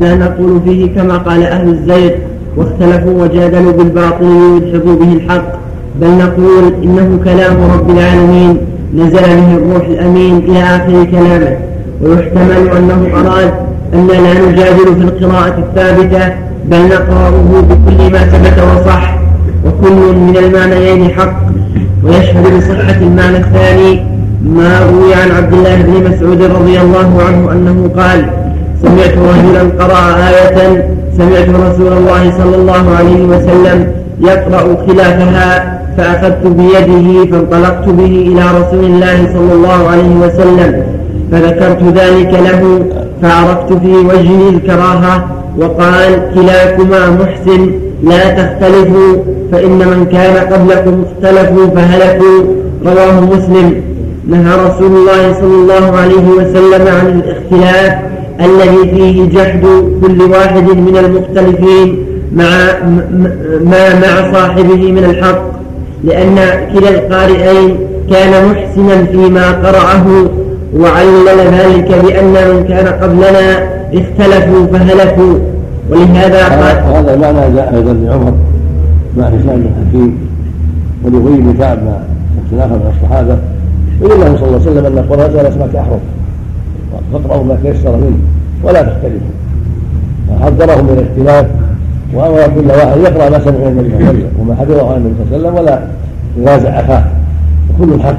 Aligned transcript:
لا 0.00 0.14
نقول 0.14 0.60
فيه 0.64 0.94
كما 0.94 1.16
قال 1.16 1.42
أهل 1.42 1.68
الزيغ 1.68 2.10
واختلفوا 2.56 3.22
وجادلوا 3.22 3.72
بالباطل 3.72 4.24
ليدحضوا 4.24 4.96
به 4.96 5.12
الحق. 5.12 5.52
بل 6.00 6.08
نقول 6.08 6.72
إنه 6.84 7.20
كلام 7.24 7.56
رب 7.74 7.90
العالمين 7.90 8.58
نزل 8.94 9.22
به 9.22 9.54
الروح 9.54 9.86
الأمين 9.86 10.36
إلى 10.36 10.62
آخر 10.62 11.04
كلامه. 11.04 11.56
ويحتمل 12.02 12.68
أنه 12.76 13.06
أراد 13.14 13.54
أن 13.94 14.06
لا 14.06 14.50
نجادل 14.50 14.94
في 14.94 15.02
القراءة 15.02 15.58
الثابتة 15.58 16.34
بل 16.70 16.88
نقرأه 16.88 17.62
بكل 17.70 18.12
ما 18.12 18.18
ثبت 18.18 18.62
وصح 18.62 19.18
وكل 19.66 20.16
من 20.16 20.36
المعنيين 20.36 21.10
حق. 21.10 21.40
ويشهد 22.04 22.56
بصحة 22.56 23.00
المعنى 23.00 23.36
الثاني 23.36 24.04
ما 24.44 24.80
روي 24.80 25.14
عن 25.14 25.30
عبد 25.30 25.52
الله 25.52 25.82
بن 25.82 26.10
مسعود 26.10 26.42
رضي 26.42 26.80
الله 26.80 27.22
عنه 27.22 27.52
أنه 27.52 27.90
قال 27.96 28.30
سمعت 28.84 29.14
رجلا 29.18 29.84
قرأ 29.84 30.16
آية 30.28 30.88
سمعت 31.18 31.48
رسول 31.48 31.92
الله 31.92 32.32
صلى 32.38 32.56
الله 32.56 32.96
عليه 32.98 33.22
وسلم 33.24 33.86
يقرأ 34.20 34.86
خلافها 34.86 35.80
فأخذت 35.96 36.46
بيده 36.46 37.30
فانطلقت 37.30 37.88
به 37.88 38.32
إلى 38.32 38.42
رسول 38.60 38.84
الله 38.84 39.16
صلى 39.34 39.52
الله 39.52 39.88
عليه 39.88 40.16
وسلم 40.26 40.82
فذكرت 41.32 41.82
ذلك 41.82 42.32
له 42.32 42.84
فعرفت 43.22 43.72
في 43.72 43.94
وجهه 43.96 44.48
الكراهة 44.48 45.24
وقال 45.58 46.22
كلاكما 46.34 47.10
محسن 47.10 47.70
لا 48.02 48.30
تختلفوا 48.30 49.16
فإن 49.52 49.78
من 49.78 50.06
كان 50.12 50.52
قبلكم 50.52 51.04
اختلفوا 51.04 51.66
فهلكوا. 51.66 52.42
رواه 52.86 53.20
مسلم. 53.20 53.74
نهى 54.28 54.54
رسول 54.66 54.86
الله 54.96 55.32
صلى 55.32 55.54
الله 55.54 55.96
عليه 55.96 56.28
وسلم 56.28 56.86
عن 56.88 57.06
الاختلاف 57.06 57.94
الذي 58.40 58.90
فيه 58.90 59.28
جحد 59.28 59.62
كل 60.02 60.22
واحد 60.22 60.64
من 60.64 60.96
المختلفين 60.96 61.98
مع 62.32 62.48
ما 63.64 63.94
مع 63.94 64.32
صاحبه 64.32 64.92
من 64.92 65.04
الحق 65.04 65.42
لأن 66.04 66.34
كلا 66.74 66.88
القارئين 66.88 67.76
كان 68.10 68.48
محسنا 68.48 69.04
فيما 69.04 69.52
قرأه 69.52 70.06
وعلل 70.76 71.38
ذلك 71.38 71.88
بأن 72.04 72.32
من 72.32 72.64
كان 72.68 72.86
قبلنا 72.86 73.68
اختلفوا 73.94 74.66
فهلكوا. 74.66 75.34
ولهذا 75.90 76.48
قال 76.48 77.24
هذا 77.24 77.52
جاء 77.56 77.74
أيضا 77.76 77.92
لعمر 77.92 78.34
مع 79.16 79.24
هشام 79.24 79.56
بن 79.56 79.70
حكيم 79.80 80.18
ولأبي 81.04 81.40
بن 81.40 81.54
كعب 81.58 81.78
مع 81.82 81.96
اختلافا 82.44 82.74
من 82.74 82.92
الصحابة. 82.96 83.38
يقول 84.00 84.20
له 84.20 84.36
صلى 84.36 84.46
الله 84.46 84.60
عليه 84.60 84.70
وسلم 84.70 84.86
أن 84.86 84.98
القرآن 84.98 85.38
على 85.38 85.50
سبعة 85.50 85.82
أحرف. 85.82 86.00
فاقرأوا 87.12 87.44
ما 87.44 87.58
تيسر 87.62 87.96
منه 87.96 88.18
ولا 88.62 88.82
تختلفوا 88.82 89.34
فحذرهم 90.28 90.84
من 90.84 90.98
الاختلاف. 90.98 91.46
وأمر 92.14 92.36
كل 92.54 92.68
واحد 92.70 92.98
يقرأ 92.98 93.30
ما 93.30 93.38
سمع 93.38 93.68
النبي 93.68 93.90
صلى 93.90 93.98
الله 93.98 94.08
عليه 94.08 94.18
وسلم 94.18 94.30
وما 94.40 94.54
حفظه 94.54 94.92
عن 94.92 94.96
النبي 94.96 95.14
صلى 95.30 95.36
الله 95.36 95.48
عليه 95.48 95.60
وسلم 95.60 95.64
ولا 95.64 95.82
ينازع 96.36 96.80
أخاه. 96.80 97.04
وكل 97.70 97.92
الحق. 97.92 98.16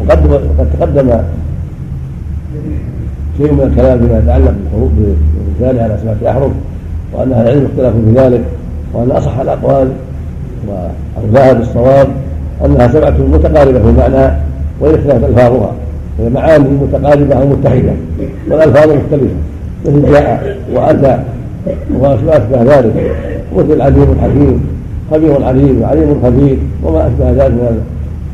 وقد 0.00 0.18
قد 0.58 0.66
تقدم 0.78 1.10
شيء 3.38 3.52
من 3.52 3.70
الكلام 3.70 3.98
فيما 3.98 4.18
يتعلق 4.18 4.54
بالحروف 4.62 4.90
بالرسالة 4.92 5.82
على 5.82 5.98
سبعه 6.02 6.30
احرف 6.30 6.52
وأن 7.12 7.32
أهل 7.32 7.42
العلم 7.42 7.66
اختلفوا 7.66 8.00
في 8.04 8.20
ذلك 8.20 8.44
وأن 8.94 9.10
أصح 9.10 9.38
الأقوال 9.38 9.88
والذهب 10.68 11.60
الصواب 11.60 12.08
أنها 12.64 12.88
سبعه 12.88 13.14
متقاربة 13.32 13.78
في 13.78 13.88
المعنى 13.88 14.32
وان 14.80 14.94
اختلفت 14.94 15.24
ألفاظها. 15.24 15.72
هي 16.18 16.30
معاني 16.30 16.68
متقاربه 16.68 17.34
أو 17.34 17.48
متحده 17.48 17.92
والألفاظ 18.50 18.90
مختلفة 18.90 19.34
مثل 19.86 20.12
جاء 20.12 20.56
وأتى 20.74 21.18
واشبه 22.00 22.62
ذلك 22.62 22.92
مثل 23.56 23.80
عليم 23.80 24.16
حكيم 24.22 24.60
خبير 25.10 25.44
عليم 25.44 25.84
عليم 25.84 26.20
خبير 26.22 26.58
وما 26.84 27.06
أشبه 27.06 27.30
ذلك 27.30 27.52
من 27.52 27.82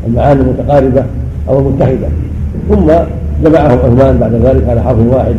المعاني 0.07 0.41
المتقاربة 0.41 1.05
أو 1.49 1.59
المتحدة. 1.59 2.09
ثم 2.69 2.87
جمعهم 3.45 3.79
عثمان 3.79 4.19
بعد 4.19 4.35
ذلك 4.35 4.69
على 4.69 4.83
حرف 4.83 4.99
واحد 4.99 5.35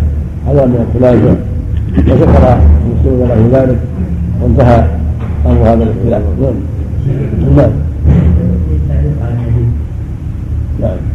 هذا 0.47 0.65
من 0.65 0.85
الخلاصه 0.95 1.35
وشكر 2.07 2.57
المسلمون 2.85 3.29
له 3.29 3.59
ذلك 3.59 3.77
وانتهى 4.41 4.85
أمر 5.45 5.61
هذا 5.61 5.83
الاختلاف. 5.83 6.21
نعم. 7.57 7.69
نعم. 10.81 11.14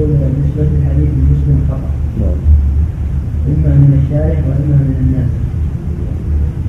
يقول 0.00 0.12
بالنسبة 0.12 0.62
للحديث 0.76 1.08
المسلم 1.18 1.60
خطا 1.68 1.90
نعم. 2.20 2.38
إما 3.48 3.74
من 3.74 4.00
الشارع 4.02 4.38
وإما 4.48 4.76
من 4.88 4.96
الناس. 5.00 5.30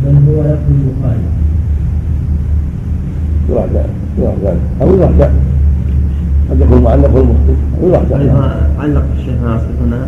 بل 0.03 0.15
هو 0.27 0.41
لفظ 0.41 0.69
البخاري. 0.71 1.25
يروح 3.49 3.65
ذلك 3.73 3.89
يروح 4.19 4.35
ذلك 4.43 4.59
أو 4.81 4.95
يروح 4.95 5.11
ذلك 5.19 5.31
قد 6.49 6.61
يكون 6.61 6.81
معلق 6.83 7.15
المخطئ 7.15 7.53
أو 7.81 7.87
يروح 7.87 8.01
ذلك 8.11 8.29
علق 8.79 9.03
الشيخ 9.19 9.35
ناصر 9.43 9.65
هنا. 9.85 10.07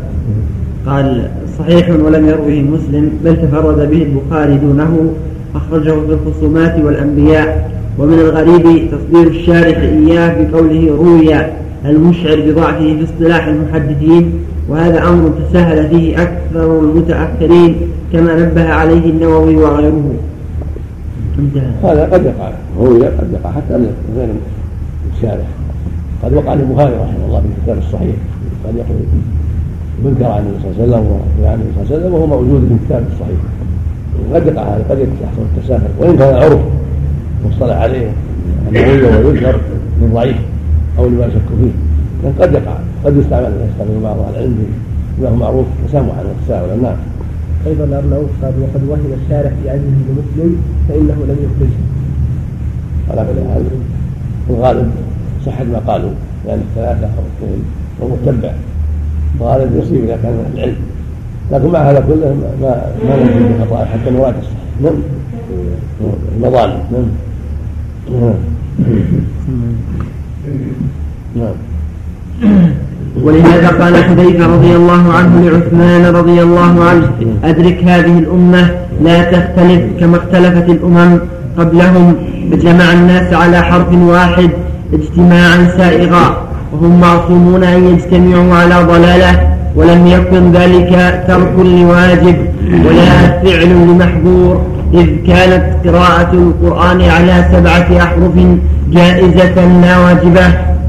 قال 0.86 1.30
صحيح 1.60 1.90
ولم 1.90 2.28
يروه 2.28 2.62
مسلم 2.62 3.10
بل 3.24 3.36
تفرد 3.42 3.90
به 3.90 4.04
البخاري 4.04 4.58
دونه. 4.58 5.14
أخرجه 5.56 5.92
في 5.92 6.14
الخصومات 6.14 6.80
والأنبياء. 6.80 7.72
ومن 8.00 8.14
الغريب 8.14 8.92
تصدير 8.92 9.28
الشارح 9.28 9.78
إياه 9.78 10.52
بقوله 10.52 10.96
روي. 10.96 11.63
المشعر 11.86 12.42
بضعفه 12.42 12.80
في 12.80 13.04
اصطلاح 13.04 13.48
المحدثين 13.48 14.34
وهذا 14.70 15.08
أمر 15.08 15.32
تساهل 15.50 15.90
فيه 15.90 16.22
أكثر 16.22 16.80
المتأخرين 16.80 17.76
كما 18.14 18.36
نبه 18.36 18.70
عليه 18.70 19.10
النووي 19.10 19.56
وغيره. 19.56 20.14
هذا 21.84 22.10
قد 22.14 22.26
يقع 22.26 22.52
هو 22.80 22.86
قد 22.94 23.34
يقع 23.34 23.52
حتى 23.52 23.86
غير 24.16 24.30
الشارح 25.16 25.46
قد 26.24 26.34
وقع 26.34 26.54
للبخاري 26.54 26.94
رحمه 26.94 27.26
الله 27.28 27.42
في 27.42 27.48
الكتاب 27.58 27.78
الصحيح 27.78 28.16
قد 28.68 28.76
يقول 28.76 28.98
ينكر 30.06 30.26
عن 30.26 30.40
النبي 30.40 30.58
صلى 30.64 30.86
الله 30.86 30.96
عليه 30.98 31.06
وسلم 31.06 31.20
وعن 31.44 31.54
النبي 31.54 31.70
صلى 31.76 31.84
الله 31.84 31.96
عليه 31.96 32.06
وسلم 32.06 32.14
وهو 32.14 32.28
موجود 32.28 32.68
في 32.68 32.74
الكتاب 32.74 33.04
الصحيح. 33.14 33.40
قد 34.34 34.48
يقع 34.48 34.64
هذا 34.64 34.86
قد 34.90 35.00
يحصل 35.00 35.42
التساهل 35.58 35.90
وإن 36.00 36.18
كان 36.18 36.36
عرف 36.36 36.60
مصطلح 37.50 37.76
عليه 37.76 38.08
أنه 38.70 39.28
ويذكر 39.28 39.56
من 40.02 40.12
ضعيف. 40.14 40.36
أو 40.98 41.08
لما 41.08 41.30
شك 41.30 41.50
فيه. 41.60 41.72
لكن 42.24 42.42
قد 42.42 42.54
يقع 42.54 42.78
قد 43.06 43.18
يستعمل 43.18 43.52
يستعمل 43.70 44.00
بعض 44.04 44.18
أهل 44.20 44.36
العلم 44.36 44.58
بما 45.18 45.30
هو 45.30 45.36
معروف 45.36 45.66
تسامحا 45.88 46.24
وتساهلا 46.24 46.76
نعم 46.76 46.96
أيضا 47.68 47.84
الارناؤوط 47.84 48.30
قال 48.42 48.54
وقد 48.62 48.84
وهم 48.90 49.14
الشارح 49.24 49.52
بعزمه 49.66 49.98
لمسلم 50.10 50.62
فإنه 50.90 51.16
لم 51.28 51.38
يخرجه. 51.46 51.80
على 53.10 53.28
كل 53.28 53.50
حال 53.50 53.64
الغالب 54.50 54.92
صحة 55.46 55.64
ما 55.64 55.80
قالوا 55.88 56.12
لأن 56.46 56.60
الثلاثة 56.60 57.06
أو 57.06 57.24
اثنين 57.38 57.64
ومتبع 58.02 58.54
الغالب 59.40 59.76
يصيب 59.76 60.04
إذا 60.04 60.18
كان 60.24 60.46
العلم. 60.54 60.76
لكن 61.52 61.68
مع 61.72 61.80
هذا 61.80 62.00
كله 62.00 62.36
ما 62.62 62.86
ما 63.08 63.24
نجد 63.24 63.66
خطأ 63.66 63.86
حتى 63.86 64.12
مراد 64.12 64.34
الصحيح 64.38 64.82
نعم. 64.84 64.94
المظالم. 66.38 66.80
نعم. 68.12 68.34
نعم. 71.36 71.56
ولهذا 73.24 73.68
قال 73.68 74.04
حذيفة 74.04 74.46
رضي 74.48 74.76
الله 74.76 75.14
عنه 75.14 75.50
لعثمان 75.50 76.16
رضي 76.16 76.42
الله 76.42 76.84
عنه 76.84 77.10
أدرك 77.44 77.84
هذه 77.84 78.20
الأمة 78.20 78.72
لا 79.02 79.24
تختلف 79.24 79.82
كما 80.00 80.18
اختلفت 80.18 80.70
الأمم 80.70 81.20
قبلهم 81.58 82.16
فجمع 82.52 82.94
الناس 82.94 83.34
على 83.34 83.62
حرف 83.62 83.94
واحد 83.94 84.50
اجتماعا 84.94 85.68
سائغا 85.78 86.48
وهم 86.74 87.00
معصومون 87.00 87.64
أن 87.64 87.88
يجتمعوا 87.88 88.56
على 88.56 88.76
ضلالة 88.84 89.54
ولم 89.76 90.08
يكن 90.08 90.52
ذلك 90.52 91.24
ترك 91.28 91.54
لواجب 91.58 92.36
ولا 92.86 93.42
فعل 93.44 93.70
لمحظور. 93.70 94.73
إذ 94.94 95.08
كانت 95.28 95.64
قراءة 95.88 96.32
القرآن 96.34 97.02
على 97.02 97.46
سبعة 97.52 98.04
أحرف 98.04 98.32
جائزة 98.92 99.82
لا 99.82 100.00
واجبة 100.00 100.48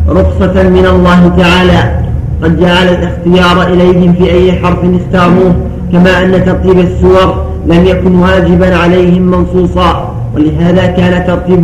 رخصة 0.09 0.63
من 0.69 0.87
الله 0.87 1.33
تعالى. 1.39 2.05
قد 2.43 2.61
جعل 2.61 2.89
الاختيار 2.89 3.73
إليهم 3.73 4.13
في 4.13 4.31
أي 4.31 4.53
حرف 4.53 4.79
اختاروه 4.79 5.55
كما 5.93 6.25
أن 6.25 6.45
ترتيب 6.45 6.79
السور 6.79 7.45
لم 7.67 7.85
يكن 7.85 8.15
واجبا 8.15 8.77
عليهم 8.77 9.23
منصوصا. 9.23 10.15
ولهذا 10.35 10.87
كان 10.87 11.27
ترتيب 11.27 11.61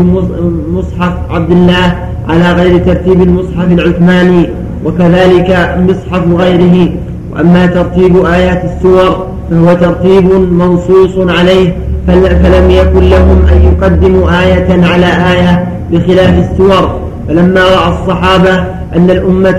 مصحف 0.75 1.13
عبد 1.31 1.51
الله 1.51 1.95
على 2.29 2.53
غير 2.53 2.79
ترتيب 2.79 3.23
المصحف 3.23 3.73
العثماني 3.73 4.49
وكذلك 4.85 5.77
مصحف 5.89 6.23
غيره. 6.35 6.89
وأما 7.33 7.67
ترتيب 7.67 8.25
آيات 8.25 8.63
السور 8.65 9.27
فهو 9.51 9.75
ترتيب 9.75 10.25
منصوص 10.53 11.39
عليه. 11.39 11.77
فلم 12.07 12.71
يكن 12.71 13.01
لهم 13.01 13.39
أن 13.53 13.63
يقدموا 13.63 14.43
آية 14.43 14.85
على 14.87 15.07
آية 15.07 15.69
بخلاف 15.93 16.51
السور. 16.51 17.01
فلما 17.29 17.61
رأى 17.61 17.89
الصحابة 17.93 18.65
أن 18.97 19.11
الأمة 19.11 19.51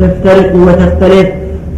تفترق 0.00 0.54
وتختلف 0.54 1.28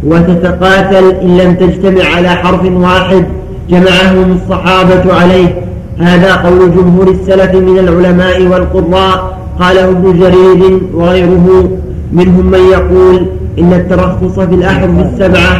وتتقاتل 0.03 1.15
إن 1.21 1.37
لم 1.37 1.53
تجتمع 1.53 2.15
على 2.15 2.29
حرف 2.29 2.71
واحد 2.71 3.25
جمعهم 3.69 4.31
الصحابة 4.31 5.13
عليه. 5.13 5.55
هذا 5.99 6.35
قول 6.35 6.75
جمهور 6.75 7.07
السلف 7.07 7.55
من 7.55 7.77
العلماء 7.79 8.41
والقراء 8.47 9.37
قاله 9.59 9.89
ابن 9.89 10.19
جرير 10.19 10.79
وغيره. 10.93 11.69
منهم 12.11 12.45
من 12.45 12.59
يقول 12.71 13.25
إن 13.59 13.73
الترخص 13.73 14.39
في 14.39 14.55
الأحرف 14.55 14.89
السبعة. 14.99 15.53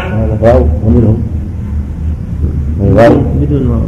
هذا 0.44 0.66
واو 2.82 3.14
ومنهم 3.14 3.14
بدون 3.42 3.68
واو. 3.68 3.82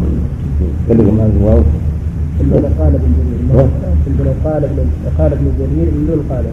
كلكم 0.89 1.21
عن 1.21 1.31
الواو 1.38 1.62
قال 2.80 2.94
ابن 2.95 3.12
جرير 3.18 4.33
قال 4.45 4.63
ابن 4.63 4.77
قال 5.18 5.31
ابن 5.33 5.45
جرير 5.59 5.88
من 5.95 6.03
دون 6.07 6.21
قال. 6.30 6.45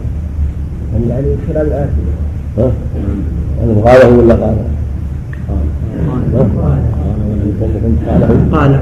يعني 1.09 1.27
خلال 1.47 1.67
الآتي 1.67 2.01
ها؟ 2.57 2.71
قاله. 3.85 4.09
ولا 4.17 4.35
قال؟ 4.35 4.57
قال 8.51 8.79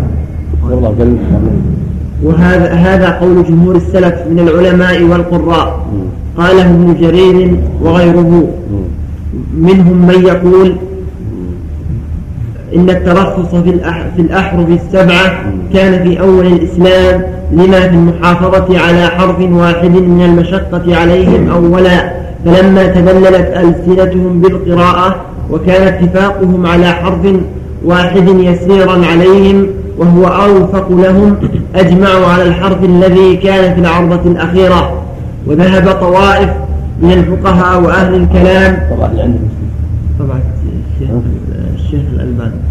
وهذا 2.24 2.74
هذا 2.74 3.10
قول 3.10 3.44
جمهور 3.44 3.76
السلف 3.76 4.16
من 4.32 4.40
العلماء 4.40 5.04
والقراء. 5.04 5.86
قاله 6.38 6.70
ابن 6.70 6.96
جرير 7.02 7.56
وغيره. 7.82 8.48
منهم 9.58 10.08
من 10.08 10.20
يقول 10.26 10.76
إن 12.76 12.90
الترخص 12.90 13.56
في 13.56 13.80
في 14.16 14.22
الأحرف 14.22 14.70
السبعة 14.70 15.44
كان 15.74 16.04
في 16.04 16.20
أول 16.20 16.46
الإسلام 16.46 17.24
لما 17.52 17.80
في 17.80 17.96
المحافظة 17.96 18.80
على 18.80 19.08
حرف 19.08 19.40
واحد 19.40 19.92
من 19.92 20.26
المشقة 20.26 20.98
عليهم 20.98 21.50
أولا. 21.50 22.14
فلما 22.46 22.88
تذللت 22.88 23.54
ألسنتهم 23.58 24.42
بالقراءة 24.42 25.16
وكان 25.52 25.88
اتفاقهم 25.88 26.66
على 26.66 26.88
حرف 26.88 27.28
واحد 27.86 28.28
يسيرا 28.28 29.06
عليهم 29.06 29.68
وهو 29.98 30.26
أوفق 30.26 30.92
لهم 30.92 31.36
أجمعوا 31.76 32.26
على 32.26 32.44
الحرف 32.44 32.84
الذي 32.84 33.36
كان 33.36 33.74
في 33.76 33.80
العرضة 33.82 34.32
الأخيرة. 34.32 35.02
وذهب 35.48 35.92
طوائف 35.92 36.50
من 37.02 37.12
الفقهاء 37.12 37.82
وأهل 37.82 38.16
الكلام. 38.16 38.80
طبعا 38.90 39.38
طبعا. 40.20 40.40
الشيخ 41.96 42.12
الألباني. 42.14 42.62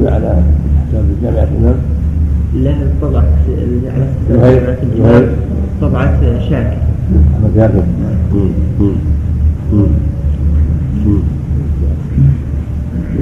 على 0.00 0.42
حساب 0.88 1.04
جامعة 1.22 1.48
الإمام. 1.52 1.74
لا 2.54 2.74
طبعة 3.02 3.24
على 5.04 5.28
طبعة 5.80 6.20
شاكر. 6.50 6.76
أحمد 7.34 7.50
شاكر 7.56 7.82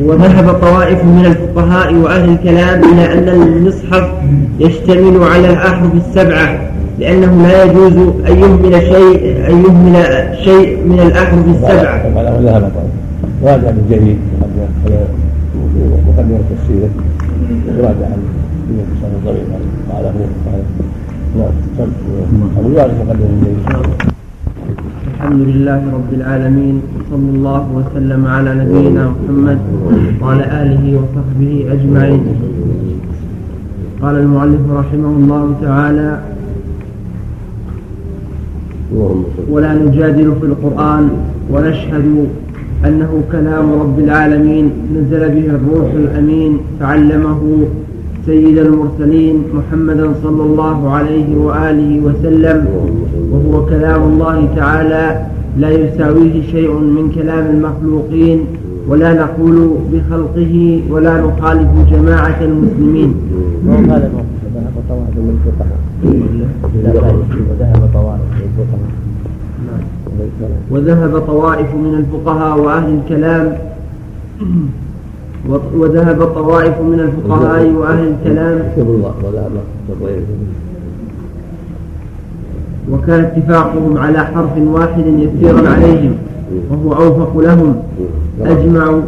وذهب 0.00 0.52
طوائف 0.60 1.04
من 1.04 1.26
الفقهاء 1.26 1.94
وأهل 1.94 2.28
الكلام 2.28 2.84
إلى 2.84 3.12
أن 3.12 3.28
المصحف 3.28 4.10
يشتمل 4.60 5.22
على 5.22 5.50
الأحرف 5.50 5.94
السبعة. 5.94 6.70
لأنه 7.00 7.32
لا 7.48 7.64
يجوز 7.64 7.96
أن 8.28 8.34
يهمل 8.42 8.74
شيء 8.92 9.16
أن 9.50 9.56
يهمل 9.64 9.96
شيء 10.46 10.68
من 10.86 11.00
الأحرف 11.06 11.44
السبعة. 11.48 12.10
طبعا 12.10 12.22
ذهب 12.22 12.62
طبعا. 12.76 12.90
راجع 13.42 13.70
بالجيد 13.70 14.18
مقدمة 16.08 16.40
التفسير. 16.44 16.88
وراجع 17.78 18.06
عن 18.12 18.20
الإنسان 18.70 19.10
الضعيف 19.18 19.48
قاله 19.90 20.18
قال 20.46 20.62
نعم 21.36 21.54
أبو 22.58 22.68
يعرف 22.76 22.94
مقدمة 23.06 23.30
الجيد 23.36 23.56
الحمد 25.14 25.40
لله 25.40 25.80
رب 25.96 26.12
العالمين 26.12 26.76
وصلى 26.96 27.30
الله 27.36 27.64
وسلم 27.78 28.26
على 28.26 28.50
نبينا 28.54 29.04
محمد 29.08 29.58
وعلى 30.22 30.44
آله 30.62 30.84
وصحبه 31.00 31.52
أجمعين. 31.72 32.22
قال 34.02 34.16
المؤلف 34.16 34.60
رحمه 34.70 35.12
الله 35.20 35.54
تعالى 35.62 36.18
ولا 39.50 39.74
نجادل 39.74 40.32
في 40.40 40.46
القرآن 40.46 41.08
ونشهد 41.52 42.26
أنه 42.86 43.22
كلام 43.32 43.72
رب 43.82 43.98
العالمين 43.98 44.70
نزل 44.94 45.28
به 45.28 45.46
الروح 45.56 45.92
الأمين 45.94 46.58
فعلمه 46.80 47.40
سيد 48.26 48.58
المرسلين 48.58 49.42
محمدا 49.54 50.12
صلى 50.22 50.42
الله 50.42 50.90
عليه 50.90 51.36
وآله 51.36 52.00
وسلم 52.00 52.66
وهو 53.32 53.66
كلام 53.66 54.02
الله 54.02 54.48
تعالى 54.56 55.26
لا 55.58 55.70
يساويه 55.70 56.42
شيء 56.52 56.72
من 56.72 57.12
كلام 57.14 57.44
المخلوقين 57.54 58.38
ولا 58.88 59.14
نقول 59.14 59.70
بخلقه 59.92 60.82
ولا 60.90 61.14
نخالف 61.20 61.68
جماعة 61.92 62.38
المسلمين. 62.42 63.14
وذهب 66.04 67.90
طوائف 67.94 68.20
وذهب 70.70 71.18
طوائف 71.26 71.74
من 71.74 71.94
الفقهاء 71.94 72.58
وأهل 72.58 72.98
الكلام 72.98 73.56
وذهب 75.76 76.24
طوائف 76.24 76.80
من 76.80 77.00
الفقهاء 77.00 77.70
وأهل 77.70 78.08
الكلام. 78.08 78.58
وكان 82.92 83.20
اتفاقهم 83.20 83.98
على 83.98 84.18
حرف 84.18 84.58
واحد 84.58 85.06
يسيرا 85.06 85.68
عليهم 85.68 86.14
وهو 86.70 86.92
أوفق 86.92 87.38
لهم. 87.38 87.74
أجمعوا. 88.42 89.02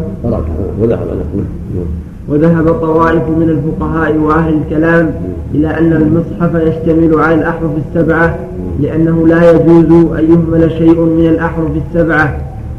وذهب 2.29 2.73
طوائف 2.73 3.23
من 3.29 3.49
الفقهاء 3.49 4.17
وأهل 4.17 4.55
الكلام 4.55 5.11
إلى 5.55 5.79
أن 5.79 5.93
المصحف 5.93 6.55
يشتمل 6.55 7.21
على 7.21 7.35
الأحرف 7.35 7.71
السبعة 7.87 8.39
لأنه 8.81 9.27
لا 9.27 9.51
يجوز 9.51 9.85
أن 10.19 10.25
يهمل 10.25 10.71
شيء 10.71 11.01
من 11.01 11.27
الأحرف 11.27 11.71
السبعة. 11.87 12.37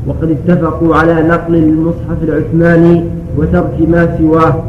وقد 0.07 0.31
اتفقوا 0.31 0.95
على 0.95 1.13
نقل 1.13 1.55
المصحف 1.55 2.17
العثماني 2.23 3.03
وترك 3.37 3.73
ما 3.87 4.17
سواه. 4.17 4.63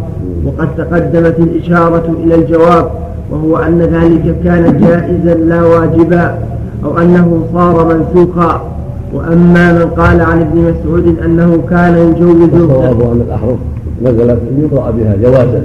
وقد 0.45 0.69
تقدمت 0.77 1.39
الإشارة 1.39 2.15
إلى 2.25 2.35
الجواب 2.35 2.91
وهو 3.31 3.57
أن 3.57 3.79
ذلك 3.79 4.37
كان 4.45 4.81
جائزا 4.81 5.35
لا 5.35 5.63
واجبا 5.63 6.39
أو 6.85 6.99
أنه 6.99 7.45
صار 7.55 7.95
منسوخا. 7.95 8.71
وأما 9.15 9.73
من 9.73 9.87
قال 9.97 10.21
عن 10.21 10.41
ابن 10.41 10.59
مسعود 10.59 11.19
أنه 11.25 11.63
كان 11.71 11.99
يجوز 11.99 12.43
الصواب 12.43 13.01
أن 13.01 13.23
الأحرف. 13.27 13.59
نزلت 14.03 14.39
يقرأ 14.59 14.91
بها 14.91 15.17
جوازا 15.23 15.63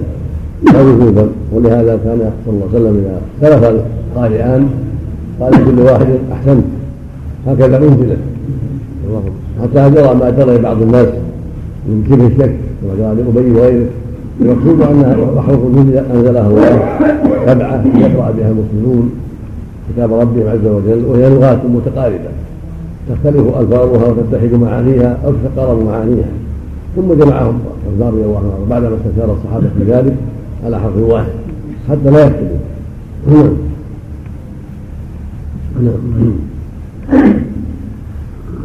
لا 0.73 0.81
وجوبا 0.81 1.27
ولهذا 1.53 1.99
كان 2.03 2.31
صلى 2.45 2.53
الله 2.53 2.67
عليه 2.73 2.79
وسلم 2.79 3.03
إذا 3.05 3.21
اختلف 3.51 3.81
القارئان 4.15 4.67
قال 5.41 5.51
كل 5.51 5.79
واحد 5.79 6.07
أحسنت. 6.31 6.63
هكذا 7.47 7.77
أنزلت. 7.77 8.17
حتى 9.61 9.89
جرى 9.89 10.13
ما 10.15 10.29
جرى 10.29 10.57
بعض 10.57 10.81
الناس 10.81 11.07
من 11.87 12.05
شبه 12.09 12.27
الشك 12.27 12.55
كما 12.81 12.93
جرى 12.97 13.23
لأبي 13.23 13.51
وغيره. 13.51 13.85
المقصود 14.41 14.81
انها 14.81 15.39
احرف 15.39 15.59
انزلها 16.13 16.47
الله. 16.47 16.99
سبعه 17.47 17.83
يقرأ 17.97 18.31
بها 18.37 18.51
المسلمون 18.51 19.11
كتاب 19.89 20.13
ربهم 20.13 20.47
عز 20.47 20.65
وجل 20.65 21.05
وهي 21.05 21.29
لغات 21.29 21.59
متقاربة. 21.75 22.29
تختلف 23.09 23.57
ألفاظها 23.59 24.07
وتتحد 24.07 24.53
معانيها 24.53 25.17
أو 25.25 25.31
تتقارب 25.31 25.85
معانيها. 25.85 26.29
ثم 26.99 27.13
جمعهم. 27.13 27.59
الرضوان 27.87 28.13
رضي 28.13 28.23
الله 28.23 28.37
عنه 28.37 28.65
بعدما 28.69 28.89
استشار 28.95 29.37
الصحابة 29.37 29.67
في 29.77 29.91
ذلك 29.91 30.15
على 30.65 30.79
حرف 30.79 30.97
واحد. 30.97 31.31
حتى 31.89 32.09
لا 32.11 32.19
يختلف 32.19 32.51
نعم. 33.27 33.53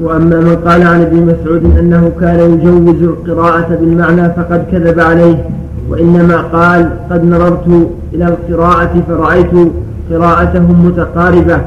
وأما 0.00 0.40
من 0.40 0.56
قال 0.56 0.82
عن 0.82 1.00
ابن 1.00 1.26
مسعود 1.26 1.78
أنه 1.78 2.12
كان 2.20 2.40
يجوز 2.52 3.02
القراءة 3.02 3.74
بالمعنى 3.80 4.28
فقد 4.28 4.64
كذب 4.72 5.00
عليه 5.00 5.44
وإنما 5.90 6.36
قال 6.36 6.90
قد 7.10 7.24
نظرت 7.24 7.88
إلى 8.14 8.28
القراءة 8.28 9.02
فرأيت 9.08 9.50
قراءتهم 10.10 10.86
متقاربة 10.86 11.60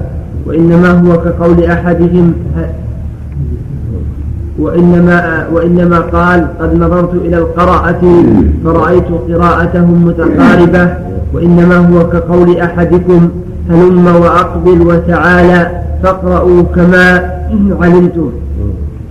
وإنما 0.45 0.89
هو 0.91 1.21
كقول 1.21 1.63
أحدهم 1.63 2.33
وإنما 4.59 5.47
وإنما 5.53 5.99
قال 5.99 6.47
قد 6.61 6.75
نظرت 6.75 7.13
إلى 7.13 7.37
القراءة 7.37 8.23
فرأيت 8.63 9.05
قراءتهم 9.29 10.05
متقاربة 10.05 10.93
وإنما 11.33 11.75
هو 11.77 12.09
كقول 12.09 12.57
أحدكم 12.57 13.29
هلم 13.69 14.07
وأقبل 14.07 14.81
وتعالى 14.81 15.71
فاقرأوا 16.03 16.63
كما 16.75 17.31
علمتم 17.81 18.29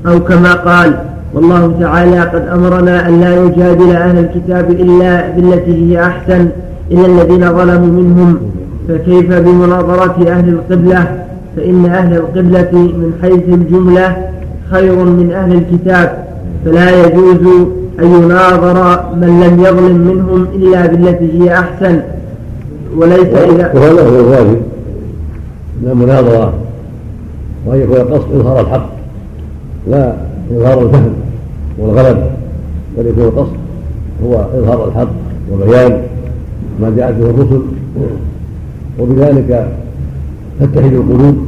أو 0.06 0.20
كما 0.20 0.52
قال 0.54 0.94
والله 1.34 1.74
تعالى 1.80 2.20
قد 2.20 2.48
أمرنا 2.48 3.08
أن 3.08 3.20
لا 3.20 3.44
نجادل 3.44 3.90
أهل 3.96 4.18
الكتاب 4.18 4.70
إلا 4.70 5.30
بالتي 5.30 5.84
هي 5.92 6.02
أحسن 6.06 6.48
إلا 6.92 7.06
الذين 7.06 7.52
ظلموا 7.52 8.02
منهم 8.02 8.38
فكيف 8.88 9.32
بمناظرة 9.32 10.28
أهل 10.28 10.48
القبلة 10.48 11.06
فإن 11.56 11.86
أهل 11.86 12.16
القبلة 12.16 12.70
من 12.72 13.12
حيث 13.22 13.48
الجملة 13.48 14.16
خير 14.70 14.94
من 15.04 15.32
أهل 15.32 15.52
الكتاب 15.52 16.24
فلا 16.64 17.06
يجوز 17.06 17.66
أن 18.00 18.06
يناظر 18.06 19.04
من 19.14 19.40
لم 19.40 19.60
يظلم 19.60 19.96
منهم 19.96 20.42
إلا 20.54 20.86
بالتي 20.86 21.42
هي 21.42 21.54
أحسن. 21.54 22.00
وليس 22.96 23.26
إذا 23.26 23.72
وهذا 23.74 24.02
هو 24.02 24.20
الواجب 24.20 24.60
من 25.82 25.90
المناظرة 25.90 26.52
وأن 27.66 27.80
يكون 27.80 27.96
القصد 27.96 28.34
إظهار 28.34 28.60
الحق 28.60 28.88
لا 29.90 30.16
إظهار 30.52 30.82
الفهم 30.82 31.12
والغلبة 31.78 32.26
بل 32.98 33.06
يكون 33.06 33.24
القصد 33.24 33.56
هو 34.24 34.34
إظهار 34.34 34.88
الحق 34.88 35.08
وبيان 35.52 36.02
ما 36.80 36.92
جاءت 36.96 37.14
به 37.14 37.30
الرسل. 37.30 37.62
وبذلك 38.98 39.68
تتحد 40.60 40.92
القلوب 40.92 41.46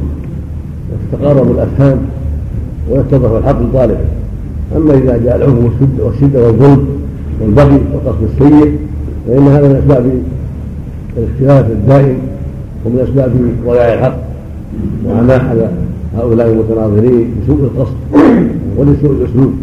وتتقارب 0.91 1.51
الأفهام. 1.51 1.97
ويتضح 2.89 3.31
الحق 3.31 3.61
لطالبه 3.61 4.05
أما 4.77 4.93
إذا 4.93 5.17
جاء 5.17 5.35
العنف 5.35 5.73
والشده 5.99 6.45
والظلم 6.45 6.87
والبغي 7.41 7.79
والقصد 7.93 8.23
السيء 8.33 8.77
فإن 9.27 9.47
هذا 9.47 9.67
من 9.67 9.75
أسباب 9.75 10.21
الاختلاف 11.17 11.71
الدائم 11.71 12.17
ومن 12.85 12.99
أسباب 12.99 13.31
ضياع 13.65 13.93
الحق. 13.93 14.17
وعماء 15.05 15.45
على 15.45 15.69
هؤلاء 16.17 16.47
المتناظرين 16.47 17.35
بسوء 17.43 17.59
القصد 17.63 17.95
ولسوء 18.77 19.11
الأسلوب. 19.11 19.53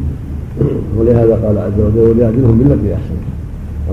ولهذا 0.98 1.34
قال 1.44 1.58
عز 1.58 1.80
وجل 1.80 2.10
وليهدلهم 2.10 2.58
بالتي 2.58 2.94
أحسن. 2.94 3.18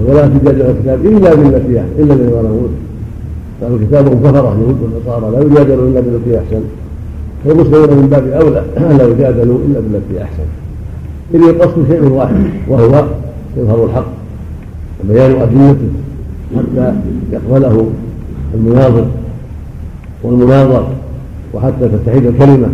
ولا 0.08 0.28
تجادل 0.28 0.62
الكتاب 0.62 1.06
إلا 1.06 1.36
بالتي 1.36 1.80
أحسن 1.80 1.92
إلا 2.00 2.14
الذين 2.14 2.30
ظلموا 2.30 2.68
فالكتاب 3.62 4.06
كفره 4.06 4.58
يهود 4.62 4.78
والنصارى 4.82 5.32
لا 5.32 5.42
يجادلوا 5.42 5.88
إلا 5.88 6.00
بالتي 6.00 6.38
أحسن. 6.40 6.62
والمسلمون 7.46 7.90
من 7.90 8.08
باب 8.12 8.28
اولى 8.28 8.64
لا 8.98 9.08
يجادلوا 9.08 9.58
الا 9.68 9.80
بالتي 9.80 10.24
احسن 10.24 10.44
اذ 11.34 11.42
القصد 11.42 11.86
شيء 11.88 12.04
واحد 12.04 12.36
وهو 12.68 13.06
اظهار 13.58 13.86
الحق 13.86 14.06
وبيان 15.04 15.32
ادلته 15.42 15.90
حتى 16.58 16.94
يقبله 17.32 17.90
المناظر 18.56 19.06
والمناظر 20.24 20.88
وحتى 21.54 21.90
تتحد 21.90 22.26
الكلمة 22.26 22.68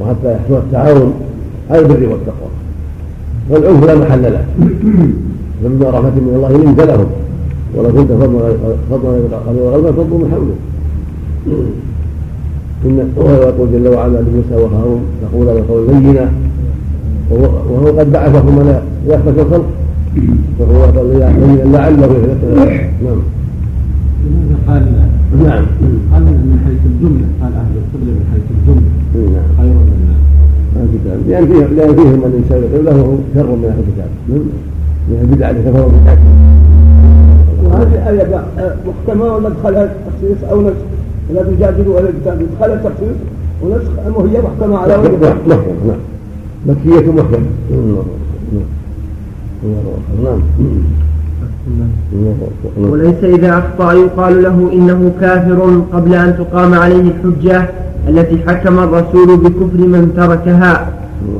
وحتى 0.00 0.34
يحصل 0.34 0.54
التعاون 0.56 1.14
على 1.70 1.80
البر 1.80 2.08
والتقوى 2.08 2.50
والعنف 3.50 3.84
لا 3.84 3.94
محل 3.94 4.22
له 4.22 4.44
فبما 5.64 5.90
رحمة 5.90 6.10
من 6.10 6.32
الله 6.36 6.52
لنت 6.52 6.80
لهم 6.80 7.06
ولو 7.76 7.88
كنت 7.92 8.12
فضلا 8.12 8.52
فضلا 8.90 9.70
غلبا 9.70 9.92
فضل 9.92 10.10
من 10.10 10.30
حولك 10.32 10.56
إن 12.84 13.12
وهو 13.16 13.30
يقول 13.30 13.72
جل 13.72 13.88
وعلا 13.88 14.18
لموسى 14.18 14.54
وهارون 14.54 15.00
تقول 15.22 15.48
القول 15.48 15.86
لينا 15.88 16.30
وهو 17.30 17.98
قد 17.98 18.12
بعثهما 18.12 18.62
لا 18.62 18.82
يخفت 19.14 19.38
الخلق. 19.38 19.66
فهو 20.58 20.82
قال 20.82 21.06
لينا 21.08 21.76
لعله 21.76 22.06
يتذكر 22.06 22.80
نعم. 23.04 23.20
لماذا 24.24 24.56
قال 24.68 24.86
نعم. 25.44 25.64
قال 26.12 26.22
من 26.22 26.60
حيث 26.66 26.82
الجملة 26.92 27.26
قال 27.42 27.52
أهل 27.52 27.74
القبله 27.80 28.12
من 28.12 28.24
حيث 28.32 28.46
الجملة. 28.56 28.90
نعم. 29.32 29.44
خير 29.58 29.74
من 30.72 30.88
الكتاب 30.94 31.18
لأن 31.28 31.46
فيه 31.46 31.74
لأن 31.76 31.94
فيهم 31.94 32.18
من 32.18 32.44
يساوي 32.46 32.64
وهو 32.86 33.16
شر 33.34 33.56
من 33.56 33.64
أهل 33.64 33.78
الكتاب. 33.78 34.10
من 35.08 35.18
البدع 35.22 35.50
اللي 35.50 35.62
كفروا 35.62 35.88
بالحج 35.88 36.18
وهذه 37.64 38.10
الآية 38.10 38.44
محكمة 38.86 39.34
ولا 39.34 39.48
دخلها 39.48 39.92
تخصيص 40.06 40.50
أو 40.50 40.62
نسخ 40.62 40.74
ولا 41.30 41.42
تجادلوا 41.42 41.98
أهل 41.98 42.04
الكتاب 42.04 42.38
دخلها 42.58 42.76
تخصيص 42.76 43.16
ونسخ 43.62 43.90
أم 44.06 44.28
هي 44.28 44.40
محكمة 44.42 44.78
على 44.78 44.96
وجه 44.96 45.18
نعم 45.20 45.36
نعم 45.86 45.98
مكية 46.66 47.12
محكمة. 47.12 47.46
نعم 50.24 50.40
وليس 52.90 53.24
إذا 53.24 53.58
أخطأ 53.58 53.92
يقال 53.92 54.42
له 54.42 54.70
إنه 54.72 55.12
كافر 55.20 55.82
قبل 55.92 56.14
أن 56.14 56.36
تقام 56.38 56.74
عليه 56.74 57.00
الحجة 57.00 57.68
التي 58.08 58.38
حكم 58.46 58.78
الرسول 58.78 59.36
بكفر 59.36 59.78
من 59.78 60.12
تركها. 60.16 60.88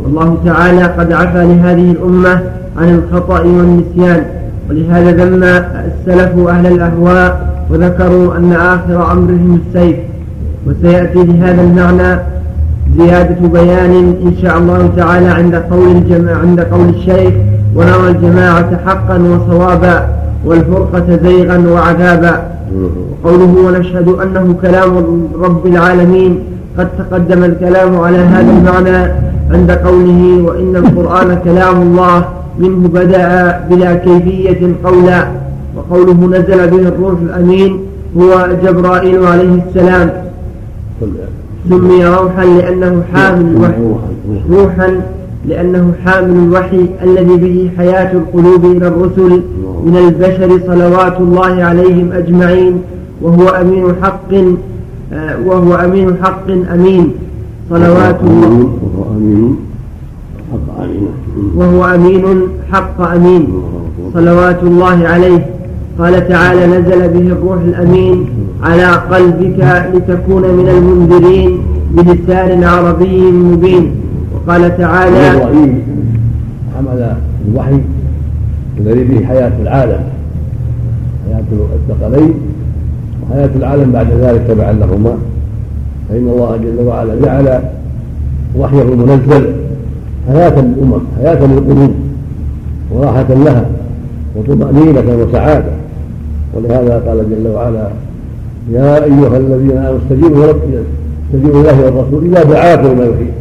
الله 0.07 0.39
تعالى 0.45 0.83
قد 0.83 1.13
عفى 1.13 1.45
لهذه 1.45 1.91
الأمة 1.91 2.43
عن 2.77 2.95
الخطأ 2.95 3.41
والنسيان. 3.41 4.25
ولهذا 4.71 5.25
ذم 5.25 5.45
السلف 5.45 6.49
أهل 6.49 6.67
الأهواء 6.67 7.50
وذكروا 7.71 8.37
أن 8.37 8.53
آخر 8.53 9.13
أمرهم 9.13 9.61
السيف 9.67 9.97
وسيأتي 10.67 11.19
لهذا 11.25 11.63
المعنى 11.63 12.21
زيادة 12.99 13.49
بيان 13.49 13.91
إن 14.27 14.33
شاء 14.43 14.59
الله 14.59 14.91
تعالى 14.97 15.27
عند 15.29 15.55
قول 15.55 15.89
الجماعة 15.97 16.39
عند 16.39 16.61
قول 16.61 16.89
الشيخ 16.89 17.33
ونرى 17.77 18.09
الجماعة 18.11 18.77
حقا 18.87 19.19
وصوابا 19.19 20.09
والفرقة 20.45 21.19
زيغا 21.23 21.59
وعذابا 21.59 22.43
وقوله 23.25 23.55
ونشهد 23.67 24.09
أنه 24.09 24.55
كلام 24.63 25.23
رب 25.43 25.67
العالمين 25.67 26.39
قد 26.79 26.89
تقدم 26.99 27.45
الكلام 27.45 28.01
على 28.01 28.19
هذا 28.19 28.51
المعنى 28.51 29.13
عند 29.51 29.71
قوله 29.71 30.43
وإن 30.43 30.77
القرآن 30.77 31.39
كلام 31.45 31.83
الله 31.83 32.25
منه 32.59 32.89
بدأ 32.89 33.61
بلا 33.71 33.95
كيفية 33.95 34.61
قولا 34.85 35.27
وقوله 35.77 36.27
نزل 36.27 36.71
به 36.71 36.89
الروح 36.89 37.21
الأمين 37.21 37.79
هو 38.19 38.49
جبرائيل 38.65 39.25
عليه 39.25 39.63
السلام. 39.69 40.11
سمي 41.69 42.05
روحا 42.05 42.45
لأنه 42.45 43.03
حامل 43.13 43.57
الوحي. 43.57 43.73
روحا 44.51 45.01
لأنه 45.49 45.93
حامل 46.05 46.37
الوحي 46.37 46.87
الذي 47.03 47.37
به 47.37 47.71
حياة 47.79 48.13
القلوب 48.13 48.65
إلى 48.65 48.87
الرسل 48.89 49.43
من 49.85 49.97
البشر 49.97 50.61
صلوات 50.67 51.21
الله 51.21 51.65
عليهم 51.65 52.13
أجمعين 52.13 52.83
وهو 53.23 53.49
أمين 53.49 53.85
حق 54.03 54.35
آه، 55.13 55.37
وهو 55.47 55.75
أمين 55.75 56.17
حق 56.23 56.51
أمين. 56.75 57.13
صلوات 57.71 58.21
الله. 58.23 58.69
وهو 61.57 61.85
أمين 61.85 62.49
حق 62.73 63.01
أمين. 63.01 63.49
صلوات 64.15 64.63
الله 64.63 65.09
عليه. 65.09 65.60
قال 66.01 66.29
تعالى 66.29 66.67
نزل 66.67 67.09
به 67.09 67.33
الروح 67.33 67.61
الأمين 67.63 68.27
على 68.63 68.87
قلبك 68.87 69.89
لتكون 69.95 70.43
من 70.43 70.69
المنذرين 70.69 71.59
بلسان 71.91 72.65
عربي 72.65 73.23
مبين. 73.31 73.91
وقال 74.35 74.77
تعالى 74.79 75.31
حمل 76.77 77.17
الوحي 77.49 77.81
الذي 78.79 79.05
به 79.05 79.27
حياة 79.27 79.53
العالم 79.63 80.01
حياة 81.27 81.45
الثقلين 81.75 82.35
وحياة 83.23 83.51
العالم 83.57 83.93
بعد 83.93 84.07
ذلك 84.21 84.43
تبعا 84.49 84.73
لهما 84.73 85.15
فإن 86.09 86.29
الله 86.29 86.57
جل 86.57 86.87
وعلا 86.87 87.15
جعل 87.25 87.61
وحيه 88.59 88.83
المنزل 88.83 89.53
حياة 90.29 90.61
للأمم 90.61 91.01
حياة 91.19 91.47
للقلوب 91.47 91.95
وراحة 92.93 93.27
لها 93.29 93.65
وطمأنينة 94.37 95.05
وسعادة. 95.23 95.80
ولهذا 96.55 97.03
قال 97.07 97.31
جل 97.31 97.49
وعلا 97.49 97.89
يا 98.73 99.05
أيها 99.05 99.37
الذين 99.37 99.77
آمنوا 99.77 99.99
استجيبوا 99.99 100.47
لرب 100.47 100.61
استجيبوا 101.27 101.63
لله 101.63 101.85
والرسول 101.85 102.25
إذا 102.25 102.43
دعاكم 102.43 102.87
لما 102.87 103.05
يحيي. 103.05 103.33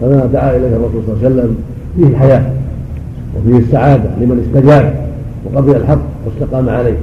فما 0.00 0.28
دعا 0.32 0.56
إليه 0.56 0.76
الرسول 0.76 1.02
صلى 1.06 1.14
الله 1.14 1.24
عليه 1.24 1.34
وسلم 1.34 1.56
فيه 1.96 2.06
الحياة 2.06 2.42
وفيه 3.36 3.58
السعادة 3.58 4.10
لمن 4.20 4.46
استجاب 4.46 4.94
وقبل 5.44 5.76
الحق 5.76 6.02
واستقام 6.26 6.68
عليه. 6.68 6.96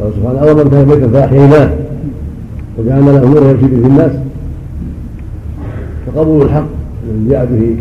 قال 0.00 0.10
سبحانه 0.16 0.40
أول 0.40 0.64
من 0.64 0.70
كان 0.70 0.84
بيتا 0.84 1.08
فأحييناه 1.08 1.70
وجعلنا 2.78 3.10
له 3.10 3.28
نورا 3.28 3.50
يمشي 3.50 3.66
به 3.66 3.86
الناس 3.86 4.12
فقبول 6.06 6.42
الحق 6.42 6.66
الذي 7.10 7.30
جاء 7.30 7.44
به 7.44 7.76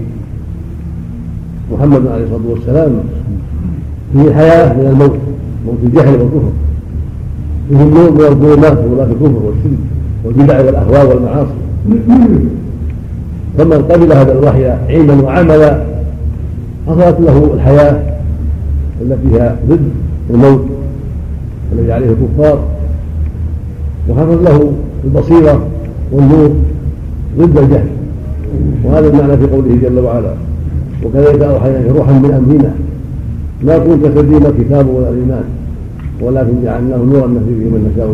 محمد 1.72 2.08
عليه 2.08 2.24
الصلاة 2.24 2.50
والسلام 2.50 3.00
فيه 4.14 4.22
الحياة 4.22 4.74
من 4.74 4.88
الموت. 4.88 5.18
موت 5.70 5.78
الجهل 5.84 6.22
والكفر 6.22 6.52
فيه 7.70 7.82
النور 7.82 8.12
من 8.12 8.22
الظلمات 8.22 8.74
ظلمات 8.74 9.08
الكفر 9.08 9.42
والشرك 9.46 9.80
والبدع 10.26 10.62
والأهواء 10.66 11.10
والمعاصي. 11.10 11.60
فمن 13.58 13.86
قبل 13.92 14.14
هذا 14.14 14.32
الوحي 14.32 14.66
علما 14.66 15.24
وعملا 15.24 15.84
حصلت 16.88 17.18
له 17.20 17.52
الحياة 17.54 18.00
التي 19.02 19.30
فيها 19.30 19.56
ضد 19.70 19.90
الموت 20.30 20.66
الذي 21.74 21.92
عليه 21.92 22.08
الكفار. 22.10 22.60
وحصل 24.10 24.44
له 24.44 24.72
البصيرة 25.04 25.68
والنور 26.12 26.52
ضد 27.38 27.58
الجهل. 27.58 27.88
وهذا 28.84 29.08
المعنى 29.08 29.38
في 29.38 29.46
قوله 29.46 29.78
جل 29.82 30.00
وعلا 30.00 30.34
وكذلك 31.06 31.42
أوحينا 31.42 31.82
روحا 31.96 32.12
من 32.12 32.32
أمرنا 32.32 32.74
ما 33.64 33.78
كنت 33.78 34.06
تدري 34.06 34.40
ما 34.40 34.50
الكتاب 34.50 34.88
ولا 34.88 35.10
الايمان 35.10 35.44
ولكن 36.22 36.64
جعلناه 36.64 36.98
نورا 36.98 37.28
نهدي 37.28 37.52
به 37.52 37.70
من 37.70 37.92
نشاء 37.94 38.08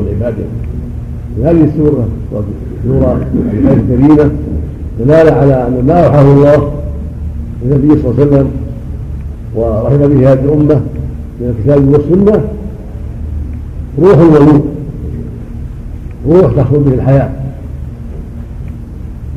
من 1.38 1.46
هذه 1.46 1.64
السورة 1.64 2.08
سورة 2.88 3.26
الآية 3.54 3.74
الكريمة 3.74 4.32
دلالة 5.00 5.32
على 5.32 5.68
أن 5.68 5.84
ما 5.88 6.06
أوحاه 6.06 6.22
الله 6.22 6.72
للنبي 7.64 8.02
صلى 8.02 8.12
الله 8.12 8.16
عليه 8.22 8.28
وسلم 8.28 8.48
ورحم 9.56 9.98
به 9.98 10.34
هذه 10.34 10.40
الأمة 10.40 10.82
من 11.42 11.56
الكتاب 11.58 11.88
والسنة 11.88 12.44
روح 14.00 14.20
ونور 14.20 14.62
روح 16.28 16.54
تحصل 16.56 16.80
به 16.80 16.94
الحياة 16.94 17.30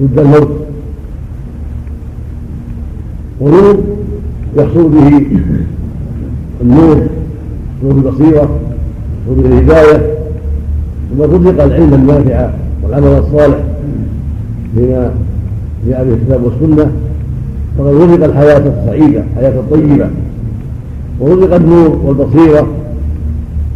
ضد 0.02 0.18
الموت. 0.18 0.48
ونور 3.40 3.78
يحصل 4.56 4.88
به 4.88 5.26
النور 6.60 7.06
نور 7.82 7.92
البصيرة 7.92 8.48
نور 9.28 9.46
الهداية 9.46 10.14
ثم 11.10 11.22
رزق 11.22 11.62
العلم 11.62 11.94
النافع 11.94 12.50
والعمل 12.82 13.06
الصالح 13.18 13.58
بما 14.74 15.10
جاء 15.88 16.04
به 16.04 16.14
الكتاب 16.14 16.40
والسنة 16.44 16.90
فقد 17.78 17.86
رزق 17.94 18.24
الحياة 18.24 18.58
السعيدة 18.58 19.24
الحياة 19.32 19.60
الطيبة 19.60 20.08
ورزق 21.20 21.54
النور 21.54 22.00
والبصيرة 22.04 22.66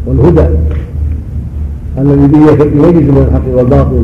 والهدى 0.06 0.46
الذي 1.98 2.26
به 2.26 2.64
يميز 2.64 3.10
بين 3.10 3.16
الحق 3.16 3.56
والباطل 3.56 4.02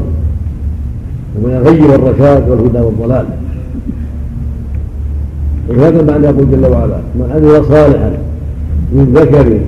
وبين 1.39 1.57
الغي 1.57 1.83
والرشاد 1.83 2.49
والهدى 2.49 2.79
والضلال. 2.79 3.27
ولهذا 5.69 6.01
المعنى 6.01 6.27
يقول 6.27 6.51
جل 6.51 6.67
وعلا 6.67 6.99
من 7.15 7.31
عمل 7.35 7.65
صالحا 7.65 8.13
من 8.93 9.13
ذكر 9.15 9.59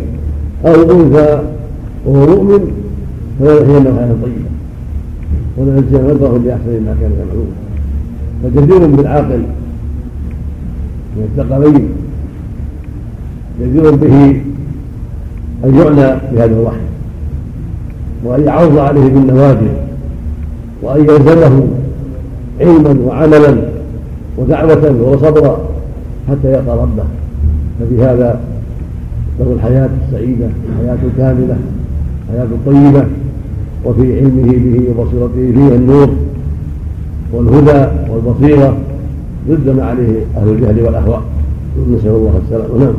أو 0.66 0.82
أنثى 0.82 1.42
وهو 2.06 2.26
مؤمن 2.26 2.70
فلنحيينه 3.40 3.96
حياه 3.96 4.14
طيبه 4.22 4.50
ولنجزيهم 5.56 6.10
اجرهم 6.10 6.42
بأحسن 6.42 6.84
ما 6.84 6.96
كانوا 7.00 7.16
يعملون 7.16 7.50
فجدير 8.42 8.86
بالعاقل 8.96 9.42
من 11.16 11.28
الثقلين 11.38 11.88
جدير 13.60 13.94
به 13.94 14.40
أن 15.64 15.74
يعنى 15.74 16.20
بهذا 16.32 16.44
الوحي. 16.44 16.76
وأن 18.24 18.44
يعرض 18.44 18.78
عليه 18.78 19.08
بالنوادر. 19.08 19.68
وأن 20.82 21.00
يلزمه 21.00 21.66
علما 22.60 22.96
وعملا 23.06 23.56
ودعوة 24.38 25.02
وصبرا 25.02 25.60
حتى 26.28 26.48
يلقى 26.52 26.78
ربه. 26.78 27.04
ففي 27.80 28.02
هذا 28.02 28.40
له 29.38 29.52
الحياة 29.52 29.88
السعيدة 30.06 30.46
الحياة 30.72 30.98
الكاملة 31.12 31.56
الحياة 32.28 32.44
الطيبة 32.44 33.04
وفي 33.84 34.18
علمه 34.20 34.52
به 34.52 34.84
وبصيرته 34.90 35.52
فيه 35.54 35.74
النور 35.74 36.08
والهدى 37.32 37.86
والبصيرة 38.10 38.76
ضد 39.48 39.68
ما 39.76 39.84
عليه 39.84 40.24
أهل 40.36 40.48
الجهل 40.48 40.82
والأهواء. 40.82 41.22
نسأل 41.90 42.10
الله 42.10 42.40
السلامة. 42.44 42.78
نعم. 42.78 42.94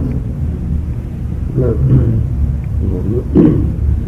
نعم. 1.59 3.51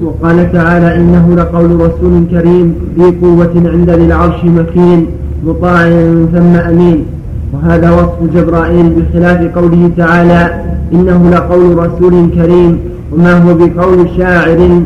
وقال 0.03 0.51
تعالى 0.51 0.95
إنه 0.95 1.35
لقول 1.35 1.75
رسول 1.75 2.23
كريم 2.31 2.75
ذي 2.99 3.15
قوة 3.21 3.53
عند 3.55 3.89
ذي 3.89 4.05
العرش 4.05 4.43
مكين 4.43 5.05
مطاع 5.45 5.89
ثم 6.33 6.55
أمين. 6.55 7.05
وهذا 7.53 7.91
وصف 7.91 8.35
جبرائيل 8.35 8.89
بخلاف 8.89 9.57
قوله 9.57 9.91
تعالى 9.97 10.63
إنه 10.93 11.29
لقول 11.29 11.77
رسول 11.77 12.29
كريم 12.35 12.79
وما 13.11 13.33
هو 13.43 13.53
بقول 13.53 14.09
شاعر 14.17 14.81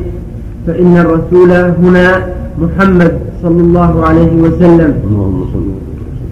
فإن 0.67 0.97
الرسول 0.97 1.51
هنا 1.51 2.25
محمد 2.61 3.11
صلى 3.43 3.61
الله 3.61 4.05
عليه 4.05 4.41
وسلم. 4.41 4.93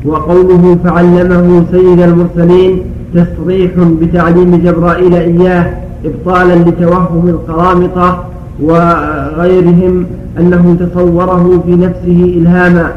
وقوله 0.06 0.78
فعلمه 0.84 1.66
سيد 1.72 2.00
المرسلين 2.00 2.82
تصريح 3.14 3.72
بتعليم 4.02 4.56
جبرائيل 4.56 5.14
إياه 5.14 5.74
إبطالا 6.06 6.56
لتوهم 6.56 7.28
القرامطة 7.28 8.24
وغيرهم 8.62 10.06
أنه 10.40 10.78
تصوره 10.80 11.64
في 11.66 11.76
نفسه 11.76 12.34
إلهاما. 12.38 12.92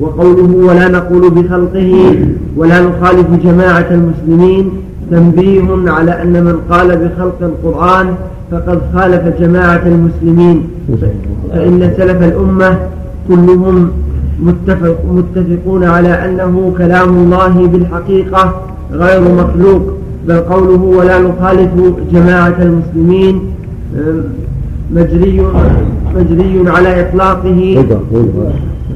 وقوله 0.00 0.66
ولا 0.66 0.88
نقول 0.88 1.30
بخلقه 1.30 2.14
ولا 2.56 2.80
نخالف 2.80 3.26
جماعة 3.44 3.86
المسلمين 3.90 4.70
تنبيه 5.10 5.90
على 5.90 6.22
أن 6.22 6.44
من 6.44 6.56
قال 6.70 6.88
بخلق 6.96 7.38
القرآن 7.42 8.14
فقد 8.50 8.80
خالف 8.94 9.40
جماعة 9.40 9.82
المسلمين. 9.86 10.68
فإن 11.52 11.92
سلف 11.96 12.22
الأمة 12.22 12.78
كلهم 13.28 13.90
متفق 14.42 14.98
متفقون 15.12 15.84
على 15.84 16.08
أنه 16.08 16.74
كلام 16.78 17.08
الله 17.08 17.66
بالحقيقة 17.66 18.62
غير 18.92 19.20
مخلوق 19.20 19.82
بل 20.28 20.38
قوله 20.40 20.82
ولا 20.82 21.18
نخالف 21.18 21.70
جماعة 22.12 22.56
المسلمين 22.62 23.40
مجري 24.94 25.46
مجري 26.16 26.64
على 26.66 27.00
إطلاقه. 27.00 27.84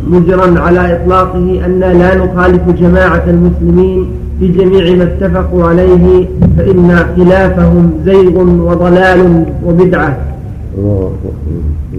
مجرا 0.09 0.61
على 0.61 0.97
إطلاقه 0.97 1.67
أن 1.67 1.81
لا 1.81 2.15
نخالف 2.15 2.69
جماعة 2.81 3.25
المسلمين 3.27 4.07
في 4.41 4.49
جميع 4.49 4.97
ما 4.97 5.05
اتفقوا 5.05 5.65
عليه 5.65 6.29
فإن 6.59 6.97
خلافهم 7.17 7.93
زيغ 8.05 8.39
وضلال 8.41 9.45
وبدعة. 9.67 10.19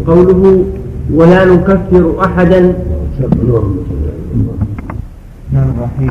قوله 0.08 0.64
ولا 1.14 1.46
نكفر 1.46 2.16
أحدا 2.24 2.74
الرحمن 3.20 3.76
الرحيم 5.54 6.10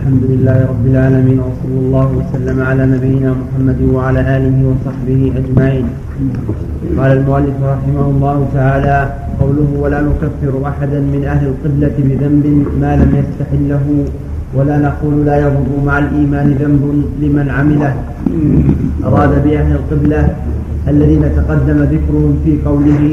الحمد 0.00 0.24
لله 0.32 0.58
رب 0.72 0.86
العالمين 0.92 1.38
وصلى 1.46 1.78
الله 1.84 2.08
وسلم 2.20 2.58
على 2.68 2.82
نبينا 2.94 3.30
محمد 3.40 3.80
وعلى 3.94 4.20
آله 4.36 4.56
وصحبه 4.68 5.20
أجمعين. 5.40 5.86
قال 6.98 7.10
المؤلف 7.18 7.56
رحمه 7.74 8.04
الله 8.12 8.38
تعالى 8.56 8.96
قوله 9.40 9.70
ولا 9.82 10.00
نكفر 10.08 10.52
أحدا 10.70 11.00
من 11.14 11.22
أهل 11.32 11.44
القبلة 11.52 11.96
بذنب 12.08 12.44
ما 12.82 12.92
لم 13.00 13.10
يستحله 13.20 13.84
ولا 14.56 14.76
نقول 14.88 15.14
لا 15.28 15.36
يضر 15.44 15.70
مع 15.88 15.94
الإيمان 16.04 16.46
ذنب 16.60 16.82
لمن 17.22 17.46
عمله. 17.56 17.92
أراد 19.04 19.32
بأهل 19.44 19.72
القبلة 19.80 20.22
الذين 20.92 21.24
تقدم 21.38 21.78
ذكرهم 21.94 22.32
في 22.44 22.52
قوله 22.68 23.04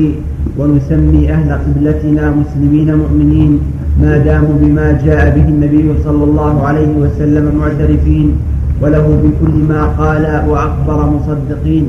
ونسمي 0.59 1.23
أهل 1.35 1.49
قبلتنا 1.63 2.23
مسلمين 2.41 2.89
مؤمنين 3.01 3.51
ما 4.01 4.17
داموا 4.17 4.57
بما 4.61 5.01
جاء 5.05 5.35
به 5.35 5.47
النبي 5.47 5.93
صلى 6.03 6.23
الله 6.23 6.63
عليه 6.67 6.87
وسلم 6.97 7.55
معترفين 7.59 8.31
وله 8.81 9.19
بكل 9.23 9.55
ما 9.69 9.85
قال 9.85 10.43
وأخبر 10.49 11.09
مصدقين. 11.09 11.87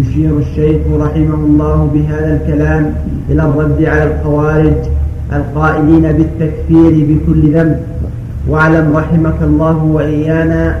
يشير 0.00 0.38
الشيخ 0.38 0.80
رحمه 1.00 1.34
الله 1.34 1.90
بهذا 1.94 2.40
الكلام 2.40 2.94
إلى 3.30 3.42
الرد 3.42 3.84
على 3.84 4.04
الخوارج 4.14 4.80
القائلين 5.32 6.02
بالتكفير 6.12 7.06
بكل 7.08 7.52
ذنب. 7.54 7.80
واعلم 8.48 8.96
رحمك 8.96 9.38
الله 9.42 9.84
وإيانا 9.84 10.76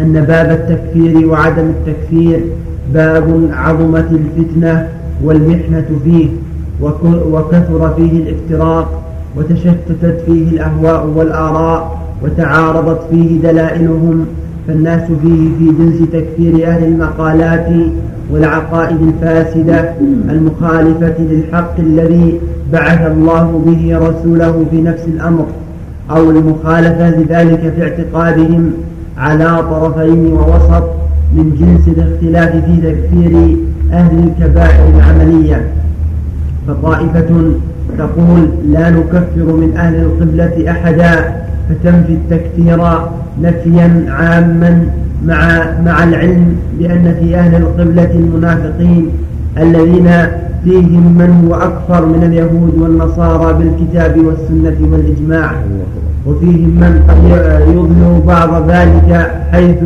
أن 0.00 0.12
باب 0.12 0.50
التكفير 0.50 1.28
وعدم 1.28 1.64
التكفير 1.76 2.40
باب 2.94 3.48
عظمت 3.52 4.08
الفتنة 4.10 4.88
والمحنة 5.24 5.86
فيه 6.04 6.28
وكثر 7.32 7.94
فيه 7.96 8.12
الافتراق 8.22 9.02
وتشتتت 9.36 10.22
فيه 10.26 10.50
الأهواء 10.50 11.06
والآراء 11.06 11.98
وتعارضت 12.22 13.00
فيه 13.10 13.40
دلائلهم 13.42 14.26
فالناس 14.68 15.02
فيه 15.22 15.48
في 15.58 15.72
جنس 15.78 16.10
تكفير 16.12 16.66
أهل 16.68 16.84
المقالات 16.84 17.66
والعقائد 18.30 18.96
الفاسدة 19.02 19.94
المخالفة 20.28 21.14
للحق 21.18 21.74
الذي 21.78 22.40
بعث 22.72 23.06
الله 23.06 23.62
به 23.66 23.98
رسوله 23.98 24.64
في 24.70 24.82
نفس 24.82 25.04
الأمر 25.06 25.46
أو 26.10 26.30
المخالفة 26.30 27.10
لذلك 27.10 27.72
في 27.76 27.82
اعتقادهم 27.82 28.70
على 29.18 29.62
طرفين 29.70 30.32
ووسط 30.32 30.84
من 31.34 31.56
جنس 31.60 31.88
الاختلاف 31.88 32.64
في 32.64 32.76
تكفير 32.76 33.56
أهل 33.92 34.18
الكبائر 34.28 34.88
العملية. 34.96 35.66
فطائفة 36.68 37.50
تقول 37.98 38.48
لا 38.72 38.90
نكفر 38.90 39.52
من 39.56 39.74
أهل 39.76 39.94
القبلة 39.94 40.70
أحدا 40.70 41.36
فتنفي 41.68 42.12
التكفير 42.12 42.80
نفيا 43.42 44.04
عاما 44.08 44.86
مع 45.24 45.64
مع 45.84 46.04
العلم 46.04 46.56
بأن 46.78 47.14
في 47.20 47.36
أهل 47.36 47.54
القبلة 47.62 48.10
المنافقين 48.14 49.08
الذين 49.58 50.10
فيهم 50.64 51.14
من 51.18 51.44
هو 51.48 51.54
أكثر 51.54 52.06
من 52.06 52.22
اليهود 52.22 52.74
والنصارى 52.78 53.52
بالكتاب 53.54 54.24
والسنة 54.24 54.76
والإجماع 54.92 55.50
وفيهم 56.26 56.68
من 56.68 57.02
قد 57.08 57.24
يظهر 57.74 58.20
بعض 58.26 58.70
ذلك 58.70 59.30
حيث 59.52 59.78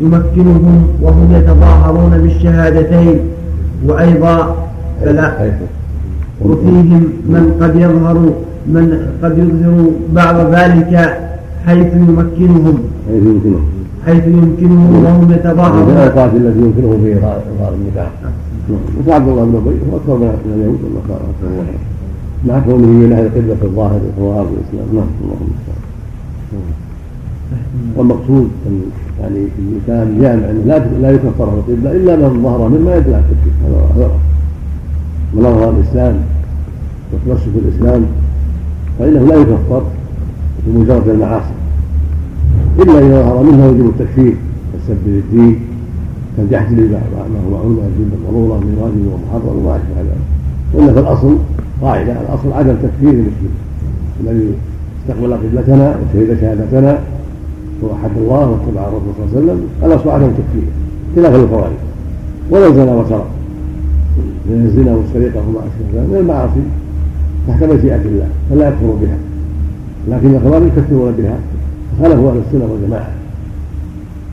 يمكنهم 0.00 0.88
وهم 1.02 1.32
يتظاهرون 1.32 2.18
بالشهادتين 2.18 3.18
وأيضا 3.86 4.56
فلا 5.04 5.30
وفيهم 6.44 7.02
من 7.28 7.56
قد 7.60 7.76
يظهر 7.76 8.16
من 8.66 8.86
قد 9.22 9.38
يظهر 9.38 9.90
بعض 10.12 10.36
ذلك 10.54 10.92
حيث 11.66 11.94
يمكنهم. 11.94 12.78
حيث 13.08 13.22
يمكنهم. 13.22 13.66
حيث 14.06 14.26
يمكنهم 14.26 15.04
وهم 15.04 15.32
يتظاهرون. 15.32 15.90
الأوقات 15.90 16.30
التي 16.34 16.58
يمكنهم 16.58 16.98
في 17.04 17.12
إظهار 17.16 17.72
النكاح. 17.80 18.10
مثل 19.00 19.12
عبد 19.12 19.28
الله 19.28 19.44
بن 19.44 19.56
أبي 19.56 19.76
هو 19.92 19.96
أكثر 19.96 20.16
من 20.16 20.54
اليهود 20.54 20.80
والنصارى 20.84 21.26
مع 22.46 22.58
كونه 22.58 22.86
من 22.86 23.12
أهل 23.12 23.26
القبلة 23.26 23.56
الظاهر 23.62 24.00
والظواهر 24.04 24.46
والإسلام. 24.46 24.96
نعم 24.96 25.10
اللهم 25.24 25.50
والمقصود 27.96 28.48
يعني 29.20 29.38
الإنسان 29.58 30.20
جامع 30.20 30.46
لا 30.66 30.78
لا 31.02 31.10
يكفر 31.10 31.62
في 31.66 31.72
القبلة 31.72 31.92
إلا 31.92 32.16
من 32.16 32.42
ظهر 32.42 32.68
مما 32.68 32.96
يدل 32.96 33.14
على 33.14 33.22
التكفير 33.22 33.52
هذا 33.96 34.10
من 35.36 35.44
أظهر 35.44 35.70
الإسلام 35.70 36.16
وتمسك 37.12 37.48
الإسلام 37.56 38.06
فإنه 38.98 39.26
لا 39.26 39.36
يكفر 39.36 39.82
بمجرد 40.66 41.08
المعاصي. 41.08 41.54
إلا 42.78 42.98
إذا 42.98 43.22
ظهر 43.22 43.42
منها 43.42 43.68
وجوب 43.68 43.86
التكفير 43.86 44.36
كالسب 44.72 44.96
للدين 45.06 45.60
كالجحد 46.36 46.72
لما 46.72 47.00
هو 47.46 47.50
معلوم 47.50 47.78
الدين 47.78 48.08
بالضرورة 48.10 48.58
من 48.58 48.78
واجب 48.82 49.06
ومحرم 49.12 49.56
وما 49.58 49.76
أشبه 49.76 50.00
ذلك. 50.00 50.94
في 50.94 51.00
الأصل 51.00 51.36
قاعدة 51.82 52.12
الأصل 52.12 52.52
عدم 52.52 52.74
تكفير 52.82 53.10
المسلم. 53.10 53.54
الذي 54.20 54.54
استقبل 55.00 55.34
قبلتنا 55.34 55.96
وشهد 55.96 56.40
شهادتنا 56.40 56.98
ووحد 57.82 58.10
الله 58.16 58.50
واتبع 58.50 58.88
الرسول 58.88 59.12
صلى 59.16 59.24
الله 59.24 59.52
عليه 59.52 59.52
وسلم 59.52 59.60
الأصل 59.84 60.10
عدم 60.10 60.30
تكفيره 60.30 60.72
خلافا 61.16 61.36
للخوارج 61.36 61.72
ولو 62.50 62.74
زنى 62.74 62.90
وسرق 62.90 63.26
من 64.46 64.64
الزنا 64.66 64.96
والسرقة 64.96 65.48
وما 65.48 65.58
اشبه 65.58 66.00
ذلك 66.00 66.10
من 66.10 66.16
المعاصي؟ 66.16 66.62
تحت 67.48 67.62
مشيئه 67.62 68.02
الله 68.04 68.28
فلا 68.50 68.68
يكفر 68.68 68.86
بها. 69.02 69.18
لكن 70.10 70.34
الخوارج 70.34 70.66
يكفرون 70.66 71.12
بها 71.12 71.38
خالفوا 72.00 72.30
أهل 72.30 72.40
السنة 72.46 72.72
والجماعة. 72.72 73.08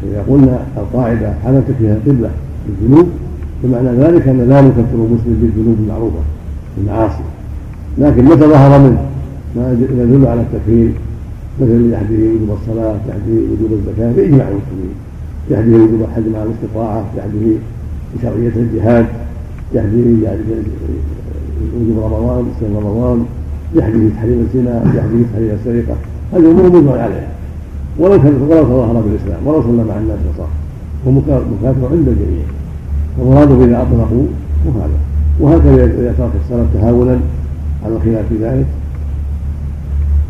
إذا 0.04 0.24
قلنا 0.30 0.60
القاعدة 0.78 1.34
عدم 1.46 1.60
تكفير 1.60 1.92
القبلة 1.92 2.30
بالذنوب 2.68 3.08
بمعنى 3.64 3.90
ذلك 3.90 4.28
أن 4.28 4.50
لا 4.50 4.62
نكفر 4.62 4.96
المسلم 4.96 5.38
بالذنوب 5.42 5.78
المعروفة 5.80 6.20
المعاصي 6.78 7.24
لكن 7.98 8.26
متى 8.26 8.46
ظهر 8.46 8.80
منه؟ 8.80 9.02
ما 9.56 9.72
يدل 9.72 10.28
على 10.28 10.42
التكفير. 10.42 10.92
مثل 11.62 11.92
جحده 11.92 12.16
وجوب 12.16 12.58
الصلاة 12.62 12.96
جحده 13.08 13.34
وجوب 13.52 13.72
الزكاة 13.72 14.12
بإجماع 14.12 14.48
المسلمين. 14.48 14.96
جحده 15.52 15.84
وجوب 15.84 16.02
الحج 16.02 16.24
مع 16.34 16.44
الاستطاعة 16.44 17.06
جحده 17.18 17.58
بشرعية 18.16 18.56
الجهاد. 18.56 19.06
جحده 19.74 20.06
وجوب 21.76 21.98
رمضان 22.04 22.46
صيام 22.60 22.78
رمضان 22.78 23.26
جحده 23.76 24.10
تحريم 24.16 24.48
الزنا 24.48 24.84
جحده 24.96 25.20
تحريم 25.34 25.50
السرقة. 25.60 25.96
هذه 26.34 26.52
أمور 26.52 26.66
مجمع 26.70 26.92
عليها. 26.92 27.28
ولو 28.00 28.14
ولو 28.50 28.64
تظاهر 28.64 29.02
بالإسلام 29.02 29.48
ولو 29.48 29.62
صلى 29.62 29.84
مع 29.84 29.98
الناس 29.98 30.20
وصار 30.34 30.48
هو 31.08 31.12
مكافر 31.12 31.88
عند 31.92 32.08
الجميع. 32.08 32.46
فمراده 33.18 33.66
إذا 33.66 33.82
أطلقوا 33.82 34.26
وهذا. 34.66 34.98
وهكذا 35.40 35.86
إذا 35.86 36.14
ترك 36.18 36.32
الصلاة 36.44 36.66
تهاونا 36.74 37.20
على 37.86 37.96
الخلاف 37.96 38.26
في 38.30 38.38
ذلك. 38.38 38.66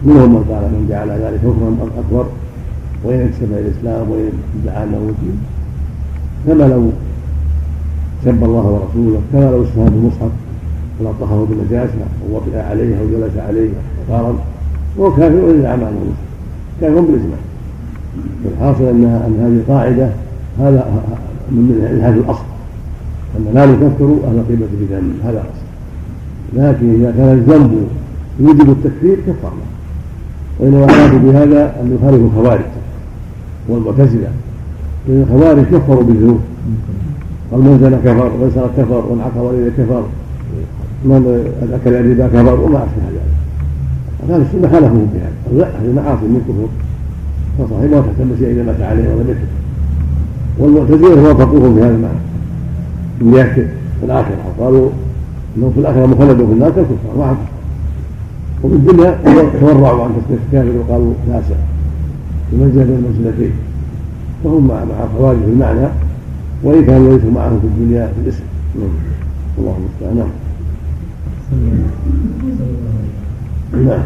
منهم 0.05 0.29
من 0.35 0.43
قال 0.49 0.63
من 0.63 0.85
جعل 0.89 1.09
ذلك 1.09 1.39
كفرا 1.39 1.77
أكبر. 1.99 2.25
وإن 3.03 3.19
انتسب 3.19 3.43
إلى 3.51 3.59
الإسلام 3.59 4.09
وإن 4.09 4.29
ادعى 4.63 4.83
انه 4.83 5.13
دين 5.21 5.37
كما 6.47 6.63
لو 6.63 6.89
سب 8.25 8.43
الله 8.43 8.65
ورسوله 8.65 9.19
كما 9.33 9.51
لو 9.51 9.63
استهان 9.63 9.89
بالمصحف 9.89 10.31
ولطخه 10.99 11.45
بالنجاسه 11.45 11.93
أو 11.93 12.35
وطئ 12.35 12.57
عليه 12.57 12.99
أو 12.99 13.05
جلس 13.05 13.37
عليه 13.37 13.69
احتقارا 13.79 14.35
وهو 14.97 15.15
كافر 15.15 15.49
ادعى 15.49 15.73
انه 15.73 15.89
مسلم 15.89 16.15
كافر 16.81 16.99
بالاجماع 17.01 17.37
والحاصل 18.45 18.83
ان 18.83 19.05
أن 19.05 19.35
هذه 19.43 19.73
قاعدة 19.73 20.09
هذا 20.59 21.03
من 21.51 21.99
هذا 22.01 22.15
الأصل. 22.15 22.43
أن 23.37 23.45
لا 23.53 23.65
نكفر 23.65 24.17
أهل 24.27 24.35
القبله 24.35 24.67
بذنب 24.79 25.13
هذا 25.23 25.43
الأصل. 25.43 25.63
لكن 26.53 26.93
إذا 26.93 27.11
كان 27.11 27.29
الذنب 27.33 27.87
يوجب 28.39 28.69
التكفير 28.69 29.17
كفرنا. 29.27 29.65
وإنما 30.59 30.83
أرادوا 30.83 31.19
بهذا 31.19 31.75
أن 31.81 31.97
يخالفوا 31.99 32.27
الخوارج 32.27 32.65
والمعتزلة. 33.69 34.27
لأن 35.07 35.21
الخوارج 35.21 35.63
كفروا 35.63 36.03
بالذنوب. 36.03 36.39
قال 37.53 37.61
من 37.61 37.79
زنى 37.81 37.97
كفر 38.05 38.25
ومن 38.25 38.51
سرق 38.55 38.71
كفر 38.77 39.05
ومن 39.09 39.21
عقر 39.21 39.41
والديه 39.41 39.69
كفر. 39.77 40.03
من 41.05 41.21
أكل 41.73 41.93
الربا 41.93 42.27
كفر 42.27 42.59
وما 42.59 42.77
أشبه 42.77 43.05
ذلك. 43.13 43.33
أهل 44.29 44.41
السنة 44.41 44.71
خالفوا 44.71 45.05
بهذا 45.13 45.59
لا 45.59 45.67
هذه 45.67 45.93
معاصي 45.95 46.25
من 46.25 46.41
كفر. 46.47 46.69
فصحيح 47.57 47.91
ما 47.91 48.01
تهتم 48.01 48.29
شيء 48.39 48.51
إذا 48.51 48.63
مات 48.63 48.81
عليه 48.81 49.03
ولم 49.03 49.27
يكفر 49.29 49.51
والمعتزلة 50.59 51.23
وافقوهم 51.23 51.75
في 51.75 51.81
هذا 51.81 51.95
المعنى. 51.95 52.21
من 53.21 53.33
يكفر 53.33 53.67
في 53.99 54.05
الآخرة. 54.05 54.37
قالوا 54.59 54.89
أنه 55.57 55.71
في 55.73 55.79
الآخرة 55.79 56.05
مخلد 56.05 56.37
في 56.37 56.53
النار 56.53 56.69
كالكفار 56.69 57.17
ما 57.17 57.35
وفي 58.63 58.75
الدنيا 58.75 59.17
تورعوا 59.61 60.03
عن 60.03 60.09
تسمية 60.09 60.39
الكافر 60.47 60.77
وقالوا 60.79 61.13
فاسق 61.27 61.57
بمنزلة 62.51 62.83
من 62.83 62.95
المنزلتين 62.99 63.51
فهم 64.43 64.67
مع 64.67 64.75
مع 64.75 65.03
الخوارج 65.03 65.37
في 65.37 65.51
المعنى. 65.51 65.87
وإن 66.63 66.85
كانوا 66.85 67.13
ليسوا 67.13 67.31
معهم 67.31 67.59
في 67.59 67.67
الدنيا 67.67 68.07
في 68.07 68.21
الاسم 68.23 68.43
الله 69.57 69.77
المستعان. 69.77 70.17
نعم. 70.17 70.29
نعم. 73.85 74.03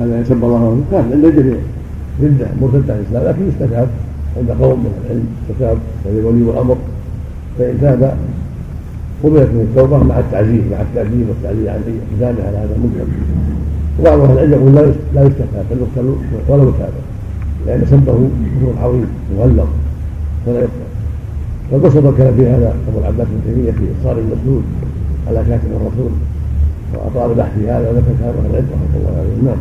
هذا 0.00 0.20
يسب 0.20 0.44
الله 0.44 0.82
كافر 0.90 1.12
عند 1.12 1.24
الجميع 1.24 1.56
ردة 2.22 2.46
مرتد 2.60 2.90
عن 2.90 2.98
الإسلام 2.98 3.24
لكن 3.28 3.48
يستتاب 3.48 3.88
عند 4.36 4.50
قوم 4.50 4.78
من 4.78 4.92
العلم 5.04 5.26
يستتاب 5.50 5.78
وهي 6.04 6.20
ولي 6.20 6.50
الأمر 6.50 6.76
فإن 7.58 7.78
تاب 7.80 8.16
قبلت 9.22 9.50
من 9.50 9.68
التوبة 9.70 10.02
مع 10.02 10.18
التعزيز 10.18 10.62
مع 10.70 10.80
التأديب 10.80 11.28
والتعزيز 11.28 11.68
عن 11.68 11.80
إقدامه 12.12 12.48
على 12.48 12.56
هذا 12.56 12.76
المنكر. 12.76 13.06
وبعض 14.00 14.20
أهل 14.20 14.32
العلم 14.32 14.52
يقول 14.52 14.74
لا 14.74 15.22
بل 15.70 15.76
يقتل 15.80 16.14
ولو 16.48 16.70
تاب 16.70 16.92
لأن 17.66 17.86
سبه 17.90 18.28
كفر 18.60 18.84
عظيم 18.84 19.06
مغلظ 19.38 19.68
فلا 20.46 20.58
يقتل 20.58 20.88
وقصد 21.72 22.06
الكلام 22.06 22.34
في 22.36 22.46
هذا 22.46 22.74
أبو 22.88 22.98
العباس 22.98 23.26
بن 23.26 23.40
تيمية 23.54 23.70
في 23.70 23.84
إصرار 24.00 24.18
المسلول 24.18 24.62
على 25.28 25.38
كاتب 25.48 25.68
الرسول 25.70 26.10
وأطال 26.94 27.30
البحث 27.30 27.58
في 27.58 27.70
هذا 27.70 27.90
وذكر 27.90 28.12
كلام 28.20 28.34
أهل 28.38 28.50
العلم 28.50 28.66
رحمه 28.72 28.96
الله 29.00 29.18
عليه 29.18 29.42
نعم. 29.44 29.58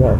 نعم. 0.00 0.16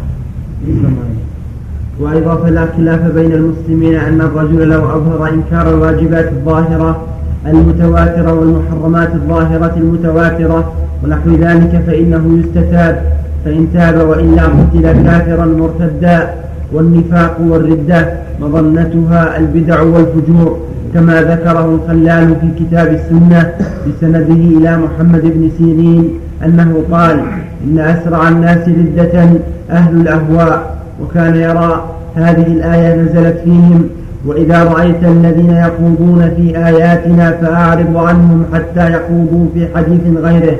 وأيضا 1.99 2.35
فلا 2.35 2.65
خلاف 2.65 3.11
بين 3.11 3.31
المسلمين 3.31 3.95
أن 3.95 4.21
الرجل 4.21 4.69
لو 4.69 4.89
أظهر 4.89 5.29
إنكار 5.29 5.69
الواجبات 5.69 6.27
الظاهرة 6.27 7.16
المتواترة 7.49 8.33
والمحرمات 8.33 9.09
الظاهرة 9.15 9.73
المتواترة 9.77 10.73
ونحو 11.03 11.29
ذلك 11.29 11.83
فإنه 11.87 12.39
يستتاب 12.39 13.01
فإن 13.45 13.67
تاب 13.73 14.07
وإلا 14.09 14.43
قتل 14.43 15.03
كافرا 15.03 15.45
مرتدا 15.45 16.29
والنفاق 16.73 17.37
والردة 17.41 18.07
مظنتها 18.41 19.37
البدع 19.37 19.81
والفجور 19.81 20.57
كما 20.93 21.21
ذكره 21.21 21.65
الخلال 21.75 22.35
في 22.41 22.63
كتاب 22.63 22.87
السنة 22.87 23.51
بسنده 23.87 24.33
إلى 24.57 24.77
محمد 24.77 25.21
بن 25.21 25.49
سيرين 25.57 26.09
أنه 26.45 26.83
قال 26.91 27.19
إن 27.63 27.79
أسرع 27.79 28.27
الناس 28.29 28.69
ردة 28.69 29.29
أهل 29.71 30.01
الأهواء 30.01 30.77
وكان 31.01 31.35
يرى 31.35 31.85
هذه 32.15 32.47
الآية 32.47 32.95
نزلت 32.95 33.37
فيهم 33.43 33.89
وإذا 34.25 34.63
رأيت 34.63 35.03
الذين 35.03 35.51
يخوضون 35.51 36.31
في 36.37 36.57
آياتنا 36.57 37.31
فأعرض 37.31 37.97
عنهم 37.97 38.45
حتى 38.53 38.91
يخوضوا 38.93 39.45
في 39.53 39.67
حديث 39.75 40.01
غيره. 40.17 40.55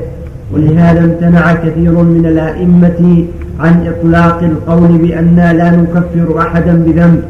ولهذا 0.53 1.03
امتنع 1.03 1.53
كثير 1.53 1.91
من 1.91 2.25
الأئمة 2.25 3.25
عن 3.59 3.87
إطلاق 3.87 4.43
القول 4.43 4.97
بأننا 4.97 5.53
لا 5.53 5.71
نكفر 5.71 6.39
أحدا 6.39 6.73
بذنب 6.73 7.21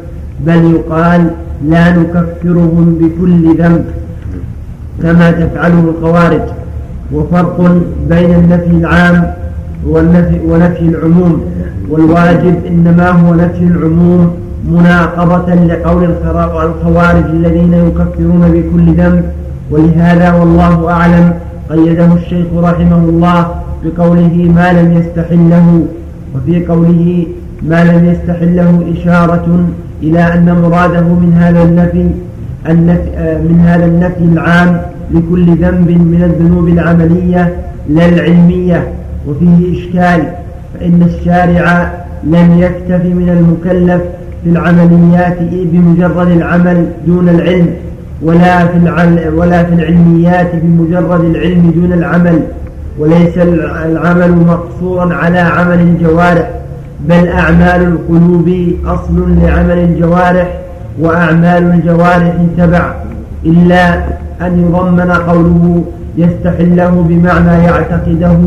بل 0.46 0.74
يقال 0.74 1.30
لا 1.68 1.96
نكفرهم 1.96 2.98
بكل 3.00 3.58
ذنب 3.58 3.84
كما 5.02 5.30
تفعله 5.30 5.94
الخوارج. 5.96 6.42
وفرق 7.12 7.82
بين 8.08 8.34
النفي 8.34 8.70
العام 8.70 9.32
والنفي 9.86 10.40
ونفي 10.48 10.82
العموم. 10.82 11.42
والواجب 11.90 12.54
إنما 12.66 13.08
هو 13.08 13.34
نفي 13.34 13.64
العموم 13.64 14.30
مناقضة 14.64 15.54
لقول 15.54 16.04
الخوارج 16.04 17.24
الذين 17.24 17.72
يكفرون 17.72 18.40
بكل 18.52 18.94
ذنب 18.94 19.24
ولهذا 19.70 20.32
والله 20.32 20.90
أعلم 20.90 21.34
قيده 21.70 22.14
الشيخ 22.14 22.46
رحمه 22.56 22.96
الله 22.96 23.54
بقوله 23.84 24.52
ما 24.56 24.72
لم 24.72 24.92
يستحله 24.92 25.86
وفي 26.34 26.66
قوله 26.66 27.26
ما 27.62 27.84
لم 27.84 28.04
يستحله 28.04 28.82
إشارة 28.96 29.64
إلى 30.02 30.20
أن 30.34 30.62
مراده 30.62 31.00
من 31.00 31.32
هذا 31.40 31.62
النفي 31.62 32.08
من 33.48 33.60
هذا 33.66 33.84
النفي 33.84 34.24
العام 34.24 34.80
لكل 35.10 35.46
ذنب 35.46 35.90
من 35.90 36.22
الذنوب 36.22 36.68
العملية 36.68 37.56
لا 37.88 38.08
العلمية 38.08 38.88
وفيه 39.28 39.72
إشكال 39.78 40.22
فإن 40.74 41.02
الشارع 41.02 41.92
لم 42.24 42.58
يكتف 42.58 43.04
من 43.04 43.28
المكلف 43.28 44.02
في 44.44 44.50
العمليات 44.50 45.38
بمجرد 45.40 46.30
العمل 46.30 46.86
دون 47.06 47.28
العلم 47.28 47.68
ولا 48.22 48.66
في 48.66 48.78
ولا 49.36 49.64
في 49.64 49.74
العلميات 49.74 50.50
بمجرد 50.54 51.24
العلم 51.24 51.70
دون 51.70 51.92
العمل. 51.92 52.42
وليس 52.98 53.38
العمل 53.86 54.32
مقصورا 54.36 55.14
على 55.14 55.38
عمل 55.38 55.80
الجوارح 55.80 56.50
بل 57.08 57.28
أعمال 57.28 57.82
القلوب 57.82 58.48
أصل 58.86 59.38
لعمل 59.42 59.78
الجوارح 59.78 60.58
وأعمال 61.00 61.62
الجوارح 61.74 62.36
تبع. 62.58 62.94
إلا 63.46 63.94
أن 64.40 64.52
يضمن 64.62 65.10
قوله 65.10 65.84
يستحله 66.16 67.04
بمعنى 67.08 67.64
يعتقده 67.64 68.38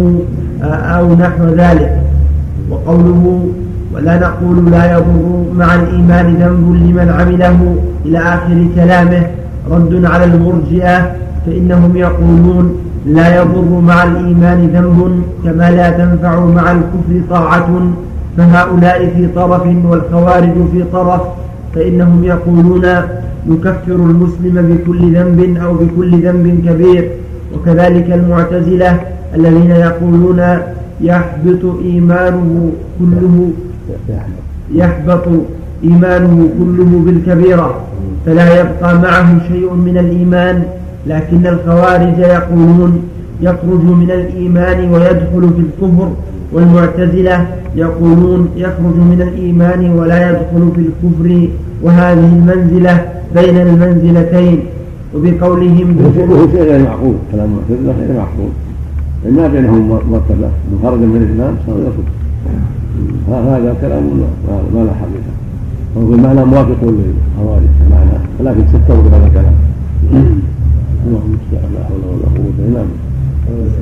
أو 0.63 1.15
نحو 1.15 1.45
ذلك. 1.57 2.01
وقوله 2.69 3.49
ولا 3.93 4.19
نقول 4.19 4.71
لا 4.71 4.83
يضر 4.95 5.45
مع 5.57 5.75
الإيمان 5.75 6.25
ذنب 6.41 6.67
لمن 6.83 7.09
عمله. 7.19 7.75
إلى 8.05 8.19
آخر 8.19 8.65
كلامه 8.75 9.23
رد 9.71 10.05
على 10.05 10.25
المرجئة 10.25 11.11
فإنهم 11.45 11.95
يقولون 11.95 12.75
لا 13.05 13.41
يضر 13.41 13.69
مع 13.89 14.03
الإيمان 14.03 14.59
ذنب 14.73 15.21
كما 15.43 15.71
لا 15.71 15.89
تنفع 15.89 16.45
مع 16.45 16.71
الكفر 16.71 17.21
طاعة. 17.29 17.69
فهؤلاء 18.37 18.99
في 19.15 19.27
طرف 19.35 19.63
والخوارج 19.85 20.53
في 20.71 20.83
طرف 20.93 21.21
فإنهم 21.75 22.23
يقولون 22.23 22.85
نكفر 23.49 23.95
المسلم 24.09 24.55
بكل 24.69 25.15
ذنب 25.15 25.57
أو 25.63 25.73
بكل 25.73 26.11
ذنب 26.25 26.45
كبير. 26.65 27.09
وكذلك 27.55 28.11
المعتزلة 28.11 28.99
الذين 29.35 29.71
يقولون 29.71 30.41
يحبط 31.01 31.63
إيمانه 31.85 32.71
كله 32.99 33.51
يحبط 34.73 35.23
إيمانه 35.83 36.49
كله 36.59 37.01
بالكبيرة 37.05 37.81
فلا 38.25 38.59
يبقى 38.61 38.99
معه 38.99 39.47
شيء 39.47 39.73
من 39.73 39.97
الإيمان 39.97 40.63
لكن 41.07 41.47
الخوارج 41.47 42.17
يقولون 42.17 43.03
يخرج 43.41 43.83
من 43.83 44.11
الإيمان 44.11 44.91
ويدخل 44.93 45.53
في 45.55 45.61
الكفر 45.61 46.11
والمعتزلة 46.53 47.47
يقولون 47.75 48.49
يخرج 48.57 48.95
من 48.95 49.21
الإيمان 49.21 49.89
ولا 49.91 50.29
يدخل 50.29 50.71
في 50.75 50.81
الكفر 50.81 51.47
وهذه 51.83 52.19
المنزلة 52.35 53.05
بين 53.35 53.57
المنزلتين. 53.57 54.59
وبقولهم 55.15 55.97
هو 56.31 56.47
شيء 56.51 56.61
غير 56.63 56.83
معقول 56.83 57.15
كلام 57.31 57.49
المعتزلة 57.49 57.93
غير 57.99 58.17
معقول. 58.17 58.51
ما 59.35 59.47
بينهم 59.47 59.89
مرتبة 59.89 60.49
من 60.71 60.79
خرج 60.83 60.99
من 60.99 61.15
الإسلام 61.21 61.55
صار 61.67 61.75
يكفر 61.79 62.03
هذا 63.29 63.75
كلام 63.81 64.03
ما 64.73 64.83
لا 64.83 64.93
حقيقة 64.93 65.33
وهو 65.95 66.13
المعنى 66.13 66.45
موافق 66.45 66.81
للخوارج 66.83 67.71
معناه. 67.91 68.21
ولكن 68.39 68.63
ستروا 68.67 69.03
بهذا 69.03 69.27
الكلام. 69.27 69.55
اللهم 71.05 71.23
المستعان 71.25 71.71
لا 71.75 71.81
حول 71.87 72.01
ولا 72.11 72.27
قوة 72.35 72.57
إلا 72.59 72.81
بالله. 72.83 73.81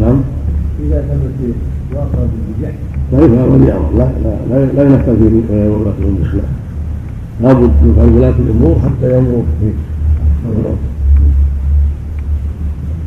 نعم. 0.00 0.20
إذا 0.80 0.98
ثبت 1.08 1.54
واقع 1.94 2.18
بالجحد. 2.48 2.78
فهذا 3.12 3.44
ولي 3.44 3.72
أمر. 3.72 3.90
لا 3.98 4.08
لا 4.50 4.58
لا 4.76 4.82
ينفذ 4.82 5.20
في 5.48 5.68
ولاة 5.68 5.98
الأمور 5.98 6.57
لابد 7.42 7.70
من 7.82 8.12
ولاة 8.16 8.34
الأمور 8.38 8.76
حتى 8.84 9.18
يمروا 9.18 9.42
فيه. 9.60 9.74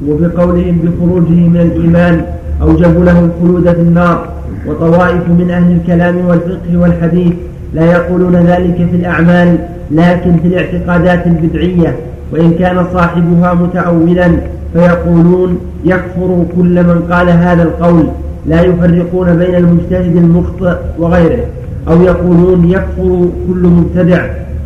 وبقولهم 0.08 0.78
بخروجه 0.84 1.40
من 1.54 1.62
الإيمان 1.62 2.26
أوجبوا 2.62 3.06
له 3.06 3.20
الخلود 3.20 3.72
في 3.72 3.82
النار. 3.82 4.30
وطوائف 4.68 5.28
من 5.28 5.52
أهل 5.52 5.72
الكلام 5.72 6.26
والفقه 6.28 6.78
والحديث 6.78 7.34
لا 7.74 7.92
يقولون 7.92 8.36
ذلك 8.36 8.76
في 8.92 8.96
الأعمال 8.96 9.58
لكن 9.92 10.38
في 10.38 10.48
الاعتقادات 10.48 11.28
البدعية. 11.28 11.96
وإن 12.34 12.52
كان 12.54 12.86
صاحبها 12.94 13.54
متأولا 13.54 14.32
فيقولون 14.74 15.58
يكفر 15.86 16.46
كل 16.56 16.84
من 16.84 17.08
قال 17.12 17.30
هذا 17.30 17.64
القول. 17.64 18.08
لا 18.48 18.62
يفرقون 18.62 19.38
بين 19.38 19.56
المجتهد 19.56 20.16
المخطئ 20.16 20.76
وغيره. 21.00 21.46
أو 21.88 22.02
يقولون 22.02 22.70
يكفر 22.70 23.30
كل 23.48 23.68
مبتدع 23.68 24.26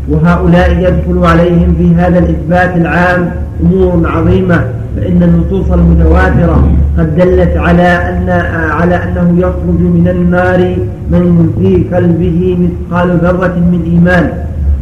وهؤلاء 0.10 0.72
يدخل 0.72 1.26
عليهم 1.26 1.76
في 1.78 1.96
هذا 1.96 2.20
الإثبات 2.20 2.76
العام 2.78 3.32
أمور 3.64 4.08
عظيمة 4.08 4.66
فإن 4.96 5.24
النصوص 5.24 5.72
المتواترة 5.72 6.72
قد 6.98 7.16
دلت 7.16 7.58
على 7.58 7.82
أن 7.84 8.30
على 8.70 8.96
أنه 8.96 9.40
يخرج 9.40 9.80
من 9.80 10.08
النار 10.08 10.78
من 11.12 11.54
في 11.60 11.96
قلبه 11.96 12.58
مثقال 12.64 13.18
ذرة 13.18 13.56
من 13.72 13.82
إيمان. 13.86 14.26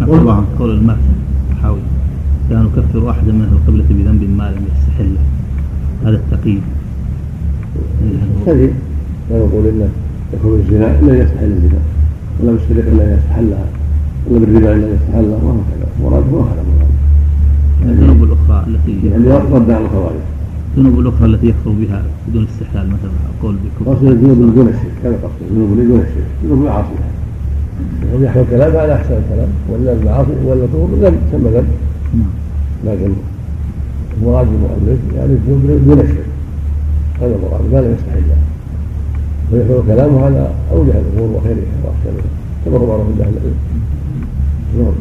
طبعا 0.08 0.46
قول 0.60 0.72
المات 0.72 0.98
حاول. 1.62 1.80
كان 2.50 2.68
يكفر 2.78 3.00
واحدا 3.00 3.32
من 3.32 3.42
أهل 3.42 3.54
القبلة 3.54 3.86
بذنب 3.90 4.38
ما 4.38 4.44
لم 4.44 4.64
يستحله 4.74 5.22
هذا 6.06 6.16
التقييد. 6.16 6.62
كذب 8.46 8.74
لا 9.30 9.38
نقول 9.38 9.66
إنه 9.68 9.90
يكون 10.34 10.60
الزنا 10.60 11.00
الا 11.00 11.24
يستحل 11.24 11.52
الزنا. 11.52 11.80
ولا 12.40 12.52
بالسرقه 12.52 12.92
إلا 12.92 13.16
يستحلها 13.18 13.66
ولا 14.28 14.40
بالربا 14.40 14.74
إلا 14.76 14.94
يستحلها 14.94 15.38
ما 15.44 15.52
هو 15.52 15.64
كذا 15.70 15.88
مراده 16.04 16.32
ما 16.32 16.42
هذا 16.52 16.64
يعني 17.82 17.92
الذنوب 17.92 18.24
الأخرى 18.24 18.66
التي 18.68 19.08
يعني 19.08 19.28
رد 19.28 19.72
على 19.72 19.86
الخوارج 19.86 20.24
الذنوب 20.78 21.00
الأخرى 21.00 21.26
التي 21.26 21.48
يكفر 21.48 21.72
بها 21.72 22.04
بدون 22.28 22.48
استحلال 22.54 22.88
مثلا 22.88 23.12
القول 23.36 23.56
بالكفر 23.56 23.94
قصد 23.94 24.06
الذنوب 24.06 24.42
اللي 24.42 24.52
دون 24.52 24.68
الشرك. 24.68 25.06
هذا 25.06 25.16
قصد 25.24 25.42
الذنوب 25.52 25.72
اللي 25.72 25.86
دون 25.86 26.00
الشرك. 26.00 26.28
الذنوب 26.44 26.60
المعاصي 26.60 26.90
يحمل 28.22 28.42
الكلام 28.42 28.72
هذا 28.72 28.94
أحسن 28.94 29.14
الكلام. 29.14 29.50
ولا 29.70 29.94
المعاصي 29.94 30.32
ولا 30.46 30.64
الكفر 30.64 30.96
ذنب 31.02 31.20
سمى 31.32 31.50
ذنب. 31.50 31.68
نعم. 32.14 32.34
لكن 32.86 33.14
المراد 34.18 34.48
المؤلف 34.48 35.00
يعني 35.16 35.34
الذنوب 35.34 35.62
دون 35.86 36.00
الشرك. 36.00 36.26
هذا 37.22 37.36
المراد 37.36 37.74
ما 37.74 37.78
لا 37.82 37.94
يستحل. 37.94 38.22
ويحمل 39.54 39.84
كلامه 39.88 40.26
على 40.26 40.48
أوجه 40.72 40.92
الأمور 40.92 41.38
وخيرها 41.38 41.78
واحسنها 41.84 42.24
كما 42.66 42.78
هو 42.78 42.88
معروف 42.88 43.08
عند 43.08 43.22
أهل 43.22 43.34
العلم 43.38 43.56
نعم. 44.78 44.94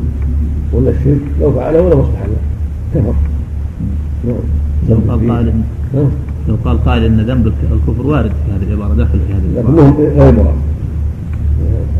ولا 0.72 0.90
الشرك 0.90 1.20
لو 1.40 1.52
فعله 1.52 1.80
ولا 1.80 1.96
مستحله 1.96 2.36
كفر. 2.94 3.14
نعم. 4.26 4.36
لو 4.88 4.96
قال 5.08 5.28
قائل 5.30 5.52
نعم. 5.94 6.10
لو 6.48 6.56
قال 6.64 6.84
قائل 6.84 7.04
إن 7.04 7.20
ذنب 7.20 7.46
الكفر 7.46 8.06
وارد 8.06 8.30
في 8.30 8.52
هذه 8.52 8.68
العبارة 8.68 8.94
داخل 8.94 9.18
في 9.26 9.32
هذه 9.32 9.62
العبارة. 9.62 9.90
لكنه 9.90 10.22
غير 10.22 10.32
مراد. 10.32 10.54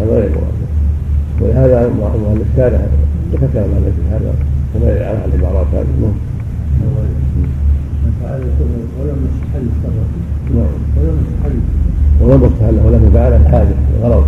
هذا 0.01 0.11
غير 0.11 0.31
مراد. 0.31 0.53
ولهذا 1.41 1.89
مؤلف 1.89 2.47
الشارع 2.53 2.81
ذكر 3.33 3.47
كلام 3.53 3.69
في 3.69 4.15
هذا 4.15 4.35
وما 4.75 4.87
على 4.87 5.25
العبارات 5.35 5.67
هذه. 5.73 5.87
نعم. 6.01 6.13
ولم 9.01 9.19
يستحل 9.27 9.67
نعم 10.55 10.67
ولم 10.97 11.19
يستحل 11.23 11.59
ولم 12.21 12.45
يستحل 12.45 12.77
ولم 12.87 13.11
فعل 13.15 13.33
الحاجة 13.33 13.75
الغرض 14.01 14.25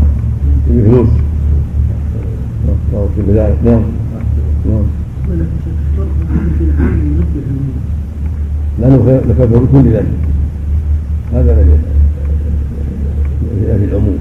بفلوس 0.70 1.08
في 3.16 3.32
ذلك 3.32 3.56
نعم 3.64 3.82
نعم 4.70 4.84
لأنه 8.80 9.20
ذكر 9.28 9.66
كل 9.72 9.88
ذلك 9.92 10.06
هذا 11.32 11.52
الذي 11.52 11.78
في 13.78 13.84
العموم 13.84 14.18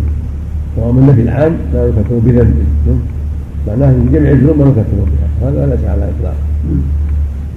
ومن 0.77 1.03
النفي 1.03 1.21
العام 1.21 1.53
لا 1.73 1.87
يكفر 1.87 2.19
بذنب 2.25 2.55
معناه 3.67 3.93
جميع 4.13 4.31
الذنوب 4.31 4.57
ما 4.57 4.65
نكفر 4.65 4.83
بها. 4.91 5.49
هذا 5.49 5.65
ليس 5.65 5.85
على 5.85 6.03
الاطلاق 6.09 6.35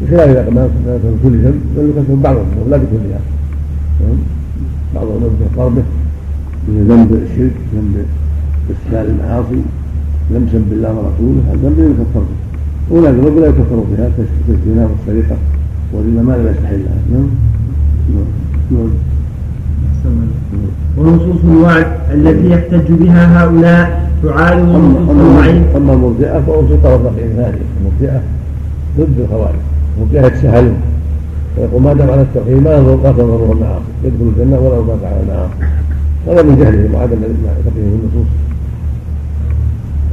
بخلاف 0.02 0.28
إذا 0.28 0.50
ما 0.50 0.62
نكفر 0.64 1.12
كل 1.22 1.34
ذنب 1.44 1.60
بل 1.76 1.88
نكفر 1.88 2.14
بعض 2.14 2.36
الذنوب 2.36 2.68
لا 2.70 2.76
بكلها 2.76 3.20
بعض 4.94 5.06
الذنوب 5.06 5.32
يكفر 5.42 5.68
به 5.68 5.82
من 6.68 6.86
ذنب 6.88 7.12
الشرك 7.22 7.56
ذنب 7.74 8.06
استحلال 8.70 9.06
المعاصي 9.10 9.62
لم 10.30 10.48
سب 10.52 10.72
الله 10.72 10.88
ورسوله 10.88 11.40
هذا 11.48 11.68
ذنب 11.68 11.78
يكفر 11.78 12.20
به. 12.20 12.36
وهناك 12.90 13.14
ذنوب 13.14 13.38
لا 13.38 13.46
يكفر 13.46 13.84
بها 13.90 14.10
كالزنا 14.46 14.88
والسرقة 14.90 15.36
والربا 15.92 16.22
ما 16.22 16.32
لم 16.36 16.46
يستحلها 16.50 16.98
نعم؟ 17.12 17.28
نعم. 18.72 18.90
ونصوص 20.98 21.44
الوعد 21.44 21.86
التي 22.12 22.50
يحتج 22.50 22.92
بها 22.92 23.44
هؤلاء 23.44 24.10
تعارض 24.22 24.68
نصوص 24.68 25.10
الوعيد 25.10 25.62
أما 25.76 25.92
المرجئه 25.92 26.40
في 26.40 26.76
طرف 26.82 27.02
ثاني 27.16 27.58
المرجئه 27.80 28.22
ضد 28.98 29.20
الخوارج. 29.20 29.75
وجاه 30.00 30.26
يتساهلون 30.26 30.76
ويقول 31.58 31.82
ما 31.82 31.92
دام 31.94 32.10
على 32.10 32.22
التوحيد 32.22 32.62
ما 32.62 32.80
ما 32.80 33.12
تضره 33.12 33.52
المعاصي 33.52 33.84
يدخل 34.04 34.32
الجنة 34.36 34.58
ولو 34.58 34.84
مات 34.84 35.04
على 35.04 35.20
المعاصي 35.22 35.76
هذا 36.26 36.42
من 36.42 36.56
جهلهم 36.56 36.94
وعدم 36.94 37.16
فقههم 37.64 38.00
النصوص. 38.00 38.26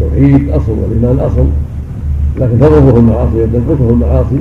التوحيد 0.01 0.49
أصل 0.49 0.71
والإيمان 0.71 1.19
أصل 1.19 1.45
لكن 2.39 2.59
تضره 2.59 2.99
المعاصي 2.99 3.43
وتنقصه 3.43 3.89
المعاصي 3.89 4.39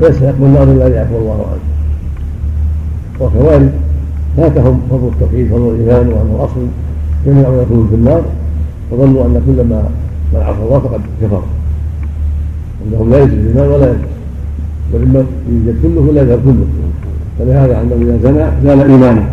فيستحق 0.00 0.34
النار 0.42 0.62
إلا 0.62 0.88
يعفو 0.88 1.18
الله 1.18 1.46
عنه. 1.50 1.64
وكذلك 3.20 3.72
فاتهم 4.36 4.80
فضل 4.90 5.08
التوحيد 5.08 5.48
فضل 5.48 5.74
الإيمان 5.74 6.08
وانه 6.08 6.44
أصل. 6.44 6.66
جميع 7.26 7.48
من 7.48 7.62
يكون 7.62 7.86
في 7.90 7.94
النار 7.94 8.22
فظنوا 8.90 9.24
أن 9.24 9.42
كل 9.46 9.68
ما 9.68 9.88
من 10.34 10.40
عصى 10.40 10.62
الله 10.62 10.78
فقد 10.78 11.00
كفر. 11.22 11.42
عندهم 12.84 13.10
لا 13.10 13.22
يزيد 13.22 13.38
الإيمان 13.38 13.68
ولا 13.68 13.86
ينقص 13.86 14.13
بل 14.92 15.02
اما 15.02 15.24
يوجد 15.48 15.76
كله 15.82 16.00
ولا 16.00 16.22
يذهب 16.22 16.40
كله 16.44 16.66
فلهذا 17.38 17.78
عندهم 17.78 18.02
إذا 18.02 18.18
زنى 18.22 18.44
زال 18.64 18.90
إيمانه. 18.90 19.26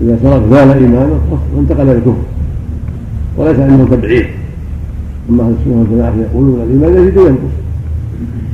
إذا 0.00 0.18
سرق 0.22 0.42
زال 0.50 0.68
إيمانه 0.70 1.18
وانتقل 1.56 1.82
إلى 1.82 1.92
الكفر. 1.92 2.22
وليس 3.36 3.58
عندهم 3.58 3.86
تبعيد. 3.86 4.26
أما 5.30 5.42
أهل 5.42 5.54
السنة 5.60 5.78
والجماعة 5.78 6.12
يقولون 6.30 6.60
الإيمان 6.60 7.02
يزيد 7.02 7.18
وينقص. 7.18 7.54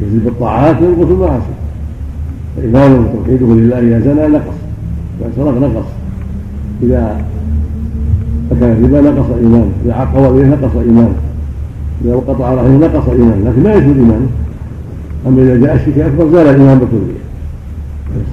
يزيد 0.03 0.25
بالطاعات 0.25 0.83
وينقص 0.83 1.11
المعاصي. 1.11 1.55
فايمانه 2.57 3.09
وتوحيده 3.15 3.47
لله 3.47 3.79
إذا 3.79 4.01
زنى 4.01 4.29
نقص. 4.29 4.57
إذا 5.21 5.31
سرق 5.37 5.59
نقص. 5.61 5.87
إذا 6.83 7.17
فكان 8.51 8.73
الربا 8.73 9.11
نقص 9.11 9.31
إيمانه. 9.39 9.71
إذا 9.85 9.95
عق 9.95 10.17
نقص 10.17 10.77
إيمانه. 10.77 11.15
إذا 12.05 12.15
قطع 12.15 12.55
رحمه 12.55 12.79
نقص 12.79 13.09
إيمانه. 13.09 13.51
لكن 13.51 13.63
لا 13.63 13.75
يزول 13.75 13.97
إيمانه. 13.99 14.29
أما 15.27 15.43
إذا 15.43 15.57
جاء 15.57 15.75
الشرك 15.75 15.97
الاكبر 15.97 16.31
زال 16.31 16.47
الإيمان 16.47 16.79
بالكلية. 16.79 17.23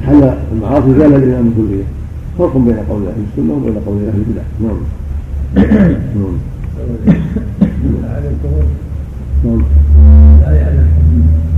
حل 0.05 0.33
المعاصي 0.53 0.99
زال 0.99 1.15
الإيمان 1.15 1.49
بالكلية؟ 1.49 1.83
فرق 2.37 2.57
بين 2.57 2.75
قول 2.89 3.01
أهل 3.07 3.23
السنة 3.31 3.53
وبين 3.53 3.75
قول 3.85 3.97
أهل 3.97 4.23
البدع. 4.27 4.41
نعم. 4.61 4.77
نعم. 6.15 6.37
نعم. 9.45 9.63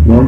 نعم. 0.08 0.28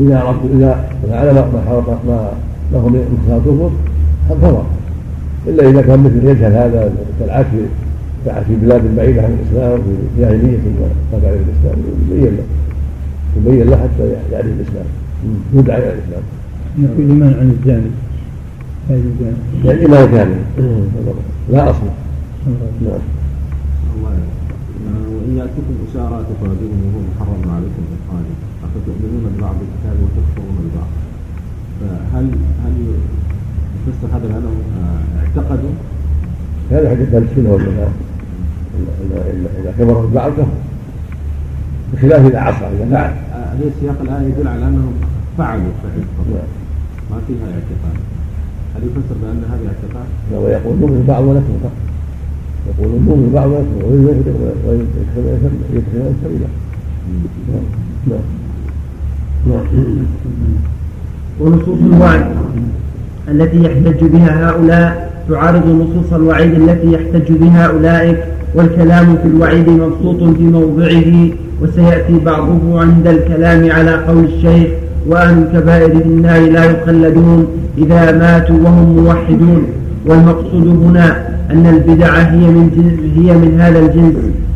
إذا 0.00 0.18
عرفت 0.18 0.40
إذا 0.54 0.86
علم 1.10 1.34
ما 1.34 1.62
حرق 1.68 2.00
ما 2.06 2.32
له 2.72 2.88
من 2.88 3.18
كفر 3.28 3.70
كفر 4.30 4.62
إلا 5.46 5.70
إذا 5.70 5.82
كان 5.82 6.00
مثل 6.00 6.28
يجهل 6.28 6.52
هذا 6.52 6.92
كالعكس 7.20 7.46
في 8.24 8.56
بلاد 8.62 8.96
بعيدة 8.96 9.22
عن 9.22 9.38
الإسلام 9.40 9.78
في 9.82 10.20
جاهلية 10.20 10.58
ما 11.12 11.18
تعرف 11.22 11.40
الإسلام 11.48 11.78
يبين 12.10 12.36
له 12.36 12.44
يبين 13.36 13.70
له 13.70 13.76
حتى 13.76 14.08
يعرف 14.32 14.46
الإسلام 14.46 14.84
يدعى 15.54 15.78
إلى 15.78 15.92
الإسلام. 15.92 16.22
يكون 16.78 17.04
الإيمان 17.04 17.34
عن 17.40 17.50
الجانب 17.60 17.92
يعني 18.90 19.76
الإيمان 19.78 20.10
كامل 20.10 20.38
لا 21.52 21.70
أصل. 21.70 21.86
نعم. 22.46 22.56
الله 22.80 23.00
وإن 25.12 25.36
يأتكم 25.36 25.74
أسارى 25.90 26.24
تفادون 26.30 26.78
وهو 26.84 27.00
محرم 27.10 27.50
عليكم 27.56 27.82
إخراجه 27.96 28.36
أفتؤمنون 28.64 29.32
ببعض 29.36 29.54
الكتاب 29.54 29.96
وتكفرون 30.02 30.56
ببعض؟ 30.64 30.90
فهل 31.80 32.26
هل 32.64 32.72
يفسر 33.88 34.16
هذا 34.16 34.26
بأنهم 34.28 34.58
اعتقدوا؟ 35.18 35.70
هذا 36.70 36.90
حديث 36.90 37.14
أهل 37.14 37.22
السنة 37.22 37.52
والجماعه 37.52 37.92
اذا 39.60 39.74
كبر 39.78 40.04
البعض 40.04 40.32
كفر 40.32 40.46
بخلاف 41.92 42.26
اذا 42.26 42.40
عصى 42.40 42.64
اذا 42.64 42.90
فعل 42.90 43.14
هذا 43.32 43.70
سياق 43.80 43.96
الايه 44.00 44.28
يدل 44.28 44.48
على 44.48 44.64
انهم 44.68 44.92
فعلوا 45.38 45.72
فعل 45.82 46.04
ما 47.10 47.16
فيها 47.26 47.46
اعتقاد 47.46 48.00
هل 48.76 48.82
يفسر 48.82 49.14
بان 49.22 49.42
هذا 49.50 49.66
اعتقاد؟ 49.68 50.06
لا 50.32 50.38
ويقول 50.38 50.78
نؤمن 50.80 51.04
بعض 51.08 51.22
ونكفر 51.22 51.70
يقول 52.68 53.00
نؤمن 53.06 53.30
بعض 53.34 53.48
ونكفر 53.48 53.84
ويدخل 54.68 56.12
سبيلا 56.24 56.46
نعم 58.08 58.20
نعم 59.46 59.64
ونصوص 61.40 61.78
الوعد 61.78 62.26
التي 63.28 63.62
يحتج 63.62 64.04
بها 64.04 64.50
هؤلاء 64.50 65.10
تعارض 65.28 65.66
نصوص 65.66 66.12
الوعيد 66.12 66.54
التي 66.54 66.92
يحتج 66.92 67.32
بها 67.32 67.66
أولئك 67.66 68.18
والكلام 68.54 69.16
في 69.22 69.28
الوعيد 69.28 69.68
مبسوط 69.68 70.36
في 70.36 70.42
موضعه 70.42 71.28
وسيأتي 71.62 72.18
بعضه 72.24 72.80
عند 72.80 73.06
الكلام 73.06 73.70
على 73.70 73.94
قول 73.94 74.24
الشيخ 74.24 74.68
وأهل 75.06 75.38
الكبائر 75.38 75.90
في 75.90 76.04
النار 76.04 76.40
لا 76.40 76.64
يخلدون 76.64 77.46
إذا 77.78 78.12
ماتوا 78.12 78.56
وهم 78.64 78.96
موحدون. 78.96 79.66
والمقصود 80.06 80.66
هنا 80.84 81.28
أن 81.50 81.66
البدع 81.66 82.16
هي 82.18 82.46
من 82.48 82.70
هي 83.16 83.34
من 83.34 83.60
هذا 83.60 83.78
الجنس 83.78 84.14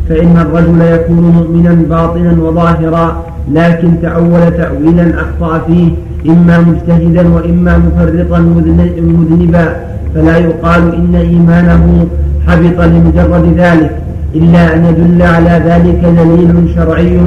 فإن 0.08 0.36
الرجل 0.36 0.80
يكون 0.80 1.20
مؤمنا 1.20 1.72
باطنا 1.90 2.42
وظاهرا 2.42 3.24
لكن 3.52 3.88
تأول 4.02 4.56
تأويلا 4.56 5.14
أخطأ 5.20 5.58
فيه 5.58 5.90
إما 6.28 6.60
مجتهدا 6.60 7.28
وإما 7.28 7.78
مفرطا 7.78 8.38
مذنبا 8.38 9.76
فلا 10.14 10.38
يقال 10.38 10.94
إن 10.94 11.14
إيمانه 11.14 12.06
حبط 12.48 12.80
لمجرد 12.80 13.54
ذلك 13.58 13.90
إلا 14.34 14.74
أن 14.74 14.84
يدل 14.84 15.22
على 15.22 15.62
ذلك 15.66 16.00
دليل 16.18 16.74
شرعي 16.74 17.20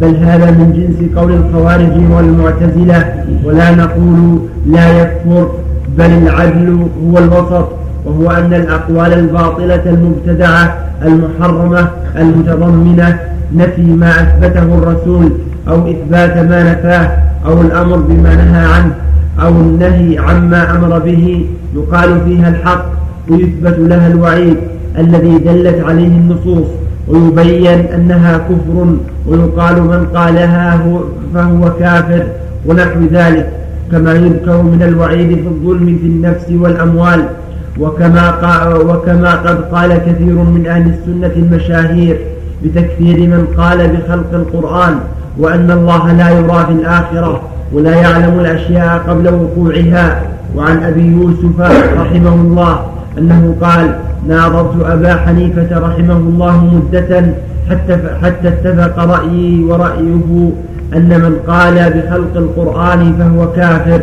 بل 0.00 0.16
هذا 0.16 0.50
من 0.50 0.72
جنس 0.76 1.18
قول 1.18 1.32
الخوارج 1.32 2.10
والمعتزلة. 2.10 3.14
ولا 3.44 3.70
نقول 3.74 4.40
لا 4.66 5.02
يكفر 5.02 5.50
بل 5.98 6.10
العدل 6.10 6.86
هو 7.06 7.18
الوسط 7.18 7.68
وهو 8.04 8.30
أن 8.30 8.54
الأقوال 8.54 9.12
الباطلة 9.12 9.82
المبتدعة 9.86 10.76
المحرمة 11.04 11.88
المتضمنة 12.18 13.18
نفي 13.54 13.82
ما 13.82 14.10
أثبته 14.22 14.62
الرسول 14.62 15.32
أو 15.68 15.90
إثبات 15.90 16.36
ما 16.36 16.72
نفاه 16.72 17.10
أو 17.46 17.60
الأمر 17.60 17.96
بما 17.96 18.34
نهى 18.34 18.64
عنه 18.66 18.92
أو 19.42 19.48
النهي 19.48 20.18
عما 20.18 20.70
أمر 20.76 20.98
به 20.98 21.46
يقال 21.74 22.20
فيها 22.24 22.48
الحق. 22.48 22.84
ويثبت 23.30 23.76
لها 23.78 24.06
الوعيد 24.08 24.56
الذي 24.98 25.38
دلت 25.38 25.84
عليه 25.84 26.06
النصوص 26.06 26.66
ويبين 27.08 27.80
أنها 27.94 28.38
كفر 28.38 28.96
ويقال 29.26 29.82
من 29.82 30.06
قالها 30.14 30.80
فهو 31.34 31.72
كافر 31.80 32.22
ونحو 32.66 33.00
ذلك. 33.12 33.46
كما 33.92 34.12
يذكر 34.12 34.62
من 34.62 34.82
الوعيد 34.82 35.28
في 35.28 35.48
الظلم 35.48 35.98
في 36.00 36.06
النفس 36.06 36.46
والأموال 36.50 37.24
وكما, 37.80 38.24
وكما 38.88 39.34
قد 39.34 39.60
قال 39.74 39.98
كثير 39.98 40.34
من 40.34 40.66
أهل 40.66 40.90
السنة 40.94 41.32
المشاهير 41.36 42.18
بتكفير 42.64 43.18
من 43.18 43.46
قال 43.58 43.78
بخلق 43.78 44.34
القرآن 44.34 44.94
وأن 45.38 45.70
الله 45.70 46.12
لا 46.12 46.30
يرى 46.30 46.64
في 46.66 46.72
الآخرة 46.72 47.42
ولا 47.72 47.94
يعلم 47.94 48.40
الأشياء 48.40 49.02
قبل 49.08 49.34
وقوعها. 49.34 50.22
وعن 50.56 50.82
أبي 50.82 51.06
يوسف 51.06 51.60
رحمه 52.00 52.34
الله 52.34 52.80
أنه 53.18 53.56
قال 53.60 53.94
ناظرت 54.28 54.84
أبا 54.84 55.16
حنيفة 55.16 55.78
رحمه 55.78 56.16
الله 56.16 56.64
مدة 56.64 57.24
حتى, 57.70 57.98
حتى 58.22 58.48
اتفق 58.48 58.98
رأيي 58.98 59.64
ورأيه 59.64 60.50
أن 60.94 61.08
من 61.08 61.36
قال 61.46 61.74
بخلق 61.74 62.36
القرآن 62.36 63.14
فهو 63.18 63.52
كافر 63.52 64.00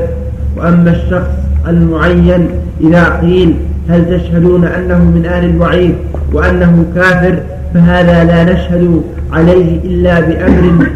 وأما 0.57 0.91
الشخص 0.91 1.29
المعين 1.67 2.47
إذا 2.81 3.19
قيل 3.21 3.55
هل 3.89 4.19
تشهدون 4.19 4.65
أنه 4.65 4.97
من 4.97 5.25
أهل 5.25 5.49
الوعيد 5.49 5.95
وأنه 6.33 6.85
كافر؟ 6.95 7.39
فهذا 7.73 8.23
لا 8.23 8.53
نشهد 8.53 9.01
عليه 9.31 9.79
إلا 9.83 10.19
بأمر 10.19 10.87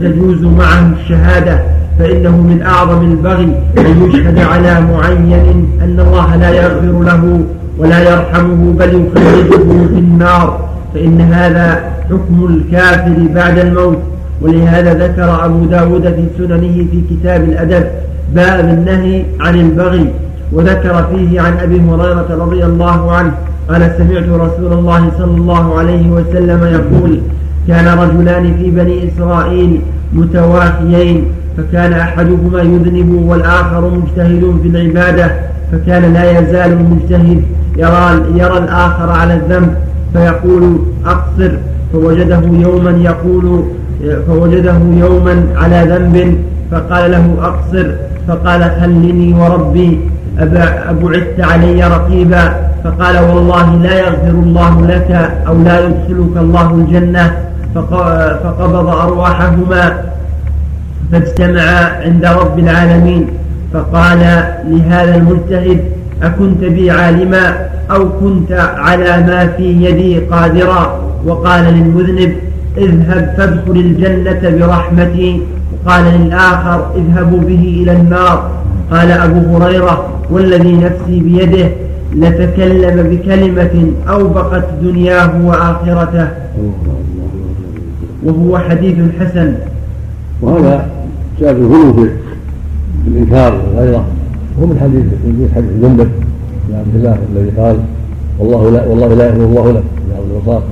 تجوز 0.00 0.42
معه 0.42 0.92
الشهادة. 1.00 1.58
فإنه 1.98 2.36
من 2.36 2.62
أعظم 2.62 3.10
البغي 3.10 3.48
أن 3.78 4.02
يشهد 4.02 4.38
على 4.38 4.80
معين 4.80 5.68
أن 5.82 6.00
الله 6.00 6.36
لا 6.36 6.50
يغفر 6.50 7.02
له 7.02 7.40
ولا 7.78 8.00
يرحمه 8.10 8.72
بل 8.78 8.88
يخرجه 8.88 9.86
في 9.92 9.98
النار. 9.98 10.68
فإن 10.94 11.20
هذا 11.20 11.80
حكم 12.10 12.46
الكافر 12.50 13.16
بعد 13.34 13.58
الموت. 13.58 13.98
ولهذا 14.42 14.94
ذكر 15.06 15.44
أبو 15.44 15.64
داود 15.64 16.02
في 16.02 16.24
سننه 16.38 16.86
في 16.90 17.02
كتاب 17.10 17.44
الأدب 17.44 17.84
باب 18.34 18.60
النهي 18.60 19.24
عن 19.40 19.54
البغي. 19.54 20.06
وذكر 20.52 21.04
فيه 21.10 21.40
عن 21.40 21.52
أبي 21.58 21.80
هريرة 21.80 22.28
رضي 22.30 22.64
الله 22.64 23.12
عنه 23.12 23.32
قال 23.68 23.92
سمعت 23.98 24.28
رسول 24.28 24.72
الله 24.72 25.10
صلى 25.18 25.36
الله 25.36 25.78
عليه 25.78 26.10
وسلم 26.10 26.64
يقول 26.64 27.20
كان 27.68 27.98
رجلان 27.98 28.54
في 28.58 28.70
بني 28.70 29.08
إسرائيل 29.08 29.80
متواخيين. 30.12 31.24
فكان 31.56 31.92
أحدهما 31.92 32.62
يذنب 32.62 33.24
والآخر 33.28 33.90
مجتهد 33.90 34.58
في 34.62 34.68
العبادة 34.68 35.30
فكان 35.72 36.12
لا 36.12 36.30
يزال 36.30 36.72
المجتهد 36.72 37.42
يرى, 37.76 38.22
يرى 38.34 38.58
الآخر 38.58 39.10
على 39.10 39.34
الذنب 39.34 39.74
فيقول 40.12 40.78
أقصر 41.06 41.50
فوجده 41.92 42.40
يوما 42.52 42.90
يقول 42.90 43.64
فوجده 44.26 44.78
يوما 44.96 45.44
على 45.56 45.82
ذنب 45.90 46.38
فقال 46.70 47.10
له 47.10 47.36
أقصر 47.42 47.90
فقال 48.28 48.62
خلني 48.80 49.34
وربي 49.34 50.00
أبعدت 50.38 51.40
علي 51.40 51.84
رقيبا 51.88 52.54
فقال 52.84 53.18
والله 53.18 53.76
لا 53.76 53.98
يغفر 53.98 54.30
الله 54.30 54.86
لك 54.86 55.10
أو 55.46 55.62
لا 55.62 55.80
يدخلك 55.86 56.36
الله 56.36 56.70
الجنة 56.74 57.36
فقبض 57.74 58.88
أرواحهما 58.88 60.13
فاجتمعا 61.12 62.02
عند 62.04 62.24
رب 62.24 62.58
العالمين 62.58 63.26
فقال 63.72 64.18
لهذا 64.68 65.14
المجتهد 65.16 65.80
أكنت 66.22 66.64
بي 66.64 66.90
عالما 66.90 67.56
أو 67.90 68.08
كنت 68.20 68.52
على 68.76 69.26
ما 69.26 69.46
في 69.46 69.84
يدي 69.84 70.18
قادرا؟ 70.18 71.00
وقال 71.26 71.64
للمذنب 71.64 72.32
اذهب 72.78 73.34
فادخل 73.36 73.76
الجنة 73.76 74.42
برحمتي. 74.58 75.40
وقال 75.72 76.04
للآخر 76.04 76.86
اذهبوا 76.96 77.40
به 77.40 77.82
إلى 77.82 77.92
النار. 77.92 78.50
قال 78.90 79.10
أبو 79.12 79.56
هريرة 79.56 80.08
والذي 80.30 80.72
نفسي 80.76 81.20
بيده 81.20 81.68
لتكلم 82.14 82.96
بكلمة 83.10 83.92
أوبقت 84.08 84.64
دنياه 84.82 85.30
وآخرته. 85.44 86.28
وهو 88.24 88.58
حديث 88.58 88.96
حسن. 89.20 89.54
وهذا 90.42 90.86
جاء 91.40 91.54
في 91.54 91.60
الغلو 91.60 91.92
في 91.92 92.10
الإنكار 93.06 93.52
والغيرة 93.54 94.04
هو 94.60 94.66
من 94.66 94.78
حديث 94.80 95.04
من 95.24 95.50
حديث 95.54 95.70
جندب 95.82 96.08
بن 96.68 96.74
عبد 96.74 96.94
الله 96.94 97.18
الذي 97.32 97.50
قال 97.60 97.76
والله 98.38 98.70
لا 98.70 98.86
والله 98.86 99.14
لا 99.14 99.26
يغفر 99.26 99.44
الله 99.44 99.72
لك 99.72 99.84
يا 100.10 100.16
عبد 100.16 100.30
الوصاف 100.30 100.62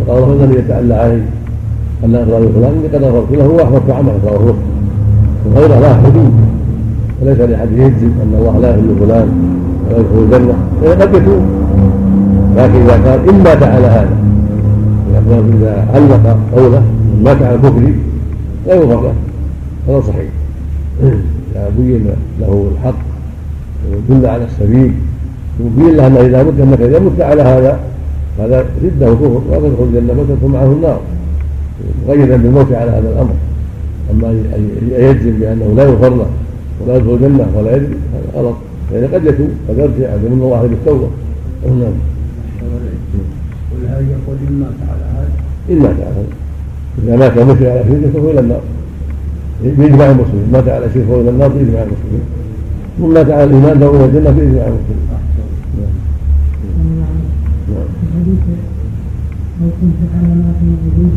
فقال 0.00 0.22
له 0.22 0.44
الذي 0.44 0.58
يتعلى 0.58 0.94
علي 0.94 1.22
أن 2.04 2.14
أغفر 2.14 2.38
لفلان 2.38 2.72
إني 2.78 2.88
قد 2.88 3.04
غفرت 3.04 3.32
له 3.32 3.48
وأحببت 3.48 3.90
عمله 3.90 4.18
فغفرت 4.24 4.54
الغيرة 5.46 5.80
لها 5.80 5.94
حدود 5.94 6.32
وليس 7.22 7.38
لأحد 7.40 7.72
يجزم 7.72 8.12
أن 8.22 8.34
الله 8.38 8.58
لا 8.58 8.68
يهل 8.68 8.96
فلان 9.00 9.28
ولا 9.88 9.98
يدخل 9.98 10.18
الجنة. 10.18 10.54
قد 11.04 11.14
يتوب 11.14 11.42
لكن 12.56 12.80
إذا 12.80 12.96
كان 13.04 13.28
إن 13.28 13.42
مات 13.42 13.62
على 13.62 13.86
هذا 13.86 14.08
إذا 15.60 15.86
علق 15.94 16.36
قوله 16.56 16.82
مات 17.24 17.42
على 17.42 17.54
الكفر 17.54 17.80
لا 18.66 18.74
يغفر 18.74 19.02
له. 19.02 19.12
هذا 19.88 20.00
صحيح. 20.00 20.30
إذا 21.02 21.72
بين 21.78 22.06
له 22.40 22.70
الحق 22.72 22.98
ودل 23.92 24.26
على 24.26 24.44
السبيل 24.44 24.92
وبين 25.64 25.96
له 25.96 26.06
أنه 26.06 26.20
إذا 26.20 26.42
مت 26.42 26.60
أنك 26.60 26.80
إذا 26.80 26.98
مت 26.98 27.20
على 27.20 27.42
هذا 27.42 27.80
هذا 28.38 28.66
ردة 28.84 29.14
كفر 29.14 29.40
لا 29.50 29.58
تدخل 29.58 29.84
الجنة 29.84 30.12
بل 30.12 30.24
تدخل 30.28 30.48
معه 30.48 30.72
النار. 30.72 31.00
مقيدا 32.08 32.36
بالموت 32.36 32.72
على 32.72 32.90
هذا 32.90 33.08
الأمر. 33.08 33.34
أما 34.10 34.30
أن 34.30 34.90
يجزم 34.90 35.40
بأنه 35.40 35.74
لا 35.76 35.82
يغفر 35.82 36.14
له 36.14 36.26
ولا 36.80 36.96
يدخل 36.96 37.14
الجنة 37.14 37.46
ولا 37.56 37.76
يدري 37.76 37.96
هذا 38.14 38.40
غلط. 38.42 38.56
فإذا 38.90 39.06
قد 39.14 39.24
يتوب 39.24 39.48
قد 39.68 39.78
يرجع 39.78 40.16
من 40.16 40.40
الله 40.42 40.66
بالتوبة 40.66 41.08
نعم. 41.66 41.92
ولهذا 43.72 44.00
يقول 44.00 44.36
إن 44.48 44.60
مات 44.60 44.88
على 44.90 45.04
هذا؟ 45.14 45.30
إن 45.70 45.78
مات 45.78 45.90
على 45.90 46.14
هذا. 46.16 46.24
إذا 47.04 47.16
مات 47.16 47.38
مشي 47.38 47.70
على 47.70 47.84
شرك 47.88 48.12
فهو 48.14 48.30
إلى 48.30 48.40
النار. 48.40 48.60
بإجماع 49.62 50.10
المسلمين 50.10 50.46
مات 50.52 50.68
على 50.68 50.88
فهو 50.88 51.20
إلى 51.20 51.30
النار 51.30 51.48
بإجماع 51.48 51.82
المسلمين 51.82 52.22
ومن 53.00 53.14
مات 53.14 53.30
على 53.30 53.44
الإيمان 53.44 53.78
فهو 53.78 53.96
إلى 53.96 54.04
الجنة 54.04 54.30
بإجماع 54.30 54.66
المسلمين 54.66 55.08
لو 59.62 59.68
كنت 59.80 60.00
على 60.14 60.34
ما 60.34 60.52
في 60.60 60.66
وجود 60.66 61.12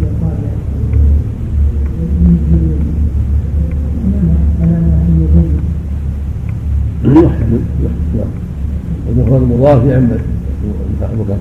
يحتمل 7.05 7.59
نعم 8.17 8.27
المفرد 9.09 9.41
المضاف 9.41 9.85
يعم 9.85 10.07
المكان 11.13 11.37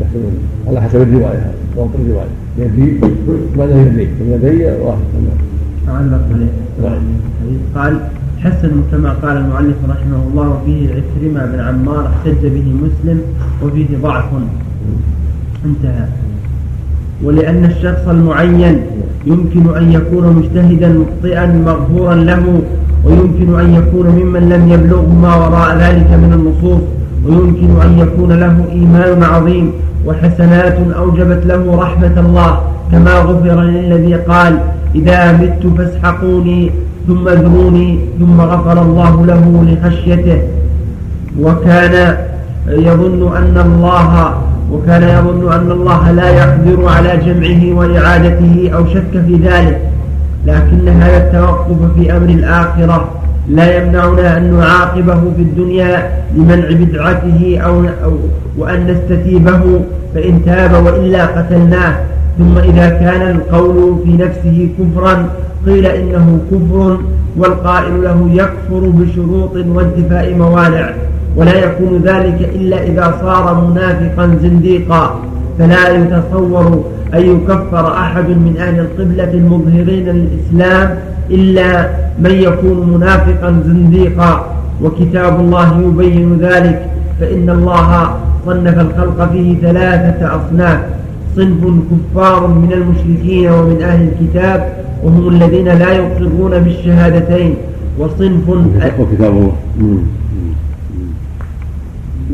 يحتمل 0.00 0.32
على 0.66 0.82
حسب 0.82 1.02
الروايه 1.02 1.38
هذا 1.38 1.54
الروايه 1.76 2.28
يدي 2.58 3.00
معنى 3.58 3.72
يدي 3.72 4.08
يدي 4.30 4.64
واحد 4.64 5.00
تعلق 5.86 6.24
نعم. 6.82 7.02
قال 7.74 8.00
حسن 8.44 8.72
كما 8.90 9.10
قال 9.22 9.36
المؤلف 9.36 9.76
رحمه 9.88 10.20
الله 10.28 10.48
وفيه 10.48 10.88
عكرمة 10.88 11.46
بن 11.52 11.60
عمار 11.60 12.06
احتج 12.06 12.42
به 12.46 12.66
مسلم 12.84 13.20
وفيه 13.62 13.86
ضعف. 14.02 14.24
انتهى. 15.64 16.06
ولأن 17.24 17.64
الشخص 17.64 18.08
المعين 18.08 18.80
يمكن 19.26 19.76
أن 19.76 19.92
يكون 19.92 20.36
مجتهدا 20.36 20.88
مخطئا 20.88 21.46
مغفورا 21.46 22.14
له 22.14 22.62
ويمكن 23.04 23.60
أن 23.60 23.74
يكون 23.74 24.06
ممن 24.06 24.48
لم 24.48 24.68
يبلغ 24.72 25.02
ما 25.22 25.34
وراء 25.36 25.76
ذلك 25.78 26.10
من 26.10 26.32
النصوص 26.32 26.80
ويمكن 27.26 27.80
أن 27.80 27.98
يكون 27.98 28.32
له 28.32 28.64
إيمان 28.72 29.22
عظيم 29.22 29.70
وحسنات 30.06 30.78
أوجبت 30.96 31.46
له 31.46 31.76
رحمة 31.76 32.20
الله 32.20 32.60
كما 32.92 33.14
غفر 33.18 33.62
للذي 33.62 34.14
قال 34.14 34.58
إذا 34.96 35.32
مت 35.32 35.62
فاسحقوني 35.78 36.70
ثم 37.06 37.28
ذروني 37.28 37.98
ثم 38.18 38.40
غفر 38.40 38.82
الله 38.82 39.26
له 39.26 39.64
لخشيته. 39.68 40.40
وكان 41.40 42.16
يظن 42.68 43.36
أن 43.36 43.56
الله 43.66 44.34
وكان 44.72 45.02
يظن 45.02 45.52
أن 45.52 45.70
الله 45.70 46.10
لا 46.10 46.28
يقدر 46.30 46.88
على 46.88 47.12
جمعه 47.26 47.62
وإعادته 47.78 48.70
أو 48.74 48.86
شك 48.86 49.12
في 49.26 49.34
ذلك. 49.44 49.78
لكن 50.46 50.88
هذا 50.88 51.16
التوقف 51.16 51.80
في 51.96 52.16
أمر 52.16 52.28
الآخرة 52.28 52.98
لا 53.48 53.76
يمنعنا 53.76 54.36
أن 54.36 54.54
نعاقبه 54.58 55.20
في 55.36 55.42
الدنيا 55.42 56.10
لمنع 56.36 56.68
بدعته 56.70 57.58
أو, 57.64 57.74
أو 58.04 58.12
وأن 58.58 58.86
نستتيبه 58.86 59.62
فإن 60.14 60.44
تاب 60.44 60.72
وإلا 60.86 61.26
قتلناه. 61.26 61.94
ثم 62.38 62.58
إذا 62.58 62.88
كان 62.88 63.30
القول 63.36 63.98
في 64.04 64.12
نفسه 64.16 64.68
كفرا 64.78 65.28
قيل 65.66 65.86
إنه 65.86 66.38
كفر 66.50 66.98
والقائل 67.36 68.04
له 68.04 68.28
يكفر 68.32 68.82
بشروط 68.98 69.56
وانتفاء 69.56 70.34
موانع. 70.34 70.90
ولا 71.36 71.64
يكون 71.64 72.02
ذلك 72.04 72.50
إلا 72.54 72.82
إذا 72.82 73.14
صار 73.20 73.64
منافقا 73.70 74.36
زنديقا. 74.42 75.20
فلا 75.58 75.88
يتصور 75.88 76.84
أن 77.14 77.20
يكفر 77.20 77.92
أحد 77.92 78.28
من 78.28 78.54
أهل 78.58 78.80
القبلة 78.80 79.32
المظهرين 79.32 80.08
للإسلام 80.08 80.98
إلا 81.30 81.88
من 82.18 82.30
يكون 82.30 82.90
منافقا 82.94 83.62
زنديقا. 83.66 84.46
وكتاب 84.82 85.40
الله 85.40 85.82
يبين 85.86 86.38
ذلك 86.40 86.90
فإن 87.20 87.50
الله 87.50 88.10
صنف 88.46 88.80
الخلق 88.80 89.32
فيه 89.32 89.60
ثلاثة 89.60 90.36
أصناف. 90.36 90.80
صنف 91.36 91.62
كفار 91.90 92.46
من 92.46 92.72
المشركين 92.72 93.50
ومن 93.50 93.82
أهل 93.82 94.08
الكتاب 94.08 94.60
وهم 95.04 95.28
الذين 95.28 95.68
لا 95.68 95.90
يقرون 95.92 96.58
بالشهادتين. 96.64 97.54
وصنف 97.98 98.48
وكتاب 98.48 99.32
الله. 99.32 99.52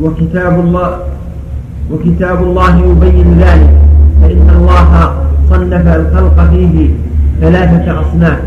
وكتاب 0.01 0.59
الله 0.59 0.89
وكتاب 1.91 2.43
الله 2.43 2.73
يبين 2.79 3.27
ذلك. 3.39 3.73
فإن 4.21 4.47
الله 4.57 4.89
صنف 5.49 5.85
الخلق 5.87 6.37
فيه 6.51 6.89
ثلاثة 7.41 7.85
أصناف. 8.01 8.39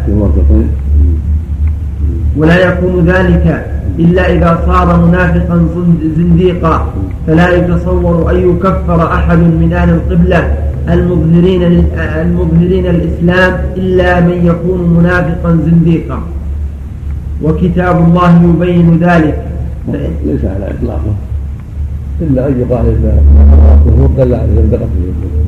ولا 2.36 2.56
يكون 2.68 2.94
ذلك 3.06 3.46
إلا 3.98 4.32
إذا 4.32 4.50
صار 4.66 5.06
منافقا 5.06 5.56
زنديقا. 6.16 6.76
فلا 7.26 7.46
يتصور 7.56 8.30
أن 8.30 8.36
يكفر 8.50 9.00
أحد 9.12 9.38
من 9.38 9.72
أهل 9.72 9.90
القبلة 9.90 10.40
المظهرين 10.94 11.62
المظهرين 12.22 12.86
الإسلام 12.86 13.52
إلا 13.76 14.20
من 14.20 14.46
يكون 14.50 14.80
منافقا 14.98 15.50
زنديقا. 15.66 16.18
وكتاب 17.42 17.96
الله 18.06 18.30
يبين 18.44 18.98
ذلك. 19.00 19.38
ليس 20.26 20.44
على 20.44 20.66
إطلاقه 20.74 21.14
إلا 22.20 22.48
أن 22.48 22.54
يقال 22.60 22.86
إذا 22.86 23.12
كفر 23.86 24.06
دل 24.16 24.34
على 24.34 24.48
زندقته 24.56 25.02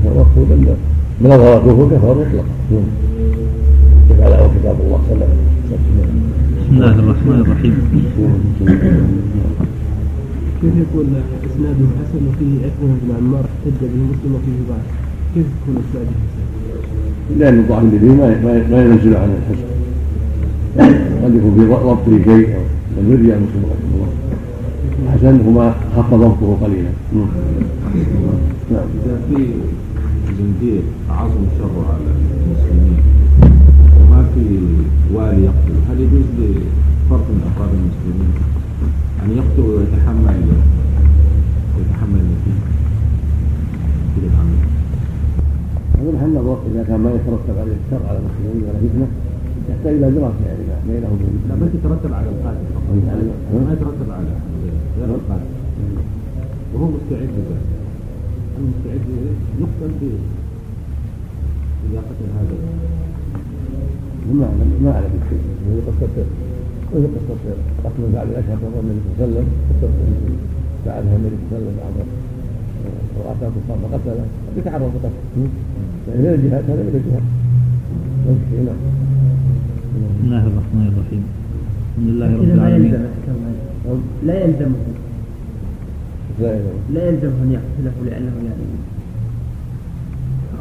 والمقصود 0.05 0.49
أن 0.53 0.67
من 1.21 1.31
أظهر 1.33 1.59
كفر 1.59 1.85
كفر 1.93 2.15
مطلقا. 2.15 2.55
على 4.25 4.37
كتاب 4.55 4.77
الله 4.85 5.01
صلى 5.09 5.15
الله 5.15 5.27
عليه 5.27 5.27
وسلم. 5.27 5.38
بسم 6.69 6.77
الله 6.77 6.99
الرحمن 7.01 7.39
الرحيم. 7.45 7.75
كيف 10.61 10.75
يكون 10.85 11.07
إسناده 11.49 11.87
حسن 11.99 12.21
وفيه 12.29 12.53
عكرمه 12.67 12.97
بن 13.03 13.11
عمار 13.19 13.45
احتج 13.45 13.81
به 13.81 14.01
مسلم 14.13 14.33
وفيه 14.37 14.59
ضعف 14.69 14.89
كيف 15.35 15.47
يكون 15.57 15.75
إسناده 15.85 16.15
حسن؟ 16.25 16.45
لأن 17.39 17.57
الضعف 17.59 17.83
الذي 17.83 18.09
ما 18.09 18.27
ما 18.71 18.79
ينزل 18.85 19.17
عن 19.17 19.31
الحسن. 19.39 19.71
قد 21.25 21.33
يكون 21.35 21.53
في 21.57 21.65
ضبطه 21.73 22.15
شيء 22.25 22.49
أو 22.57 22.65
الوري 23.01 23.33
عن 23.33 23.41
مسلم 23.47 23.63
رحمه 23.73 23.91
الله. 23.95 24.11
حسن 25.13 25.35
هما 25.47 25.67
خف 25.97 26.11
ضبطه 26.15 26.59
قليلا. 26.63 26.93
نعم. 28.73 28.89
إذا 28.99 29.15
في 29.29 29.41
زنديق 30.39 30.83
عظم 31.11 31.43
شره 31.59 31.85
على 31.93 32.11
في 34.39 35.15
والي 35.15 35.45
يقتل. 35.45 35.75
هل 35.89 36.01
يجوز 36.01 36.27
لفرد 36.39 37.27
من 37.35 37.43
أفراد 37.51 37.71
المسلمين 37.79 38.33
أن 39.23 39.31
يقتل 39.39 39.63
ويتحمل 39.71 40.39
ويتحمل 41.75 42.21
النتيجة 42.27 42.67
في 44.15 44.19
العمل 44.27 44.59
هذا 45.99 46.11
محل 46.17 46.33
نظر 46.41 46.59
إذا 46.71 46.83
كان 46.89 47.01
ما 47.01 47.11
يترتب 47.11 47.57
عليه 47.63 47.77
الشر 47.83 48.03
على 48.09 48.19
المسلمين 48.19 48.63
ولا 48.63 48.79
فتنه 48.83 49.09
يحتاج 49.71 49.95
إلى 49.95 50.11
دراسة 50.11 50.43
يعني 50.47 50.63
بينهم. 50.89 51.19
لا 51.49 51.55
بس 51.55 51.71
يترتب 51.75 52.13
على 52.13 52.29
القاتل 52.29 52.65
فقط. 52.75 52.95
يعني 53.07 53.23
ما 53.67 53.73
يترتب 53.73 54.11
على 54.11 54.33
غير 54.99 55.11
القاتل 55.15 55.51
وهو 56.75 56.87
مستعد 56.87 57.31
لذلك. 57.37 57.69
المستعد 58.59 59.05
يقتل 59.61 59.93
إذا 61.91 62.01
قتل 62.09 62.29
هذا. 62.39 62.57
ما 64.39 64.45
اعلم 64.45 64.71
ما 64.85 64.91
اعلم 64.95 65.13
بشيء 65.21 65.43
وهي 65.65 65.81
قصه 65.89 66.17
وهي 66.93 67.07
قصه 67.17 67.37
قتل 67.85 68.03
بعد 68.15 68.27
الاشهر 68.33 68.59
رضي 68.67 68.81
النبي 68.85 69.01
صلى 69.05 69.25
الله 69.25 69.25
عليه 69.25 69.35
وسلم 69.35 69.49
قصه 69.71 69.91
ساعدها 70.85 71.17
النبي 71.17 71.37
صلى 71.51 71.59
الله 71.59 71.85
عليه 71.89 72.03
وسلم. 72.03 72.11
بعض 73.19 73.37
رؤساء 73.37 73.49
الكفار 73.49 73.79
فقتله 73.83 74.27
يتعرض 74.59 74.91
بقتله 74.95 75.49
يعني 76.09 76.21
من 76.23 76.33
الجهاد 76.35 76.65
هذا 76.71 76.83
من 76.83 76.95
الجهاد 77.01 77.25
نعم 78.29 78.79
بسم 79.99 80.25
الله 80.25 80.43
الرحمن 80.47 80.87
الرحيم. 80.93 81.23
الحمد 81.99 82.09
لله 82.11 82.29
رب 82.37 82.51
العالمين. 82.59 82.93
لا 84.27 84.35
يلزمه 84.45 84.83
لا 86.41 86.51
يلزم. 86.55 86.77
لا 86.95 87.03
يلزمه 87.09 87.39
أن 87.45 87.51
يقتله 87.57 87.97
لأنه 88.07 88.35
يعني 88.49 88.67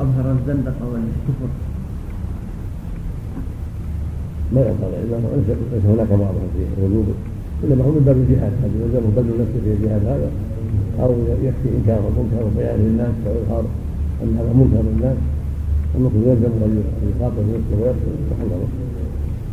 أظهر 0.01 0.25
الزندقة 0.37 0.83
والكفر 0.91 1.49
ما 4.53 4.61
ينبغي 4.61 4.97
انه 5.03 5.29
ليس 5.35 5.57
ليس 5.73 5.85
هناك 5.85 6.09
بعض 6.09 6.35
في 6.53 6.81
وجوبه 6.83 7.15
إنما 7.63 7.83
هو 7.85 7.91
من 7.91 8.03
باب 8.05 8.17
الجهاد 8.17 8.53
هل 8.63 8.71
يلزمه 8.81 9.09
بذل 9.15 9.33
نفسه 9.41 9.59
في 9.63 9.69
الجهاد 9.73 10.03
هذا 10.05 10.29
أو 11.03 11.11
يكفي 11.43 11.67
إنكار 11.77 12.01
المنكر 12.09 12.41
وبيان 12.47 12.79
للناس 12.79 13.15
وإظهار 13.25 13.65
أن 14.23 14.37
هذا 14.39 14.51
منكر 14.59 14.81
للناس 14.89 15.17
المفروض 15.95 16.23
يلزم 16.27 16.51
أن 16.65 16.83
يخاطب 17.09 17.45
نفسه 17.55 17.75
ويقتل 17.81 18.15
وحذره 18.31 18.67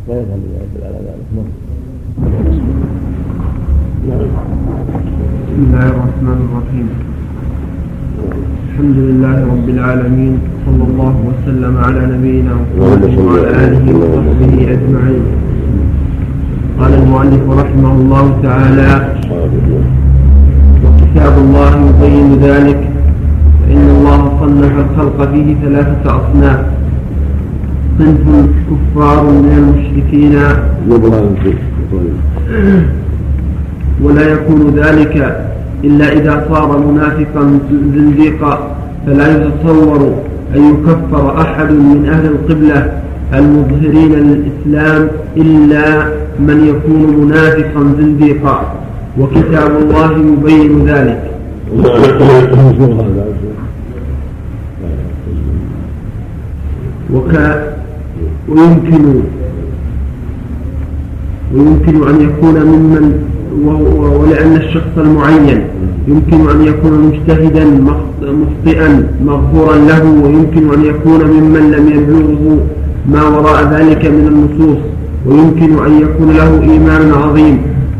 ما 0.07 0.13
يفعل 0.21 0.39
ذلك 0.55 0.83
على 0.85 0.99
ذلك. 1.07 1.27
نعم. 1.35 1.49
بسم 5.47 5.63
الله 5.63 5.89
الرحمن 5.89 6.49
الرحيم. 6.49 7.14
الحمد 8.19 8.97
لله 9.07 9.35
رب 9.53 9.67
العالمين 9.75 10.33
صلى 10.65 10.83
الله 10.89 11.15
وسلم 11.29 11.73
على 11.85 12.01
نبينا 12.13 12.53
محمد 12.79 13.03
وعلى 13.17 13.49
آله 13.65 13.85
وصحبه 13.99 14.53
أجمعين. 14.75 15.23
قال 16.79 16.93
المؤلف 16.93 17.43
رحمه 17.61 17.91
الله 18.01 18.25
تعالى 18.43 18.91
وكتاب 20.85 21.33
الله 21.45 21.71
يبين 21.89 22.29
ذلك 22.47 22.79
فإن 23.61 23.83
الله 23.95 24.19
صنف 24.39 24.73
الخلق 24.85 25.17
فيه 25.31 25.47
ثلاثة 25.63 26.03
أصناف 26.19 26.59
صنف 27.99 28.23
كفار 28.69 29.23
من 29.23 29.51
المشركين 29.59 30.35
ولا 34.03 34.25
يكون 34.33 34.61
ذلك 34.75 35.15
إلا 35.85 36.13
إذا 36.13 36.45
صار 36.49 36.77
منافقا 36.77 37.59
زنديقا 37.95 38.75
فلا 39.05 39.27
يتصور 39.35 40.13
أن 40.55 40.61
يكفر 40.73 41.41
أحد 41.41 41.71
من 41.71 42.09
أهل 42.13 42.25
القبلة 42.25 43.01
المظهرين 43.33 44.11
للإسلام 44.11 45.07
إلا 45.37 46.07
من 46.39 46.57
يكون 46.67 47.25
منافقا 47.25 47.81
زنديقا. 47.99 48.57
وكتاب 49.19 49.71
الله 49.81 50.11
يبين 50.11 50.85
ذلك. 50.87 51.21
وك 57.13 57.33
ويمكن 58.49 59.21
ويمكن 61.55 62.07
أن 62.09 62.21
يكون 62.21 62.55
ممن 62.71 63.03
ولأن 64.21 64.55
الشخص 64.55 64.97
المعين 64.97 65.61
يمكن 66.07 66.49
أن 66.49 66.61
يكون 66.67 66.91
مجتهدا 67.07 67.65
مخ- 67.65 68.29
مخطئا 68.41 69.07
مغفورا 69.25 69.75
له 69.75 70.03
ويمكن 70.23 70.73
أن 70.73 70.85
يكون 70.85 71.19
ممن 71.25 71.71
لم 71.71 71.87
يبلغه 71.97 72.57
ما 73.11 73.23
وراء 73.27 73.63
ذلك 73.73 74.05
من 74.05 74.27
النصوص 74.27 74.77
ويمكن 75.25 75.85
أن 75.85 76.01
يكون 76.01 76.29
له 76.31 76.61
إيمان 76.71 77.13
عظيم 77.23 77.57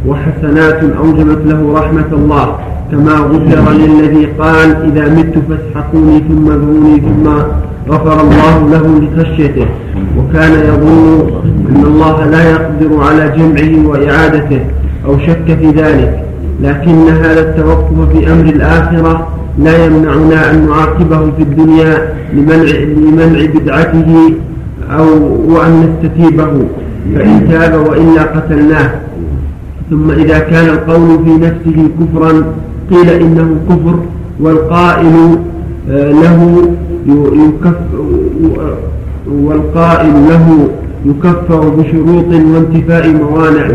وحسنات 0.08 0.80
أوجبت 0.84 1.42
له 1.46 1.74
رحمة 1.74 2.06
الله. 2.14 2.56
كما 2.92 3.12
غفر 3.14 3.72
للذي 3.72 4.26
قال 4.40 4.70
إذا 4.88 5.14
مت 5.14 5.34
فاسحقوني 5.50 6.24
ثم 6.30 6.52
ادعوني 6.52 7.00
ثم 7.02 7.30
غفر 7.90 8.22
الله 8.22 8.70
له 8.72 9.02
لخشيته. 9.02 9.66
وكان 10.18 10.52
يظن 10.52 11.28
أن 11.70 11.84
الله 11.86 12.26
لا 12.26 12.50
يقدر 12.52 13.04
على 13.04 13.34
جمعه 13.38 13.88
وإعادته 13.90 14.60
أو 15.06 15.18
شك 15.20 15.46
في 15.60 15.70
ذلك. 15.72 16.26
لكن 16.64 17.08
هذا 17.10 17.40
التوقف 17.40 18.10
في 18.14 18.32
أمر 18.32 18.46
الآخرة 18.46 19.28
لا 19.60 19.86
يمنعنا 19.86 20.52
أن 20.52 20.66
نعاقبه 20.68 21.32
في 21.38 21.44
الدنيا 21.44 22.14
لمنع, 22.34 22.72
لمنع 22.80 23.46
بدعته 23.56 24.34
أو 24.92 25.06
وأن 25.48 25.94
نستتيبه 26.04 26.52
فإن 27.16 27.48
تاب 27.52 27.88
وإلا 27.88 28.22
قتلناه. 28.24 28.92
ثم 29.90 30.12
إذا 30.12 30.40
كان 30.40 30.66
القول 30.66 31.20
في 31.26 31.32
نفسه 31.32 31.90
كفرا 32.00 32.44
قيل 32.92 33.10
إنه 33.10 33.56
كفر 33.70 34.00
والقائل 34.40 35.38
آه، 35.92 36.12
له 36.12 36.70
ي- 37.08 37.40
يكف 37.48 37.76
والقائل 39.32 40.14
له 40.30 40.68
يكفر 41.06 41.70
بشروط 41.70 42.26
وانتفاء 42.28 43.10
موانع. 43.10 43.68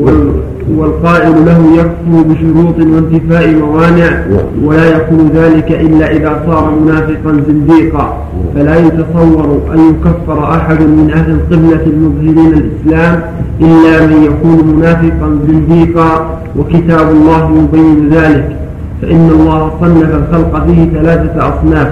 وال- 0.00 0.32
والقائل 0.78 1.32
له 1.46 1.60
يكفر 1.74 2.22
بشروط 2.28 2.78
وانتفاء 2.78 3.54
موانع 3.54 4.22
ولا 4.64 4.96
يكون 4.96 5.30
ذلك 5.34 5.72
إلا 5.72 6.12
إذا 6.12 6.42
صار 6.46 6.70
منافقا 6.82 7.42
زنديقا. 7.48 8.26
فلا 8.54 8.76
يتصور 8.76 9.60
أن 9.74 9.78
يكفر 9.90 10.54
أحد 10.54 10.80
من 10.80 11.10
أهل 11.14 11.30
القبلة 11.30 11.82
المظهرين 11.86 12.52
الإسلام 12.52 13.22
إلا 13.60 14.06
من 14.06 14.22
يكون 14.24 14.74
منافقا 14.76 15.38
زنديقا 15.48 16.38
وكتاب 16.58 17.10
الله 17.10 17.50
يبين 17.58 18.08
ذلك. 18.12 18.56
فإن 19.02 19.30
الله 19.30 19.70
صنف 19.80 20.14
الخلق 20.14 20.66
فيه 20.66 20.90
ثلاثة 21.00 21.48
أصناف. 21.48 21.90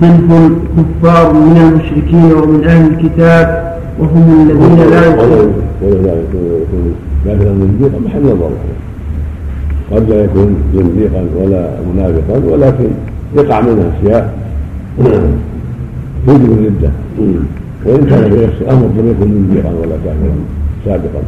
صنف 0.00 0.52
كفار 1.02 1.32
من 1.32 1.56
المشركين 1.56 2.32
ومن 2.32 2.64
أهل 2.64 2.86
الكتاب 2.94 3.72
وهم 3.98 4.46
الذين 4.50 4.90
لا 4.90 5.06
يؤمنون 5.06 5.52
ولذلك 5.82 6.28
يكون 6.34 6.94
زنديقا 7.60 7.98
محل 8.06 8.22
نظر 8.22 8.50
قد 9.92 10.08
لا 10.10 10.24
يكون 10.24 10.54
زنديقا 10.74 11.24
ولا 11.36 11.68
منافقا 11.94 12.52
ولكن 12.52 12.84
يقع 13.36 13.60
منه 13.60 13.90
أشياء 14.00 14.34
توجب 16.26 16.52
الردة. 16.52 16.90
وإن 17.86 18.06
كان 18.10 18.30
في 18.30 18.46
نفس 18.46 18.56
الأمر 18.60 18.86
لم 18.98 19.10
يكن 19.10 19.32
زنديقا 19.32 19.68
ولا 19.70 19.96
كافرا 20.04 20.36
سابقا. 20.84 21.22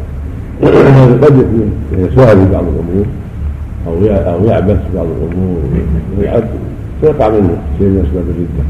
قد 1.26 1.34
يكون 1.38 1.70
يسوء 1.92 2.26
في 2.26 2.52
بعض 2.52 2.64
الأمور 2.64 3.06
أو 3.86 4.04
يع- 4.04 4.32
أو 4.34 4.44
يعبث 4.44 4.78
بعض 4.94 5.06
الأمور 5.06 5.56
ويعد 6.18 6.44
فيقع 7.00 7.28
منه. 7.28 7.56
شيء 7.78 7.88
من 7.88 8.06
أسباب 8.06 8.24
الردة. 8.32 8.64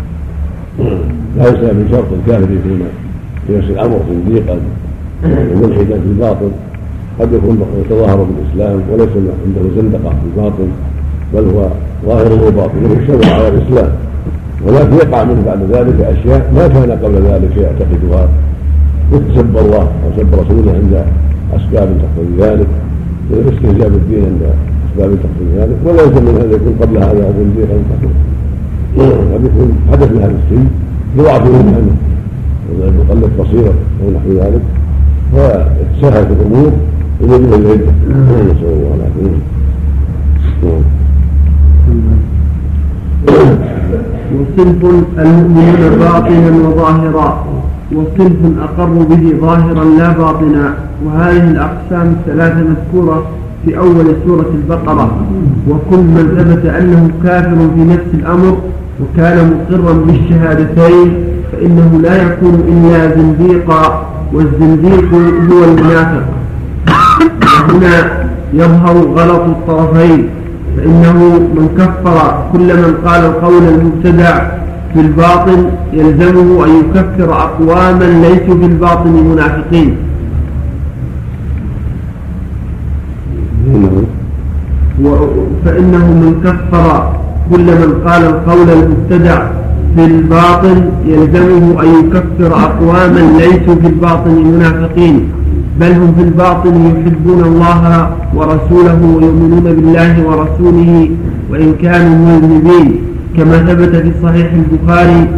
ليس 1.37 1.73
من 1.75 1.89
شرط 1.91 2.05
الكافر 2.13 2.53
يكون 2.53 2.83
في 3.47 3.59
نفس 3.59 3.69
الامر 3.71 3.99
زنديقا 4.11 4.59
وملحدا 5.25 5.97
في 6.01 6.07
الباطل. 6.07 6.51
قد 7.21 7.33
يكون 7.33 7.65
يتظاهر 7.81 8.27
بالإسلام 8.29 8.81
وليس 8.93 9.09
عنده 9.47 9.63
زندقة 9.77 10.11
في 10.11 10.25
الباطن 10.27 10.69
بل 11.35 11.45
هو 11.55 11.69
ظاهره 12.07 12.51
باطنه 12.51 13.03
يشتغل 13.03 13.33
على 13.33 13.49
الإسلام. 13.49 13.93
ولكن 14.67 14.95
يقع 14.95 15.25
منه 15.25 15.43
بعد 15.47 15.63
ذلك 15.73 16.01
أشياء 16.01 16.53
ما 16.57 16.69
كان 16.69 16.91
قبل 16.91 17.15
ذلك 17.15 17.57
يعتقدها. 17.57 18.29
يتسب 19.13 19.57
الله 19.57 19.83
أو 19.83 20.11
سب 20.17 20.35
رسوله 20.35 20.73
عند 20.73 21.05
أسباب 21.57 21.89
تقتضي 22.03 22.51
ذلك. 22.51 22.67
والاستهزاء 23.31 23.89
بالدين 23.89 24.25
عند 24.25 24.43
اسباب 24.95 25.11
تقتضي 25.23 25.59
ذلك 25.59 25.77
ولا 25.85 26.03
يلزم 26.03 26.23
من 26.25 26.35
هذا 26.41 26.55
يكون 26.55 26.75
قبل 26.81 26.97
هذا 26.97 27.33
زنديقا 27.39 27.77
قد 29.35 29.45
يكون 29.45 29.79
حدث 29.93 30.13
من 30.13 30.21
هذا 30.23 30.35
الشيء 30.45 30.67
يضعف 31.19 31.43
منه 31.47 31.97
قلة 33.11 33.29
بصيرة 33.39 33.75
أو 34.03 34.11
نحو 34.11 34.31
ذلك. 34.33 34.63
فيتساهل 35.35 36.27
في 36.27 36.33
الأمور 36.33 36.73
ومن 37.21 37.53
العدة 37.53 37.93
نسأل 38.45 38.73
الله 38.73 38.93
العافية. 38.97 39.39
وصنف 44.35 44.81
المؤمنون 45.19 45.99
باطنا 45.99 46.51
وظاهرا 46.69 47.45
وصنف 47.93 48.41
أقر 48.63 48.93
به 49.11 49.35
ظاهرا 49.41 49.85
لا 49.85 50.09
باطنا. 50.13 50.75
وهذه 51.07 51.51
الأقسام 51.51 52.17
الثلاثة 52.21 52.61
مذكورة. 52.61 53.27
في 53.65 53.79
أول 53.79 54.07
سورة 54.27 54.51
البقرة. 54.55 55.11
وكل 55.69 55.97
من 55.97 56.27
ثبت 56.37 56.67
أنه 56.75 57.11
كافر 57.25 57.57
في 57.75 57.81
نفس 57.85 58.11
الأمر 58.15 58.59
وكان 59.01 59.37
مقرا 59.51 59.93
بالشهادتين 59.93 61.15
فإنه 61.53 62.01
لا 62.03 62.23
يكون 62.23 62.55
إلا 62.55 63.17
زنديقا 63.17 64.07
والزنديق 64.33 65.09
هو 65.51 65.65
المنافق. 65.65 66.25
وهنا 67.69 68.25
يظهر 68.55 68.97
غلط 68.97 69.41
الطرفين 69.41 70.29
فإنه 70.77 71.19
من 71.55 71.69
كفر 71.79 72.45
كل 72.53 72.77
من 72.77 72.95
قال 73.07 73.25
القول 73.25 73.63
المبتدع 73.63 74.49
في 74.95 75.01
الباطن 75.01 75.67
يلزمه 75.93 76.65
أن 76.65 76.71
يكفر 76.81 77.33
أقواما 77.33 78.05
ليسوا 78.05 78.59
في 78.61 78.67
الباطن 78.67 79.13
منافقين. 79.33 79.97
فإنه 85.65 86.07
من 86.23 86.41
كفر 86.45 87.13
كل 87.51 87.65
من 87.65 87.91
قال 88.07 88.25
القول 88.25 88.71
المبتدع 88.71 89.47
في 89.97 90.05
الباطن 90.05 90.83
يلزمه 91.07 91.83
أن 91.83 91.89
يكفر 92.01 92.57
أقواما 92.57 93.21
ليسوا 93.39 93.75
في 93.83 93.87
الباطن 93.87 94.31
منافقين 94.45 95.29
بل 95.81 95.93
هم 95.93 96.15
في 96.17 96.23
الباطن 96.23 96.75
يحبون 96.87 97.45
الله 97.45 98.11
ورسوله 98.35 98.99
ويؤمنون 99.17 99.61
بالله 99.65 100.15
ورسوله 100.27 101.11
وإن 101.51 101.75
كانوا 101.83 102.17
مذنبين. 102.27 102.99
كما 103.37 103.59
ثبت 103.59 103.97
في 103.97 104.13
صحيح 104.23 104.49
البخاري 104.53 105.29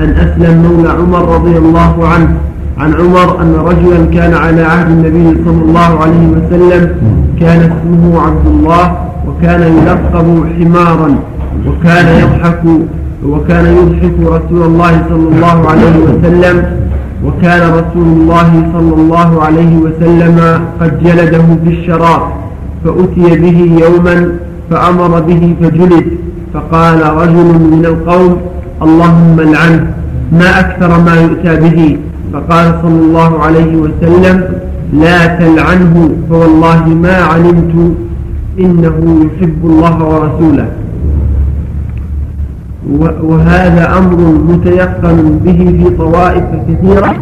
عن 0.00 0.08
أسلم 0.10 0.62
مولى 0.62 0.88
عمر 0.88 1.34
رضي 1.34 1.58
الله 1.58 2.08
عنه 2.08 2.34
عن 2.78 2.94
عمر 2.94 3.42
أن 3.42 3.54
رجلا 3.54 4.06
كان 4.14 4.34
على 4.34 4.62
عهد 4.62 4.90
النبي 4.90 5.44
صلى 5.44 5.62
الله 5.62 6.00
عليه 6.02 6.28
وسلم 6.28 6.90
كان 7.40 7.60
اسمه 7.60 8.20
عبد 8.26 8.46
الله 8.46 8.96
وكان 9.28 9.62
يلقب 9.62 10.44
حمارا 10.58 11.18
وكان 11.66 12.06
يضحك 12.22 12.62
وكان 13.26 13.66
يضحك 13.66 14.14
رسول 14.20 14.62
الله 14.62 15.02
صلى 15.08 15.28
الله 15.36 15.68
عليه 15.68 15.96
وسلم 16.08 16.64
وكان 17.24 17.62
رسول 17.72 18.06
الله 18.06 18.50
صلى 18.72 18.94
الله 18.94 19.42
عليه 19.42 19.76
وسلم 19.76 20.60
قد 20.80 21.02
جلده 21.04 21.44
في 21.64 21.70
الشراب 21.70 22.20
فأتي 22.84 23.36
به 23.36 23.86
يوما 23.86 24.28
فأمر 24.70 25.20
به 25.20 25.54
فجلد 25.60 26.06
فقال 26.54 27.00
رجل 27.16 27.48
من 27.74 27.82
القوم 27.84 28.36
اللهم 28.82 29.40
العنه 29.40 29.86
ما 30.32 30.60
أكثر 30.60 31.00
ما 31.00 31.14
يؤتى 31.20 31.56
به. 31.56 31.98
فقال 32.32 32.74
صلى 32.82 33.00
الله 33.06 33.42
عليه 33.42 33.76
وسلم 33.76 34.44
لا 34.94 35.26
تلعنه 35.26 36.10
فوالله 36.30 36.86
ما 36.88 37.14
علمت 37.14 37.74
إنه 38.58 39.26
يحب 39.26 39.60
الله 39.64 40.04
ورسوله. 40.04 40.68
وهذا 43.22 43.98
أمر 43.98 44.16
متيقن 44.48 45.38
به 45.44 45.58
في 45.78 45.96
طوائف 45.96 46.44
كثيرة. 46.68 47.14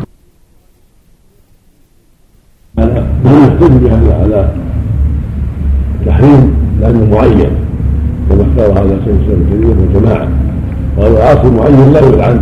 من 2.78 3.78
بهذا 3.82 4.12
على 4.22 4.48
تحريم 6.06 6.54
لأنه 6.80 7.04
معين؟ 7.16 7.50
كما 8.28 8.42
اختار 8.42 8.72
هذا 8.72 8.96
شيخ 9.04 9.14
الإسلام 9.28 9.62
ابن 9.62 9.78
والجماعه 9.80 10.28
قالوا 10.98 11.22
عاصي 11.24 11.50
معين 11.50 11.92
لا 11.92 12.00
يلعن 12.00 12.40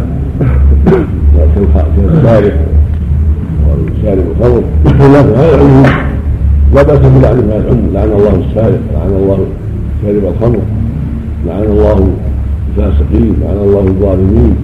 كالسارق 1.97 2.55
والسارق 3.79 4.25
الخمر 4.31 4.63
لكن 4.87 5.35
هذا 5.35 5.55
العموم 5.55 5.87
لا 6.75 6.83
بأس 6.83 6.99
بلعن 6.99 7.39
هذا 7.51 7.59
العموم 7.59 7.91
لعن 7.95 8.09
الله 8.13 8.43
السارق 8.49 8.81
لعن 8.95 9.13
الله 9.23 9.47
شارب 10.03 10.25
الخمر 10.25 10.61
لعن 11.47 11.63
الله 11.63 12.11
الفاسقين 12.69 13.35
لعن 13.43 13.57
الله 13.57 13.81
الظالمين. 13.81 14.57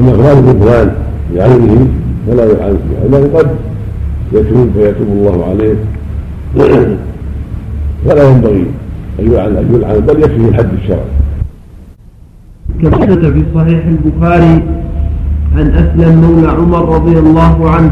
أما 0.00 0.10
افراد 0.12 0.48
الفلان 0.48 0.92
بعينه 1.34 1.86
فلا 2.26 2.44
يلعن 2.44 2.76
فيه 2.76 3.08
لأنه 3.08 3.38
قد 3.38 3.46
يتوب 4.32 4.70
فيتوب 4.74 5.08
الله 5.08 5.44
عليه. 5.50 5.74
فلا 8.04 8.30
ينبغي 8.30 8.66
أن 9.20 9.32
يلعن 9.32 10.00
بل 10.00 10.22
يكفيه 10.22 10.48
الحد 10.48 10.68
الشرعي 10.82 11.12
كما 12.82 13.06
في 13.30 13.44
صحيح 13.54 13.86
البخاري 13.86 14.62
عن 15.56 15.66
أسلم 15.68 16.20
مولى 16.20 16.48
عمر 16.48 16.94
رضي 16.94 17.18
الله 17.18 17.70
عنه 17.70 17.90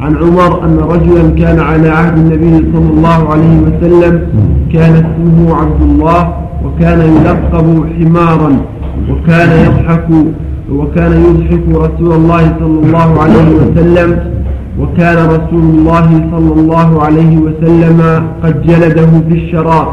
عن 0.00 0.16
عمر 0.16 0.64
أن 0.64 0.78
رجلا 0.78 1.30
كان 1.38 1.60
على 1.60 1.88
عهد 1.88 2.18
النبي 2.18 2.66
صلى 2.72 2.90
الله 2.96 3.28
عليه 3.32 3.58
وسلم 3.60 4.20
كان 4.72 4.92
اسمه 4.92 5.54
عبد 5.56 5.82
الله 5.82 6.34
وكان 6.64 7.00
يلقب 7.00 7.84
حمارا 7.98 8.56
وكان 9.10 9.50
يضحك 9.66 10.06
وكان 10.72 11.12
يضحك 11.12 11.62
رسول 11.68 12.12
الله 12.12 12.56
صلى 12.60 12.86
الله 12.86 13.20
عليه 13.22 13.48
وسلم 13.54 14.18
وكان 14.80 15.16
رسول 15.26 15.62
الله 15.74 16.28
صلى 16.32 16.52
الله 16.60 17.02
عليه 17.02 17.38
وسلم 17.38 18.00
قد 18.42 18.62
جلده 18.62 19.08
بالشراب 19.28 19.86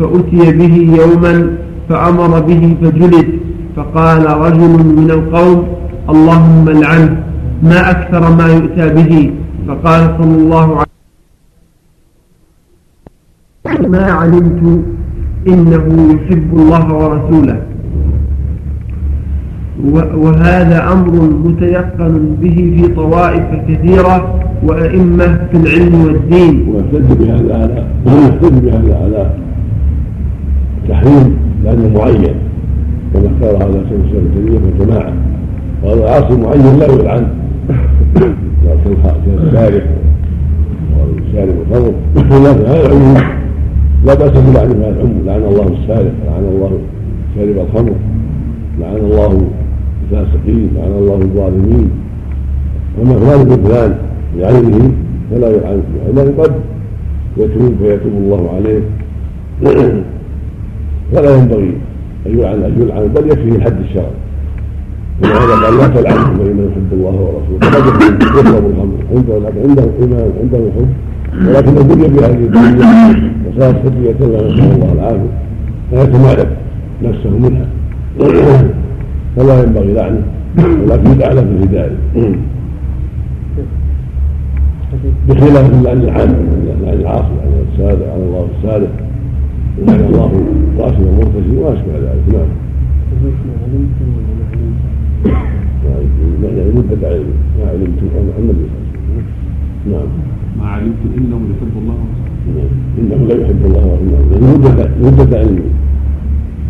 فأتي 0.00 0.52
به 0.52 0.74
يوما 1.02 1.50
فأمر 1.88 2.40
به 2.40 2.76
فجلد 2.82 3.28
فقال 3.76 4.26
رجل 4.40 4.68
من 4.96 5.10
القوم 5.10 5.62
اللهم 6.08 6.68
العنه 6.68 7.22
ما 7.62 7.90
أكثر 7.90 8.22
ما 8.36 8.46
يؤتى 8.46 8.86
به. 8.88 9.32
فقال 9.68 10.02
صلى 10.18 10.36
الله 10.42 10.68
عليه 10.76 10.88
وسلم 13.66 13.90
ما 13.90 14.04
علمت 14.12 14.84
إنه 15.48 15.84
يحب 16.14 16.50
الله 16.56 16.94
ورسوله. 16.94 17.58
وهذا 20.24 20.92
أمر 20.92 21.12
متيقن 21.44 22.36
به 22.40 22.56
في 22.76 22.88
طوائف 22.94 23.48
كثيرة 23.68 24.16
وأئمة 24.62 25.28
في 25.50 25.56
العلم 25.56 25.94
والدين. 26.04 26.68
ويحتج 26.68 27.08
بهذا 27.20 27.54
على 27.62 27.86
ويحتج 28.06 28.54
بهذا 28.64 28.94
على 29.02 29.30
تحريم 30.88 31.36
لأنه 31.64 31.98
معين 31.98 32.34
كما 33.12 33.26
اختار 33.26 33.56
هذا 33.56 33.80
شيخ 33.88 34.10
الإسلام 34.14 34.62
ابن 34.80 35.37
قالوا 35.84 36.04
العاصي 36.04 36.34
معين 36.36 36.78
لا 36.78 36.86
يلعن 36.86 37.26
كالسارق 39.26 39.86
والسارق 40.98 41.54
الخمر 41.70 41.94
هذا 42.66 42.86
العموم 42.86 43.16
لا 44.06 44.14
بأس 44.14 44.30
بلعن 44.30 44.70
هذا 44.70 44.90
العموم 44.90 45.22
لعن 45.26 45.42
الله 45.42 45.66
السارق 45.82 46.12
لعن 46.26 46.44
الله 46.44 46.78
شارب 47.34 47.58
الخمر 47.58 47.92
لعن 48.80 48.96
الله 48.96 49.48
الفاسقين 50.02 50.70
لعن 50.76 50.92
الله 50.98 51.14
الظالمين. 51.14 51.90
وما 52.98 53.16
افراد 53.16 53.60
فلان 53.66 53.94
بعينه 54.38 54.90
فلا 55.30 55.48
يلعن 55.48 55.82
لأنه 56.06 56.32
قد 56.38 56.52
يتوب 57.36 57.72
فيتوب 57.82 58.12
الله 58.12 58.50
عليه. 58.56 58.80
فلا 61.12 61.36
ينبغي 61.36 61.72
أن 62.26 62.38
يلعن 62.38 62.62
أن 62.62 62.82
يلعن 62.82 63.08
بل 63.08 63.30
يكفيه 63.30 63.52
الحد 63.52 63.80
الشرعي 63.80 64.06
ولهذا 65.22 65.54
قال 65.64 65.78
لا 65.78 65.86
تلعنه 65.86 66.38
فإنه 66.38 66.62
يحب 66.70 66.90
الله 66.92 67.16
ورسوله. 67.24 67.58
قد 67.60 68.22
يشرب 68.22 68.64
الخمر 68.66 68.98
عنده 69.14 69.34
عنده 69.64 69.84
إيمان 70.00 70.30
عنده 70.42 70.58
حب. 70.76 70.88
ولكن 71.48 71.76
الدنيا 71.78 72.08
في 72.08 72.18
هذه 72.24 72.44
الدنيا 72.44 73.32
وصارت 73.46 73.76
فتية 73.76 74.26
له 74.26 74.40
نسأل 74.46 74.72
الله 74.72 74.92
العافية 74.92 75.30
فيتمالك 75.90 76.50
نفسه 77.02 77.30
منها. 77.30 77.66
فلا 79.36 79.62
ينبغي 79.62 79.92
لعنه 79.92 80.22
ولكن 80.58 81.10
يدعى 81.10 81.34
له 81.34 81.42
بالهداية. 81.42 81.96
بخلاف 85.28 85.72
اللعن 85.72 86.00
العام 86.02 86.34
اللعن 86.80 87.00
العاصي 87.00 87.36
عن 87.44 87.52
السادة 87.72 88.12
عن 88.12 88.20
الله 88.20 88.46
السادة. 88.58 88.88
ومن 89.78 90.00
الله 90.08 90.30
راشد 90.78 91.02
ومرتشي 91.06 91.56
وأشبه 91.56 91.94
ذلك. 91.94 92.24
نعم. 92.32 92.50
يعني 96.42 96.70
مدة 96.78 97.08
علم 97.08 97.30
ما 97.58 97.64
علمت 97.70 97.98
عن 98.14 98.24
النبي 98.38 98.64
صلى 98.68 98.78
الله 98.78 99.08
عليه 99.08 99.18
وسلم 99.18 99.38
نعم 99.92 100.08
ما 100.58 100.66
علمت 100.66 101.02
انه 101.18 101.40
يحب 101.50 101.74
الله 101.82 101.96
ورسوله 102.02 102.70
انه 102.98 103.26
لا 103.28 103.34
يحب 103.42 103.62
الله 103.66 103.86
ورسوله 103.86 104.18
يعني 104.32 104.58
مدة 104.58 104.90
مدة 105.02 105.38
علمه 105.38 105.70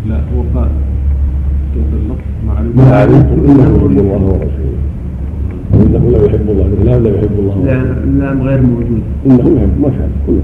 لا 0.09 0.15
هو 0.15 0.41
قال 0.55 0.69
ما 2.75 2.95
علمت 2.95 3.29
انه 3.31 3.61
يحب 3.61 3.97
الله 3.99 4.23
ورسوله 4.25 4.79
إنه 5.73 6.11
لا 6.11 6.25
يحب 6.25 6.49
الله 6.49 6.67
لا 6.85 6.99
لا 6.99 7.09
يحب 7.15 7.39
الله 7.39 7.55
لا 7.65 7.83
لا 8.19 8.43
غير 8.43 8.61
موجود 8.61 9.01
انه 9.25 9.57
يحب 9.57 9.81
ما 9.81 9.89
كان 9.89 10.11
كله 10.27 10.41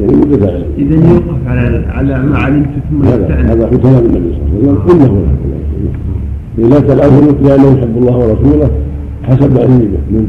يعني 0.00 0.16
متفاعل 0.16 0.64
اذا 0.78 0.94
يوقف 1.10 1.46
على 1.46 1.86
على 1.88 2.22
ما 2.22 2.38
علمت 2.38 2.70
ثم 2.90 3.02
هذا 3.02 3.34
هذا 3.34 3.66
في 3.66 3.76
كلام 3.76 4.04
النبي 4.04 4.32
صلى 4.32 4.60
الله 4.60 4.80
عليه 4.82 4.94
وسلم 4.94 5.00
انه 5.00 5.24
لا 5.50 5.56
يحب 5.56 5.80
الله 5.80 6.09
لا 6.58 6.80
تلعبه 6.80 7.20
لأنه 7.42 7.78
يحب 7.78 7.96
الله 7.96 8.16
ورسوله 8.16 8.70
حسب 9.22 9.58
علمه 9.58 9.78
به 9.78 10.00
منه 10.10 10.28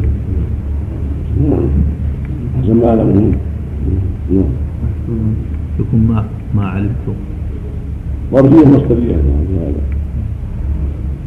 نعم. 1.50 1.68
حسب 2.62 2.76
ما 2.76 2.90
علمه 2.90 3.04
منه 3.04 3.38
نعم. 4.32 4.44
يكون 5.80 6.00
ما 6.10 6.24
ما 6.56 6.66
علمتم. 6.68 7.14
مرجية 8.34 8.68
مصدرية. 8.68 9.16
هذا 9.16 9.82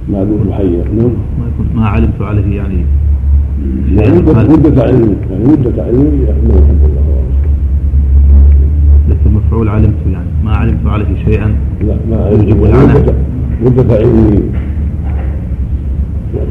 معذور 0.09 0.47
محير 0.49 0.84
نعم. 0.97 1.12
ما 1.38 1.47
يكون 1.55 1.66
ما 1.74 1.86
علمت 1.88 2.22
عليه 2.22 2.57
يعني. 2.57 2.84
يعني 3.97 4.18
مدة 4.18 4.82
علمه 4.82 5.16
يعني 5.30 5.45
مدة 5.45 5.82
علمه 5.82 6.03
انه 6.03 6.55
يحب 6.55 6.80
الله 6.84 7.05
ورسوله 7.09 7.51
لكن 9.09 9.34
مفعول 9.34 9.68
علمت 9.68 10.07
يعني. 10.12 10.28
ما 10.45 10.53
علمت 10.57 10.86
عليه 10.86 11.24
شيئا. 11.24 11.55
لا 11.80 11.97
ما 12.11 12.30
يجب 12.30 12.64
العنة. 12.64 13.14
مدة 13.64 13.95
علمه 13.95 14.40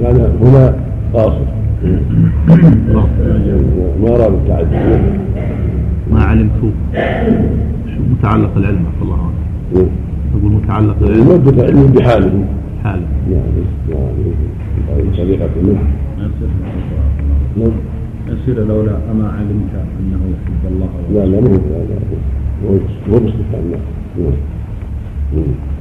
كان 0.02 0.38
هنا 0.42 0.76
قاصر 1.14 1.46
ما 4.02 4.10
أراد 4.10 4.34
التعدي 4.34 4.76
ما 6.12 6.24
علمت. 6.24 6.52
شو 7.92 8.00
متعلق 8.12 8.58
العلم؟ 8.58 8.86
عفى 8.88 9.02
الله 9.02 9.20
عنه. 9.28 9.90
نقول 10.36 10.52
متعلق 10.52 10.98
العلم. 11.02 11.28
مدة 11.28 11.64
علمه 11.64 11.88
بحاله. 11.96 12.46
حاله 12.84 13.08
يعني 13.32 13.64
طريقة 15.18 15.50
منه 15.64 15.84
نعم. 17.58 17.72
يصير 18.28 18.58
لولا 18.66 18.96
أما 19.12 19.28
علمت 19.30 19.74
أنه 20.00 20.22
يحب 20.34 20.64
الله. 20.72 20.90
لا 21.14 21.26
لا 21.26 21.42
مو 21.42 21.48
لا 21.48 21.80
لا 21.90 21.98
هو 23.10 23.20
باستفهام 23.20 23.66
لا 23.72 23.80
نعم. 25.36 25.73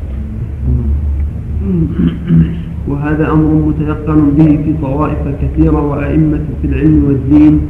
وهذا 3.02 3.32
أمر 3.32 3.50
متيقن 3.66 4.30
به 4.38 4.58
في 4.64 4.74
طوائف 4.82 5.18
كثيرة 5.42 5.86
وأئمة 5.90 6.40
في 6.62 6.68
العلم 6.68 7.04
والدين. 7.04 7.60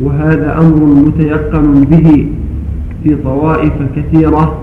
وهذا 0.00 0.58
أمر 0.58 0.84
متيقن 1.06 1.84
به 1.84 2.26
في 3.04 3.16
طوائف 3.24 3.72
كثيرة 3.96 4.58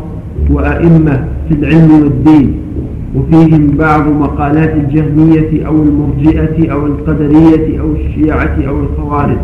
وأئمة 0.51 1.26
في 1.49 1.55
العلم 1.55 1.91
والدين. 2.03 2.53
وفيهم 3.15 3.67
بعض 3.78 4.07
مقالات 4.07 4.74
الجهمية 4.76 5.67
أو 5.67 5.76
المرجئة 5.84 6.71
أو 6.71 6.86
القدرية 6.86 7.80
أو 7.82 7.91
الشيعة 7.91 8.57
أو 8.67 8.80
الخوارج. 8.80 9.43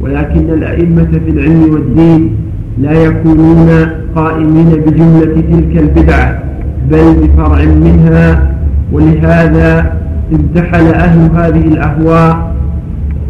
ولكن 0.00 0.50
الأئمة 0.50 1.20
في 1.26 1.30
العلم 1.30 1.72
والدين 1.72 2.30
لا 2.78 3.04
يكونون 3.04 3.68
قائمين 4.14 4.70
بجملة 4.86 5.34
تلك 5.50 5.78
البدعة 5.78 6.42
بل 6.90 7.14
بفرع 7.22 7.64
منها 7.64 8.57
ولهذا 8.92 9.98
انتحل 10.32 10.86
أهل 10.94 11.30
هذه 11.34 11.68
الأهواء 11.68 12.54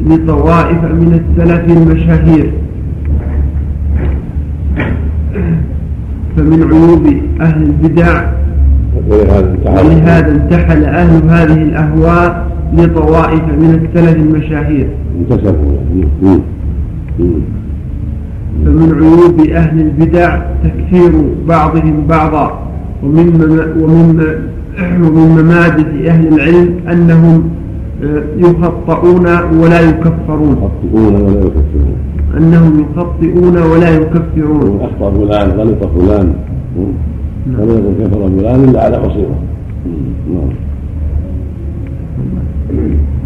لطوائف 0.07 0.85
من 0.85 1.21
السلف 1.21 1.65
المشاهير 1.77 2.53
فمن 6.37 6.63
عيوب 6.73 7.07
أهل 7.41 7.63
البدع 7.63 8.25
ولهذا 9.67 10.33
انتحل 10.33 10.85
أهل 10.85 11.29
هذه 11.29 11.63
الأهواء 11.63 12.49
لطوائف 12.75 13.43
من 13.43 13.89
السلف 13.95 14.17
المشاهير. 14.17 14.89
فمن 18.65 18.95
عيوب 18.95 19.41
أهل 19.51 19.81
البدع 19.81 20.41
تكفير 20.65 21.13
بعضهم 21.49 22.07
بعضا 22.09 22.61
ومن 23.03 23.29
ومن 23.81 24.21
ومن 24.83 25.43
ممادح 25.43 25.87
أهل 26.13 26.29
العلم 26.35 26.71
أنهم 26.93 27.51
آه، 28.05 28.23
يخطئون 28.37 29.27
ولا 29.61 29.81
يكفرون. 29.81 30.57
يخطئون 30.63 31.15
ولا 31.23 31.41
يكفرون. 31.41 31.97
أنهم 32.39 32.85
يخطئون 32.85 33.57
ولا 33.71 33.91
يكفرون. 33.91 34.81
أخطأ 34.81 35.11
فلان 35.11 35.51
غلط 35.51 35.85
فلان. 35.99 36.33
فلا 37.59 37.73
يكون 37.75 37.95
كفر 38.01 38.29
فلان 38.39 38.65
الا 38.65 38.85
على 38.85 38.99
بصيرة. 38.99 39.39
مم. 39.87 40.35
نعم. 40.35 40.53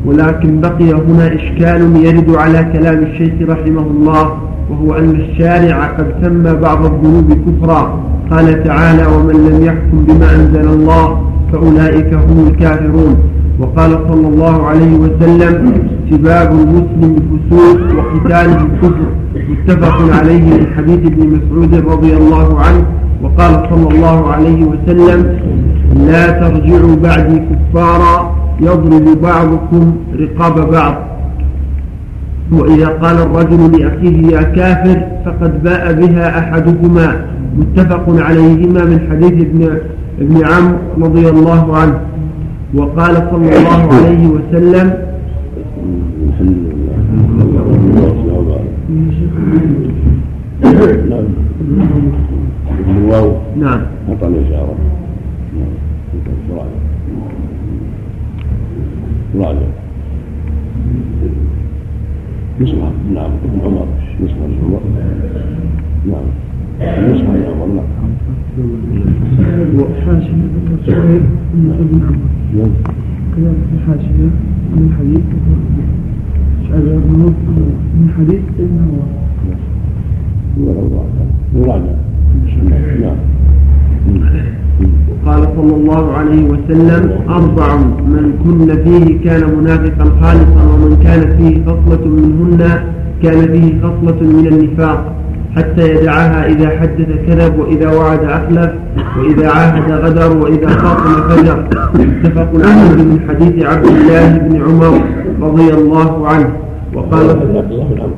ولكن 0.06 0.60
بقي 0.60 0.92
هنا 0.92 1.34
إشكال 1.34 1.96
يرد 1.96 2.30
على 2.30 2.66
كلام 2.72 2.98
الشيخ 3.02 3.32
رحمه 3.48 3.86
الله 3.90 4.32
وهو 4.70 4.94
أن 4.94 5.10
الشارع 5.10 5.86
قد 5.86 6.06
سمى 6.22 6.54
بعض 6.54 6.84
الذنوب 6.84 7.38
كفرا. 7.46 8.00
قال 8.30 8.64
تعالى 8.64 9.06
ومن 9.06 9.36
لم 9.48 9.64
يحكم 9.64 10.04
بما 10.08 10.34
أنزل 10.34 10.68
الله 10.68 11.31
فأولئك 11.52 12.14
هم 12.14 12.46
الكافرون. 12.46 13.16
وقال 13.60 13.90
صلى 14.08 14.28
الله 14.28 14.66
عليه 14.66 14.94
وسلم 14.96 15.72
سباب 16.10 16.50
المسلم 16.52 17.16
فسوق 17.28 17.80
وقتاله 17.98 18.68
كفر 18.82 19.06
متفق 19.50 20.16
عليه 20.18 20.42
من 20.42 20.66
حديث 20.76 21.00
ابن 21.06 21.26
مسعود 21.26 21.74
رضي 21.74 22.16
الله 22.16 22.60
عنه. 22.60 22.84
وقال 23.22 23.52
صلى 23.70 23.88
الله 23.96 24.32
عليه 24.32 24.64
وسلم 24.64 25.38
لا 26.06 26.30
ترجعوا 26.30 26.96
بعدي 26.96 27.42
كفارا 27.48 28.34
يضرب 28.60 29.22
بعضكم 29.22 29.92
رقاب 30.20 30.70
بعض. 30.70 30.94
وإذا 32.52 32.88
قال 32.88 33.16
الرجل 33.16 33.78
لأخيه 33.78 34.26
يا 34.26 34.42
كافر 34.42 35.02
فقد 35.24 35.62
باء 35.62 35.92
بها 35.92 36.38
أحدهما. 36.38 37.24
متفق 37.58 38.04
عليهما 38.08 38.84
من 38.84 38.98
حديث 39.10 39.32
ابن 39.32 39.78
ابن 40.22 40.36
عمرو 40.44 40.78
رضي 41.06 41.28
الله 41.28 41.76
عنه 41.76 42.00
وقال 42.74 43.14
صلى 43.30 43.56
الله 43.58 43.92
عليه 43.94 44.26
وسلم. 44.26 44.92
نعم 51.10 51.24
نعم 53.56 53.80
اشاره 54.46 54.74
نعم 55.56 55.72
راجع 56.50 56.64
راجع 59.34 59.66
نصح 62.60 62.74
نعم 63.14 63.30
ابن 63.44 63.60
عمر 63.64 63.86
عمر 64.62 64.80
نعم 66.06 66.26
نصح 67.10 67.28
ابن 67.28 67.44
عمر 67.50 67.66
نعم 67.66 68.12
وحاشية 69.78 70.52
سهيل 70.86 71.22
بن 71.54 71.70
ابن 71.70 72.00
عمر 72.08 72.16
نعم 72.56 72.72
كذلك 73.36 73.56
شعب 73.86 73.98
بن 76.82 77.32
من 77.96 78.08
حديث 78.18 78.42
ابن 78.58 78.78
عمر 78.88 79.08
قال 85.26 85.42
صلى 85.56 85.74
الله 85.74 86.12
عليه 86.12 86.44
وسلم 86.44 87.10
أربع 87.28 87.76
من 87.76 88.32
كن 88.44 88.68
فيه 88.84 89.20
كان 89.24 89.58
منافقا 89.58 90.04
خالصا 90.04 90.62
ومن 90.74 91.00
كانت 91.02 91.32
فيه 91.32 91.64
خصلة 91.64 92.06
منهن 92.08 92.60
كان 93.22 93.52
فيه 93.52 93.80
خصلة 93.80 94.20
من 94.22 94.46
النفاق. 94.46 95.21
حتى 95.56 95.94
يدعها 95.94 96.46
إذا 96.46 96.68
حدث 96.80 97.08
كذب 97.26 97.58
وإذا 97.58 97.88
وعد 97.94 98.24
أخلف 98.24 98.70
وإذا 99.18 99.48
عاهد 99.48 99.92
غدر 99.92 100.36
وإذا 100.36 100.68
خاصم 100.68 101.28
فجر. 101.28 101.58
متفق 101.94 102.50
عليه 102.54 103.04
من 103.04 103.18
حديث 103.28 103.66
عبد 103.66 103.86
الله 103.86 104.38
بن 104.38 104.62
عمر 104.62 105.00
رضي 105.40 105.74
الله 105.74 106.28
عنه. 106.28 106.50
وقال 106.94 107.24
هذا 107.24 107.58
عبد 107.58 107.72
الله 107.72 107.84
بن 107.84 108.00
عمرو. 108.00 108.16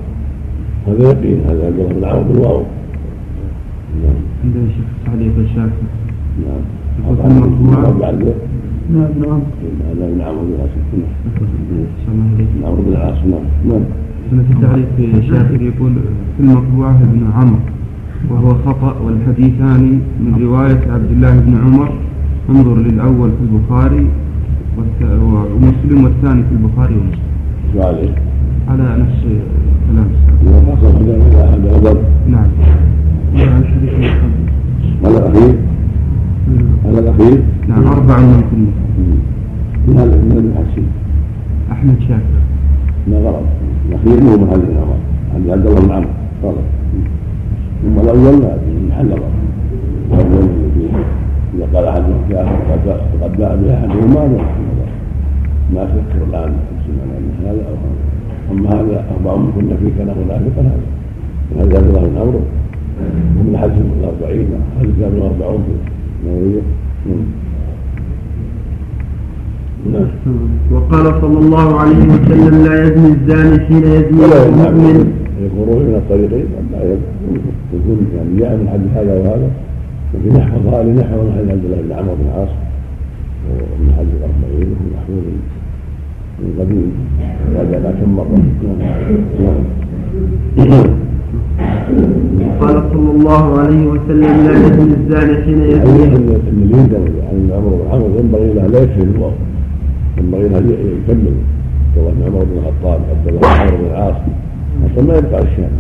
هذا 0.87 1.03
يقين 1.11 1.41
هذا 1.49 1.66
عبد 1.66 1.78
الله 1.78 1.93
بن 1.93 2.05
عمرو 2.05 2.24
بالواو. 2.32 2.62
نعم. 4.03 4.18
عند 4.45 4.57
الشيخ 4.57 4.89
تعليق 5.07 5.37
الشافعي 5.39 5.89
نعم. 6.45 6.62
نعم 7.03 7.16
عمر 7.16 7.22
عمرو. 7.24 7.49
بن 10.45 10.55
العاص 10.55 10.70
سلام 12.07 12.28
عليكم. 12.37 12.55
بن 12.55 12.66
عمرو 12.66 12.82
بن 12.82 12.93
العاص 12.93 13.18
نعم 13.30 13.47
نعم. 13.68 13.85
هنا 14.33 14.43
في 14.43 14.55
تعليق 14.66 15.14
الشافعي 15.18 15.66
يقول 15.66 15.93
في 16.37 16.43
المطبوعة 16.43 16.91
ابن 17.03 17.31
عمرو 17.37 17.59
وهو 18.31 18.55
خطأ 18.66 18.97
والحديثان 19.05 20.01
من 20.20 20.39
رواية 20.43 20.93
عبد 20.93 21.11
الله 21.11 21.41
بن 21.41 21.57
عمر 21.64 21.93
انظر 22.51 22.77
للأول 22.77 23.31
في 23.31 23.43
البخاري 23.53 24.07
ومسلم 25.55 26.05
والثاني 26.05 26.43
في 26.43 26.53
البخاري 26.53 26.95
ومسلم. 26.95 27.83
عليه؟ 27.87 28.14
على 28.68 29.03
نفس 29.03 29.22
كلام 29.91 30.09
غدر 31.66 31.97
نعم. 32.29 32.47
على 35.05 35.18
الأخير؟ 35.18 35.55
على 36.87 36.99
الأخير؟ 36.99 37.43
نعم. 37.68 37.87
أربع 37.87 38.18
من 38.20 38.43
كل. 38.51 38.64
من 39.89 40.53
الحسين 40.57 40.87
أحمد 41.72 41.97
شاكر. 42.01 42.41
ما 43.09 43.16
غلط 43.16 43.45
مو 43.91 44.37
من 44.37 44.49
حديث 44.53 44.70
عمر 44.82 44.99
حديث 45.35 45.51
عبد 45.51 45.66
الله 45.66 45.80
بن 45.80 45.93
عمرو. 45.93 46.12
غلط 46.43 46.66
ثم 47.82 47.97
الأول 48.01 48.37
من 48.66 48.89
محل 48.91 49.11
غلط 49.12 49.35
الأول 50.12 50.49
إذا 51.55 51.66
قال 51.74 51.85
أحد 51.85 52.03
فقد 53.20 53.32
باع 53.39 53.55
بأحدهما 53.55 54.22
ما 55.74 55.82
أفكر 55.85 56.20
الآن 56.30 56.53
أن 56.89 57.30
هذا 57.47 57.62
أو 57.68 57.74
هذا. 57.82 58.03
أما 58.53 58.68
هذا 58.68 59.05
أربع 59.14 59.32
كنا 59.55 59.76
فيه 59.76 59.91
كان 59.99 60.09
منافقا 60.24 60.62
هذا 60.62 60.87
هذا 61.57 61.78
عبد 61.78 61.89
الله 61.89 62.09
بن 62.09 62.16
عمرو. 62.18 62.41
ومن 63.37 63.55
حديث 63.62 63.82
الأربعين 64.01 64.49
حديث 64.80 64.95
كان 65.01 65.12
الأربعون 65.16 65.61
في 65.66 65.72
النووية. 66.26 66.62
نعم. 67.07 67.43
وقال 70.72 71.07
صلى 71.20 71.39
الله 71.39 71.80
عليه 71.80 72.03
وسلم 72.14 72.55
لا 72.64 72.74
يزني 72.85 73.09
الزاني 73.09 73.59
حين 73.66 73.85
يزني 73.85 74.24
المؤمن. 74.24 74.99
يكون 75.45 75.68
من 75.68 75.95
الطريقين 76.01 76.47
لا 76.72 76.80
يكون 77.74 77.99
يعني 78.16 78.32
جاء 78.41 78.57
من 78.57 78.66
حديث 78.72 78.91
هذا 78.97 79.12
وهذا 79.20 79.49
لكن 80.14 80.30
نحفظ 80.39 80.66
هذا 80.66 80.93
نحفظ 80.93 81.20
من 81.20 81.32
حديث 81.37 81.51
عبد 81.51 81.64
الله 81.64 81.80
بن 81.82 81.93
عمرو 81.93 82.14
بن 82.14 82.24
العاص 82.28 82.53
ومن 83.51 83.89
حديث 83.99 84.14
الأربعين 84.20 84.68
ومن 84.72 84.89
محفوظ 84.95 85.24
من 86.41 86.51
قديم 86.59 86.91
وهذا 87.55 87.91
كم 88.01 88.11
مرة. 88.16 88.39
قال 92.61 92.76
صلى 92.93 93.11
الله 93.16 93.45
عليه 93.59 93.82
وسلم 93.87 94.35
لا 94.47 94.53
يزني 94.64 94.95
الزاني 95.01 95.35
حين 95.45 95.61
يزني 95.62 96.37
ان 96.49 96.59
يندم 96.74 97.05
عن 97.28 97.39
عمرو 97.57 97.76
بن 97.76 97.85
عمرو 97.93 98.18
ينبغي 98.18 98.53
له 98.55 98.66
لا 98.66 98.78
يكفي 98.82 99.03
الواو 99.03 99.30
ينبغي 100.19 100.49
له 100.49 100.59
يكمل. 100.59 101.37
سواء 101.95 102.15
عمر 102.27 102.45
بن 102.45 102.59
الخطاب 102.59 103.01
عبد 103.11 103.29
الله 103.29 103.41
بن 103.41 103.47
عمرو 103.47 103.77
بن 103.77 103.87
العاص. 103.87 104.17
حتى 104.85 105.03
ما 105.03 105.15
يبقى 105.19 105.43
الشام 105.43 105.71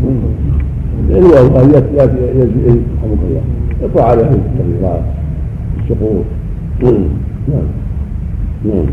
الواو 1.10 1.70
ياتي 1.74 1.96
ياتي 1.96 2.80
رحمك 3.02 3.18
الله. 3.28 3.42
يطلع 3.82 4.04
عليه 4.10 4.22
التغييرات 4.22 5.02
السقوط 5.82 6.24
نعم. 6.82 7.66
نعم. 8.64 8.86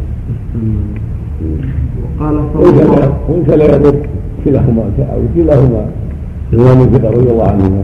وقال 2.20 2.36
صلى 2.54 2.84
الله 2.84 3.20
وإن 3.30 3.44
كان 3.48 3.60
لا 3.60 3.76
يضر 3.76 3.96
كلاهما 4.46 4.84
كلاهما 5.36 5.86
الإمام 6.54 6.82
الفقه 6.82 7.10
رضي 7.10 7.30
الله 7.32 7.48
عنهما 7.48 7.84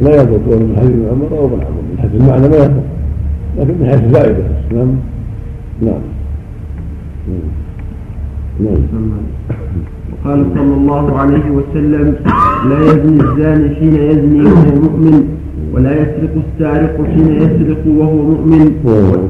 لا 0.00 0.22
يضر 0.22 0.38
كون 0.48 0.62
من 0.62 0.76
حديث 0.76 0.96
عمر 1.12 1.38
أو 1.38 1.46
ابن 1.46 1.54
عمر. 1.54 1.82
من 1.92 1.98
حيث 1.98 2.14
المعنى 2.14 2.48
ما 2.48 2.56
يضر. 2.56 2.82
لكن 3.58 3.74
من 3.80 3.86
حيث 3.86 4.00
الفائدة 4.04 4.44
نعم 4.72 4.78
نعم. 4.78 4.96
نعم. 5.82 6.02
وقال 10.12 10.40
صلى 10.54 10.74
الله 10.80 11.18
عليه 11.18 11.46
وسلم 11.50 12.14
لا 12.68 12.78
يزني 12.88 13.20
الزاني 13.22 13.68
حين 13.74 13.94
يزني 13.94 14.42
وهو 14.42 14.70
مؤمن 14.86 15.16
ولا 15.74 15.92
يسرق 16.02 16.34
السارق 16.44 16.94
حين 17.14 17.28
يسرق 17.42 17.82
وهو 17.86 18.16
مؤمن 18.32 18.64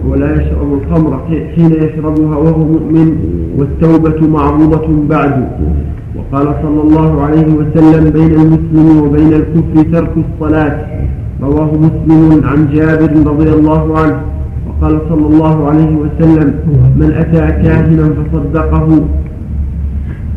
ولا 0.08 0.28
يشرب 0.36 0.70
الخمر 0.78 1.12
حين 1.54 1.72
يشربها 1.84 2.36
وهو 2.36 2.62
مؤمن 2.74 3.08
والتوبة 3.58 4.28
معروضة 4.28 4.86
بعد. 5.08 5.48
وقال 6.16 6.46
صلى 6.62 6.80
الله 6.82 7.22
عليه 7.22 7.48
وسلم 7.54 8.10
بين 8.10 8.32
المسلم 8.40 9.02
وبين 9.02 9.32
الكفر 9.32 9.82
ترك 9.92 10.14
الصلاة. 10.16 10.74
رواه 11.42 11.70
مسلم 11.86 12.44
عن 12.44 12.68
جابر 12.74 13.12
رضي 13.30 13.52
الله 13.52 13.98
عنه. 13.98 14.20
وقال 14.82 15.00
صلى 15.08 15.26
الله 15.26 15.68
عليه 15.68 15.96
وسلم 15.96 16.54
من 16.96 17.12
أتى 17.14 17.62
كاهنا 17.62 18.14
فصدقه 18.18 18.88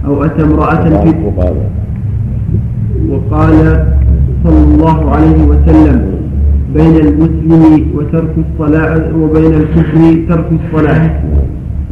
أو 0.05 0.23
أتى 0.23 0.43
امرأة 0.43 0.83
في 1.03 1.13
وقال 3.09 3.85
صلى 4.43 4.63
الله 4.69 5.11
عليه 5.11 5.39
وسلم 5.47 6.01
بين 6.73 6.95
المسلم 6.95 7.87
وترك 7.95 8.33
الصلاة 8.45 9.17
وبين 9.17 9.53
الكفر 9.53 10.01
ترك 10.29 10.49
الصلاة. 10.59 11.11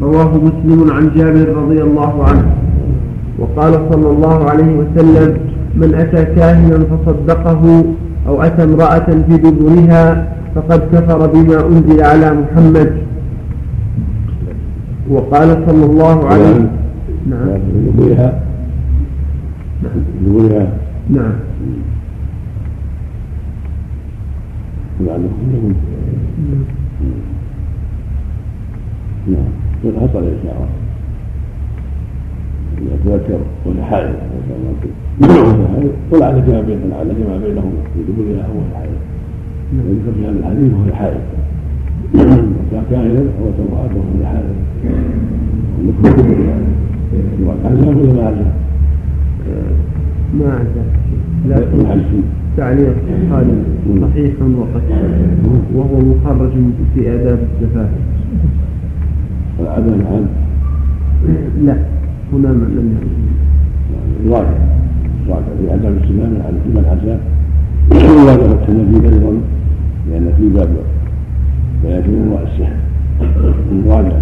رواه 0.01 0.32
مسلم 0.38 0.91
عن 0.91 1.12
جابر 1.16 1.47
رضي 1.58 1.82
الله 1.82 2.24
عنه. 2.24 2.45
وقال 3.39 3.74
صلى 3.91 4.10
الله 4.10 4.49
عليه 4.49 4.72
وسلم 4.78 5.38
من 5.76 5.93
أتى 5.95 6.26
كاهنا 6.36 6.78
فصدقه 6.86 7.84
أو 8.28 8.41
أتى 8.41 8.64
امرأة 8.64 9.08
في 9.28 9.38
دبرها 9.38 10.34
فقد 10.56 10.80
كفر 10.95 11.28
بما 11.28 11.68
أنزل 11.68 12.01
على 12.04 12.34
محمد 12.34 13.04
وقال 15.10 15.64
صلى 15.68 15.86
الله 15.86 16.28
عليه 16.28 16.70
نعم 17.30 17.60
دبرها 17.88 18.43
دبرها 20.22 20.68
نعم 21.10 21.34
يعني 25.08 25.24
كلهم 25.28 25.74
نعم 29.28 29.97
حصل 30.08 30.24
ان 30.24 30.38
شاء 30.43 30.54
الله 30.56 30.84
يتذكر 32.93 33.39
وهي 33.66 33.84
حائض 33.84 34.16
ولعل 36.12 36.43
فيما 36.43 36.62
بين 36.62 36.80
لعل 36.89 37.16
فيما 37.16 37.38
بينهما 37.38 37.82
في 37.93 37.99
دبرها 38.12 38.47
وهي 38.47 38.88
حائض 39.72 39.86
ويذكر 39.88 40.11
في 40.20 40.26
هذا 40.28 40.39
الحديث 40.39 40.74
وهي 40.74 40.93
حائض 40.95 41.22
وكان 42.16 42.84
كاهنا 42.89 43.20
هو 43.20 43.47
امرأته 43.59 43.95
وهي 43.97 44.26
حائض 44.26 44.55
ذكر 45.88 46.22
دبرها 46.22 46.57
عزاء 47.66 47.88
ولا 47.95 48.14
ما 48.14 48.28
عزاء؟ 48.28 48.53
ما 50.39 50.45
عزاء 50.53 50.86
لكن 51.49 51.88
تعليق 52.57 52.95
خالد 53.30 53.64
صحيح 54.01 54.34
وقد 54.41 54.82
وهو 55.76 55.99
مخرج 55.99 56.51
في 56.95 57.14
آداب 57.16 57.39
الزفاف 57.61 57.89
العدم 59.59 59.93
الآن 59.93 60.28
لا 61.66 61.78
هنا 62.34 62.47
لم 62.47 62.97
يكن 62.97 64.32
راجع 64.32 64.47
راجع 65.30 65.45
في 65.59 65.74
آداب 65.74 65.93
السمام 66.03 66.41
على 66.45 66.55
كل 66.66 66.80
العزاء 67.92 68.26
راجع 68.28 68.52
التنبيه 68.52 69.10
أيضا 69.10 69.34
لأن 70.12 70.34
في 70.38 70.50
باب 70.50 70.70
أنواع 72.06 72.42
السحر 72.42 72.76
راجع 73.88 74.18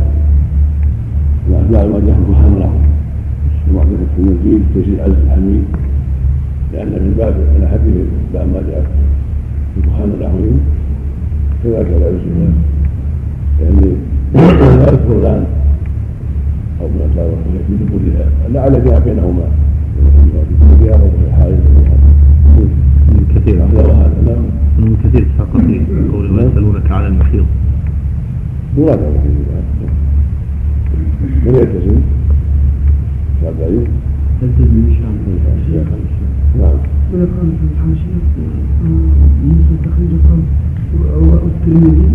وأتباع 1.49 1.81
الوجه 1.83 2.15
الكهان 2.17 2.69
وعدة 3.73 3.89
التنبيه 4.01 4.57
تجري 4.75 5.01
عز 5.01 5.11
الحميد 5.25 5.63
لأن 6.73 6.87
من 6.87 7.13
باب 7.17 7.33
من 7.33 7.67
حديث 7.71 8.05
باب 8.33 8.47
ما 8.53 8.61
جاء 8.69 8.85
في 9.75 9.81
البخاري 9.81 10.11
العظيم 10.19 10.59
كذلك 11.63 11.87
لا 12.01 12.07
يسلم 12.09 12.53
يعني 13.61 13.95
لا 14.33 14.89
أذكر 14.89 15.19
الآن 15.19 15.43
أو 16.81 16.87
ما 16.87 17.05
كان 17.15 17.29
في 17.67 17.85
دخولها 17.85 18.25
لعل 18.49 18.81
فيها 18.81 18.99
بينهما. 18.99 19.43
في 20.59 20.83
ديار 20.83 20.99
من 23.31 23.39
كثير 23.39 23.55
من 24.79 24.97
كثير 25.03 25.21
الثقافي 25.21 25.81
قول 26.11 26.31
ويسألونك 26.31 26.91
على 26.91 27.07
المحيض 27.07 27.45
مراد 28.77 28.99
المحيض 28.99 29.35
من 31.45 31.55
يلتزم؟ 31.55 32.01
شافعي 33.41 33.79
يلتزم 34.41 34.83
الشام 34.89 35.15
نعم. 36.59 36.77
ويقال 37.13 37.51
في 37.59 37.65
الحاشية؟ 37.71 38.21
بالنسبة 39.41 39.73
لتخريج 39.81 40.11
الصوم 40.19 40.43
والترمذي 41.21 42.09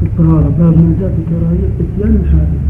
في 0.00 0.06
الطهارة. 0.06 0.48
باب 0.58 0.76
ما 0.76 0.94
جاء 1.00 1.08
في 1.08 1.22
كراهية 1.30 1.68
إتيان 1.80 2.16
الحادث 2.16 2.62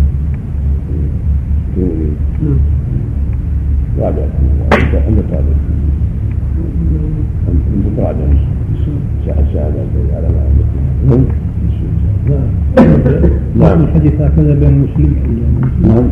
نعم. 2.42 2.58
راجع 3.98 4.26
عند 5.06 5.24
طالب 5.30 5.56
ساعة 9.26 9.44
ساعة 9.52 9.72
على 10.14 10.28
ما 11.08 11.24
نعم. 12.28 12.44
نعم 13.56 13.80
الحديث 13.80 14.12
هكذا 14.20 14.54
بين 14.54 14.68
المسلم 14.68 15.16
نعم. 15.82 16.04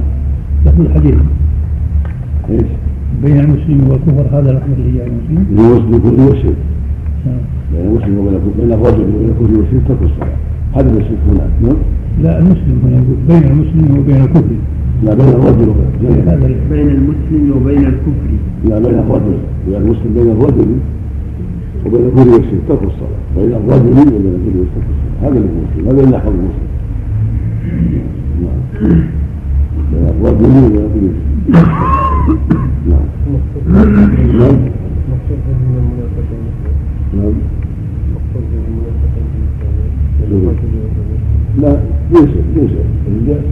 يقول 0.67 0.87
الحديث 0.87 1.15
إيش؟ 2.51 2.71
بين 3.23 3.41
المسلم 3.41 3.89
والكفر 3.91 4.39
هذا 4.39 4.51
الأمر 4.51 4.77
اللي 4.79 4.99
يعني 4.99 5.11
المسلم؟ 5.11 5.59
المسلم 5.59 5.99
كفر 5.99 6.29
والشرك 6.29 6.57
بين 7.73 7.87
المسلم 7.87 8.19
وبين 8.19 8.41
بين 8.59 8.73
الرجل 8.73 9.07
وبين 9.15 9.29
الكفر 9.29 9.59
والشرك 9.59 9.83
ترك 9.89 10.03
الصلاة. 10.03 10.37
هذا 10.77 10.91
الشرك 10.91 11.19
هناك 11.31 11.51
نعم. 11.63 11.77
لا 12.23 12.39
المسلم 12.39 12.81
هنا 12.85 12.97
يقول 12.97 13.17
بين 13.29 13.51
المسلم 13.51 13.99
وبين 13.99 14.17
الكفر. 14.17 14.57
لا 15.03 15.15
بين 15.15 15.29
الرجل 15.29 15.69
وبين 15.69 16.29
هذا 16.29 16.47
بين 16.71 16.89
المسلم 16.91 17.53
وبين 17.57 17.85
الكفر 17.87 18.31
لا 18.65 18.79
بين 18.79 18.99
الرجل 18.99 19.37
بين 19.67 19.77
المسلم 19.77 20.15
بين 20.15 20.31
الرجل 20.31 20.67
وبين 21.87 22.07
الكفر 22.07 22.29
والشرك 22.29 22.61
ترك 22.69 22.83
الصلاة 22.83 23.23
بين 23.37 23.53
الرجل 23.55 23.89
وبين 23.91 24.35
الكفر 24.35 24.59
والشرك 24.59 24.87
هذا 25.23 25.39
المسلم 25.39 25.89
هذا 25.89 26.05
اللي 26.05 26.17
يحفظ 26.17 26.33
المسلم 26.33 26.73
نعم 28.43 28.61
بين 29.93 30.15
والدليل 30.23 30.83
والدليل 30.83 31.13
نعم 32.89 33.07
نعم 33.69 34.59
نعم 37.15 37.33
لا 41.59 41.81
يوسف 42.15 42.45
الرجال 43.09 43.43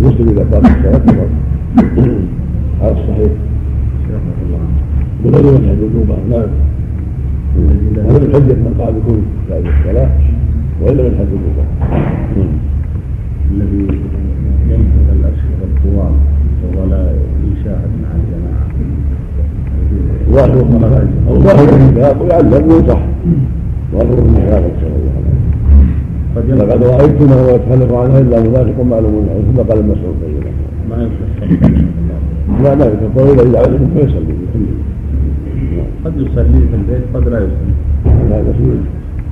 مسلم 0.00 0.28
اذا 0.28 0.44
قام 0.52 0.64
الصلاة 0.64 1.02
على 2.82 2.92
الصحيح 2.92 3.32
بغير 5.24 5.46
وجه 5.46 5.72
الوجوب 5.72 6.08
نعم 6.30 6.48
هذا 8.08 8.18
من 8.18 8.30
حجة 8.34 8.54
من 8.54 8.74
قال 8.80 8.94
بكل 8.94 9.20
بعد 9.50 9.64
الصلاة 9.66 10.10
وإلا 10.82 11.02
من 11.02 11.14
حجة 11.18 11.36
الوجوب 11.40 12.48
الذي 13.52 13.86
ينفذ 14.70 15.08
الأشهر 15.12 15.58
الطوال 15.62 16.12
ولا 16.76 17.02
يشاهد 17.52 17.90
مع 18.02 18.10
الجماعة. 18.20 18.66
ظاهر 21.30 21.68
النفاق 21.76 22.22
ويعلم 22.22 22.52
وينصح 22.70 23.00
ظاهر 23.92 24.18
النفاق 24.18 24.62
صلى 24.80 24.96
الله 24.96 25.19
لقد 26.36 26.84
رأيتنا 26.84 27.36
ويتخلف 27.46 27.92
عنها 27.92 28.18
إلا 28.20 28.40
منافق 28.40 28.80
معلوم 28.84 29.26
ثم 29.46 29.62
قال 29.62 29.78
المسعود 29.78 30.16
ما 30.90 30.96
يصلح 30.96 31.30
لا 32.62 32.74
لا 32.74 32.86
يتطور 32.92 33.46
إذا 33.46 33.58
علم 33.58 33.90
فيصلي. 33.94 34.34
قد 36.04 36.16
يصلي 36.16 36.60
في 36.70 36.74
البيت 36.74 37.04
قد 37.14 37.28
لا 37.28 37.38
يصلي. 37.38 37.74
هذا 38.30 38.52
شيء 38.58 38.80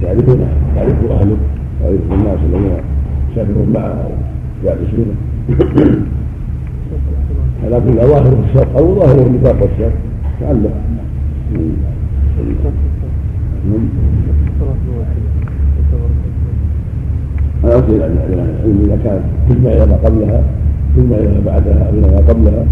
يعرفونه 0.02 0.48
يعرفه 0.76 1.14
أهله 1.14 1.36
ويعرف 1.80 2.12
الناس 2.12 2.38
الذين 2.48 2.72
يسافرون 3.32 3.68
معه 3.74 3.90
أو 3.90 4.10
يعرفونه 4.64 5.14
لكن 7.64 7.92
ظاهره 8.08 8.44
الشرق 8.48 8.76
أو 8.78 8.94
ظاهره 8.94 9.26
النفاق 9.26 9.62
والشر 9.62 9.92
تعلق. 10.40 10.74
أنا 17.64 17.72
أقول 17.74 17.96
العلم 17.96 18.18
إذا 18.84 18.98
كان 19.04 19.20
تجمع 19.48 19.70
إلى 19.70 19.86
ما 19.86 19.96
قبلها 20.04 20.42
تجمع 20.96 21.16
إلى 21.16 21.28
ما 21.28 21.40
بعدها 21.46 21.90
إلى 21.90 22.00
ما 22.00 22.16
قبلها 22.28 22.64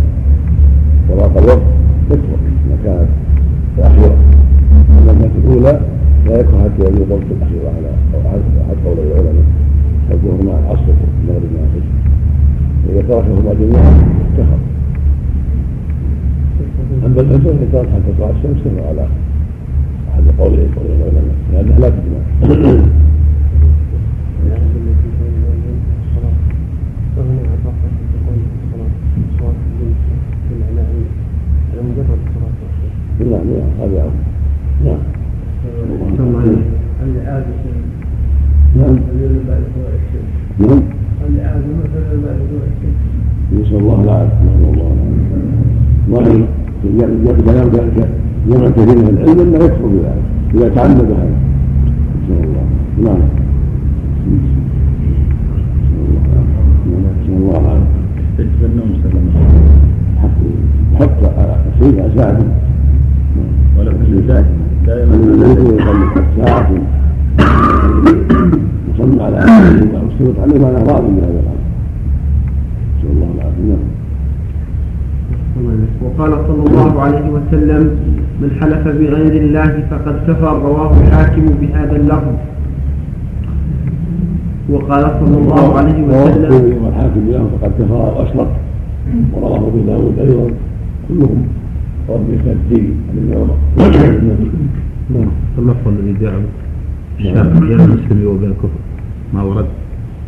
وراء 1.10 1.30
الوقت 1.38 1.62
يكفر 2.10 2.38
إذا 2.66 2.76
كانت 2.84 3.08
الأخيرة. 3.78 4.16
أما 4.90 5.10
المادة 5.10 5.30
الأولى 5.44 5.80
لا 6.26 6.40
يكره 6.40 6.58
حتى 6.64 6.88
يجوز 6.88 7.08
ضبط 7.08 7.28
الأخيرة 7.36 7.68
على 7.76 7.88
أحد 8.26 8.76
قول 8.84 8.98
العلماء 8.98 9.44
حكمهما 10.10 10.58
العصر 10.60 10.92
المغرب 11.22 11.50
مع 11.54 11.62
الفجر 11.66 11.92
وإذا 12.88 13.02
تركهما 13.08 13.54
جميعا 13.54 13.92
كفر. 14.38 14.58
أما 17.06 17.20
الفجر 17.20 17.54
فإن 17.72 17.86
حتى 17.92 18.12
تطلع 18.12 18.30
الشمس 18.30 18.60
كفر 18.64 18.88
على 18.88 19.06
أحد 20.10 20.22
قولين 20.38 20.68
قول 20.76 20.86
العلماء. 20.86 21.34
لأنها 21.52 21.78
لا 21.78 21.88
تجمع. 21.88 22.20
نعم 33.20 33.46
نعم 33.46 33.96
نعم 34.84 34.98
نعم. 38.76 38.98
نعم. 40.60 40.80
نسأل 43.52 43.76
الله 43.76 44.02
العافية. 44.04 44.44
نسأل 44.44 44.68
الله 44.74 44.92
العافية. 46.08 46.46
بيان 46.84 47.68
ذلك 47.68 48.08
جمع 48.48 48.70
كثير 48.70 48.96
من 48.96 49.08
العلم 49.08 49.40
انه 49.40 49.64
يكفر 49.64 49.86
بذلك 49.86 50.22
اذا 50.54 50.68
تعمد 50.74 51.10
هذا 51.10 51.36
نسأل 52.22 52.44
الله 52.44 52.64
نعم. 53.04 53.45
يتبنون 58.38 58.90
سلم 59.02 59.26
حق 61.00 61.20
شيء 61.78 62.10
ساعة 62.16 62.38
ولكن 63.78 64.26
دائما 64.86 65.14
الذي 65.14 65.66
يصلي 65.76 66.06
ساعة 66.36 66.70
يصلي 68.94 69.22
على 69.22 69.36
عليه 69.36 70.56
الأمر 71.38 71.60
نسأل 72.98 73.10
الله 73.10 73.30
العافية 73.34 73.76
نعم 75.56 75.80
وقال 76.02 76.32
صلى 76.48 76.62
الله 76.66 77.02
عليه 77.02 77.30
وسلم 77.30 77.90
من 78.40 78.50
حلف 78.60 78.88
بغير 78.88 79.42
الله 79.42 79.72
فقد 79.90 80.16
كفر. 80.28 80.58
رواه 80.62 80.90
الحاكم 81.02 81.44
بهذا 81.60 81.96
اللفظ. 81.96 82.34
وقال 84.70 85.04
صلى 85.20 85.36
الله 85.42 85.78
عليه 85.78 85.98
وسلم. 86.02 86.84
والحاكم 86.84 87.22
له 87.30 87.42
فقد 87.52 87.72
كفر 87.78 87.94
وأشرك. 87.94 88.52
ورواه 89.32 89.56
أبو 89.56 89.78
داود 89.86 90.18
أيضا 90.18 90.46
كلهم. 91.08 91.42
رواه 92.08 92.20
الدين. 92.46 92.94
عن 93.08 93.16
ابن 93.18 93.30
عمر 93.38 93.56
نعم. 95.14 95.30
اللفظ 95.58 95.88
الذي 95.88 96.12
جاء 96.20 96.34
الشافعي 97.18 97.60
بين 97.60 97.80
المسلم 97.80 98.26
وبين 98.26 98.50
الكفر 98.50 98.80
ما 99.34 99.42
ورد. 99.42 99.66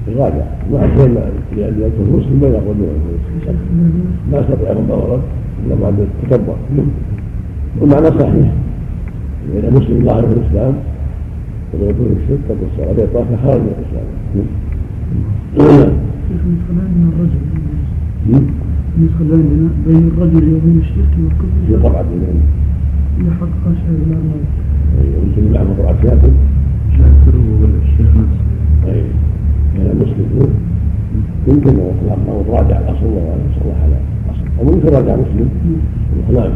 الراجع 0.09 0.45
ما 0.71 0.79
أحسن 0.87 1.15
لأن 1.57 1.75
يكون 1.87 2.07
مسلم 2.17 2.39
ما 2.43 2.49
يقول 2.49 2.77
ما 4.33 4.41
استطيع 4.41 4.73
ما 4.89 4.95
ورد 4.95 5.21
إلا 5.67 5.75
بعد 5.83 5.95
التكبر. 6.01 6.57
والمعنى 7.81 8.07
صحيح. 8.07 8.53
إذا 9.57 9.71
مسلم 9.71 10.05
ظاهر 10.05 10.23
في 10.27 10.33
الإسلام 10.33 10.75
ولا 11.75 11.91
الشرك 11.91 12.39
قد 12.49 12.57
الصلاة 12.73 13.05
يطاف 13.05 13.27
خارج 13.43 13.61
من 13.61 13.73
الإسلام. 13.79 14.07
من 16.97 17.13
الرجل. 17.13 17.49
بين 19.87 20.09
الرجل 20.09 20.55
وبين 20.55 20.79
الشرك 20.81 21.11
في 21.17 21.23
والكفر 21.23 21.89
طبعة 21.89 22.03
من 22.03 22.41
يحقق 23.27 23.65
شيء 23.65 24.01
لا 24.11 24.19
يمكن 25.05 25.53
مع 25.53 25.63
مطلع 25.63 25.93
كافر 25.93 26.31
شاكر 26.93 27.37
والشيخ 27.37 28.11
نفسه 28.17 28.45
أي 28.87 29.03
كان 29.77 29.97
مسلم 29.97 30.55
يمكن 31.49 31.75
لو 31.75 32.43
راجع 32.49 32.79
الاصل 32.79 33.07
ولا 33.07 33.35
صلح 33.61 33.83
على 33.83 33.97
الاصل 34.27 34.47
أو 34.61 34.75
يمكن 34.75 34.89
راجع 34.89 35.17
مسلم. 35.17 35.49
نعم. 36.33 36.53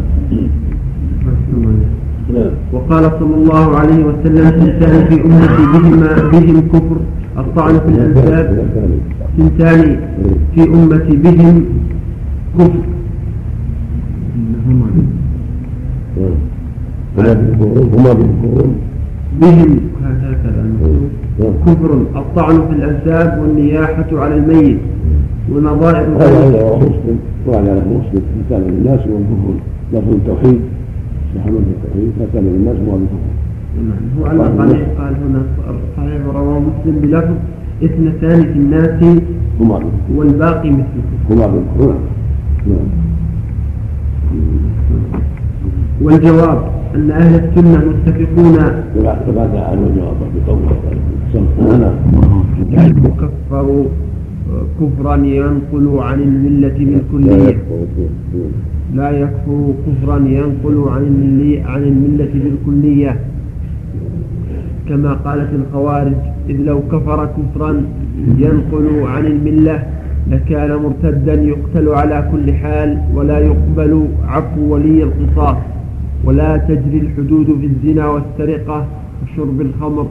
وقال 2.73 3.11
صلى 3.21 3.35
الله 3.35 3.77
عليه 3.77 4.05
وسلم 4.05 4.51
ثنتان 4.51 5.05
في 5.09 5.15
أمتي 5.25 5.65
بهما 5.73 6.31
بهم 6.33 6.61
كفر 6.73 6.97
الطعن 7.39 7.75
في 7.75 7.89
الأنساب 7.89 8.67
ثنتان 9.39 10.01
في 10.55 10.63
أمتي 10.63 11.17
بهم 11.17 11.65
كفر. 12.59 12.83
هما 17.19 18.13
بهم 19.41 19.81
المكتوب 20.21 21.55
كفر. 21.67 21.91
الطعن 22.17 22.57
في 22.69 22.73
الأنساب 22.77 23.29
والنياحة 23.43 24.11
على 24.13 24.35
الميت 24.37 24.79
ونظائر 25.53 26.07
هذا 26.17 26.51
رواه 26.51 26.77
مسلم 26.79 27.19
وعلى 27.47 27.73
مسلم. 27.75 28.23
كان 28.51 28.61
للناس 28.61 29.01
والكفر 29.01 29.55
لفظ 29.93 30.13
التوحيد. 30.15 30.61
محمد 31.37 31.65
التوحيد 31.75 32.13
فكان 32.21 32.45
للناس 32.45 32.77
هو 32.89 32.99
بالكفر 32.99 33.43
هو 34.19 34.27
على 34.27 34.43
الصحيح 34.43 34.89
قال 34.99 35.15
هنا 35.15 35.43
صحيح 35.97 36.27
رواه 36.35 36.61
مسلم 36.61 36.99
بلفظ 37.03 37.35
اثنتان 37.85 38.43
في 38.43 38.59
الناس 38.59 39.21
هما 39.61 39.81
والباقي 40.17 40.71
مثل 40.71 40.99
هما 41.31 41.47
نعم 42.67 42.89
والجواب 46.03 46.59
أن 46.95 47.11
أهل 47.11 47.35
السنة 47.45 47.85
متفقون 47.89 48.53
نعم 49.05 49.17
تبادل 49.27 49.57
عنه 49.59 49.87
الجواب 49.87 50.17
بقوله 50.47 50.77
نعم 52.71 52.93
كفروا 53.21 53.85
كفرا 54.81 55.17
ينقل 55.17 55.99
عن 55.99 56.21
الملة 56.23 56.69
بالكلية 56.79 57.59
لا 58.95 59.11
يكفر 59.11 59.73
كفرا 59.87 60.17
ينقل 60.17 60.85
عن 60.89 61.03
الملة, 61.03 61.63
عن 61.67 61.83
الملة 61.83 62.31
بالكلية. 62.35 63.21
كما 64.89 65.13
قالت 65.13 65.51
الخوارج 65.55 66.15
إذ 66.49 66.57
لو 66.57 66.81
كفر 66.93 67.27
كفرا 67.27 67.83
ينقل 68.39 69.03
عن 69.05 69.27
الملة 69.27 69.87
لكان 70.31 70.77
مرتدا 70.77 71.35
يقتل 71.43 71.89
على 71.89 72.29
كل 72.33 72.53
حال 72.53 72.99
ولا 73.15 73.39
يقبل 73.39 74.09
عفو 74.29 74.75
ولي 74.75 75.03
القصاص. 75.03 75.57
ولا 76.25 76.57
تجري 76.57 77.01
الحدود 77.01 77.47
في 77.47 77.67
الزنا 77.67 78.09
والسرقة 78.09 78.87
وشرب 79.23 79.61
الخمر. 79.61 80.07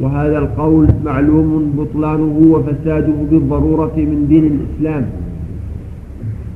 وهذا 0.00 0.38
القول 0.38 0.88
معلوم 1.04 1.72
بطلانه 1.78 2.40
وفساده 2.50 3.14
بالضرورة 3.30 3.92
من 3.96 4.26
دين 4.28 4.44
الإسلام. 4.44 5.06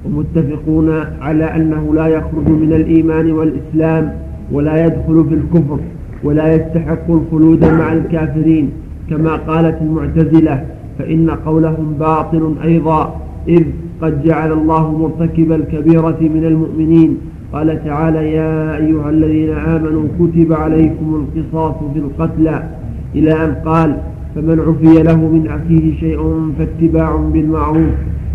ومتفقون 0.04 0.90
على 1.20 1.44
أنه 1.44 1.94
لا 1.94 2.06
يخرج 2.06 2.48
من 2.48 2.72
الإيمان 2.72 3.32
والإسلام 3.32 4.12
ولا 4.52 4.86
يدخل 4.86 5.24
في 5.28 5.34
الكفر 5.34 5.78
ولا 6.24 6.54
يستحق 6.54 7.10
الخلود 7.10 7.64
مع 7.64 7.92
الكافرين. 7.92 8.70
كما 9.10 9.36
قالت 9.36 9.82
المعتزلة 9.82 10.64
فإن 10.98 11.30
قولهم 11.30 11.96
باطل 12.00 12.54
أيضا 12.64 13.20
إذ 13.48 13.64
قد 14.02 14.24
جعل 14.24 14.52
الله 14.52 14.98
مرتكب 14.98 15.52
الكبيرة 15.52 16.18
من 16.20 16.44
المؤمنين. 16.44 17.16
قال 17.52 17.84
تعالى 17.84 18.32
يا 18.32 18.76
أيها 18.76 19.10
الذين 19.10 19.50
آمنوا 19.50 20.04
كتب 20.20 20.52
عليكم 20.52 21.26
القصاص 21.36 21.74
في 21.94 21.98
القتلى. 21.98 22.68
إلى 23.14 23.32
أن 23.32 23.54
قال 23.64 23.96
فمن 24.34 24.60
عفي 24.60 25.02
له 25.02 25.16
من 25.16 25.46
أخيه 25.46 26.00
شيء 26.00 26.52
فاتباع 26.58 27.16
بالمعروف. 27.16 27.94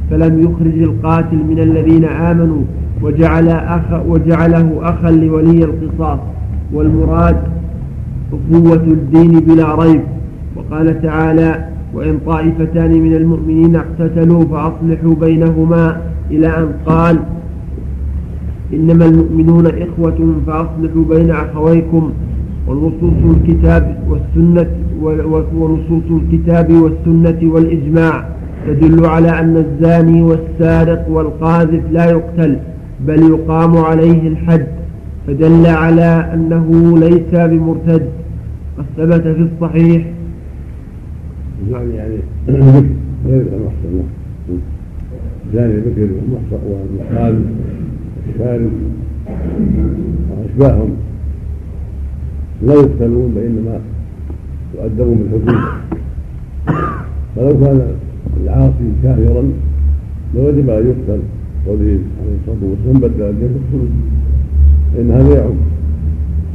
فلم 0.10 0.40
يخرج 0.40 0.82
القاتل 0.82 1.38
من 1.38 1.60
الذين 1.60 2.06
آمنوا 2.06 2.62
وجعل 3.02 3.48
أخ 3.48 4.06
وجعله 4.08 4.80
أخا 4.82 5.12
لولي 5.12 5.64
القصاص. 5.64 6.20
والمراد 6.74 7.38
أخوة 8.34 8.84
الدين 8.84 9.40
بلا 9.40 9.76
ريب. 9.76 10.02
وقال 10.56 11.02
تعالى 11.02 11.70
وإن 11.94 12.18
طائفتان 12.26 12.92
من 12.92 13.16
المؤمنين 13.16 13.76
اقتتلوا 13.76 14.44
فأصلحوا 14.46 15.16
بينهما 15.22 16.02
إلى 16.32 16.48
أن 16.48 16.70
قال 16.86 17.20
إنما 18.74 19.06
المؤمنون 19.06 19.66
إخوة 19.68 20.36
فأصلحوا 20.48 21.04
بين 21.10 21.32
أخويكم 21.32 22.12
ونصوص 22.68 23.36
الكتاب 23.38 24.04
والسنة 24.10 24.68
ونصوص 25.56 26.04
الكتاب 26.12 26.72
والسنة 26.74 27.54
والإجماع. 27.54 28.30
تدل 28.68 29.06
على 29.06 29.40
أن 29.40 29.58
الزاني 29.58 30.22
والسارق 30.22 31.10
والقاذف 31.10 31.84
لا 31.92 32.06
يقتل 32.06 32.58
بل 33.08 33.24
يقام 33.30 33.78
عليه 33.78 34.28
الحد. 34.28 34.68
فدل 35.28 35.66
على 35.66 36.30
أنه 36.34 36.98
ليس 37.00 37.32
بمرتد. 37.34 38.10
قد 38.78 38.86
ثبت 38.98 39.22
في 39.22 39.48
الصحيح. 39.54 40.06
يعني 41.72 41.96
يعني 41.96 42.16
غير 43.26 43.42
المحصن. 43.42 44.04
زاني 45.54 45.74
بكر 45.74 46.02
والمحصن 46.02 47.44
والشارب 48.28 48.72
وأشباههم. 50.30 50.90
لا 52.62 52.74
يقتلون 52.74 53.34
وإنما 53.36 53.80
يؤدبون 54.76 55.18
بالحدود. 55.18 55.64
فلو 57.36 57.60
كان 57.60 57.82
العاصي 58.44 58.88
كافرا 59.04 59.44
لوجب 60.36 60.70
ان 60.70 60.86
يقتل 60.88 61.22
قوله 61.68 62.00
عليه 62.20 62.36
الصلاة 62.40 62.62
والسلام 62.70 63.00
بدل 63.00 63.24
الدين 63.24 63.50
فاقتلوه 63.50 63.90
فان 64.96 65.12
هذا 65.12 65.36
يعم 65.40 65.58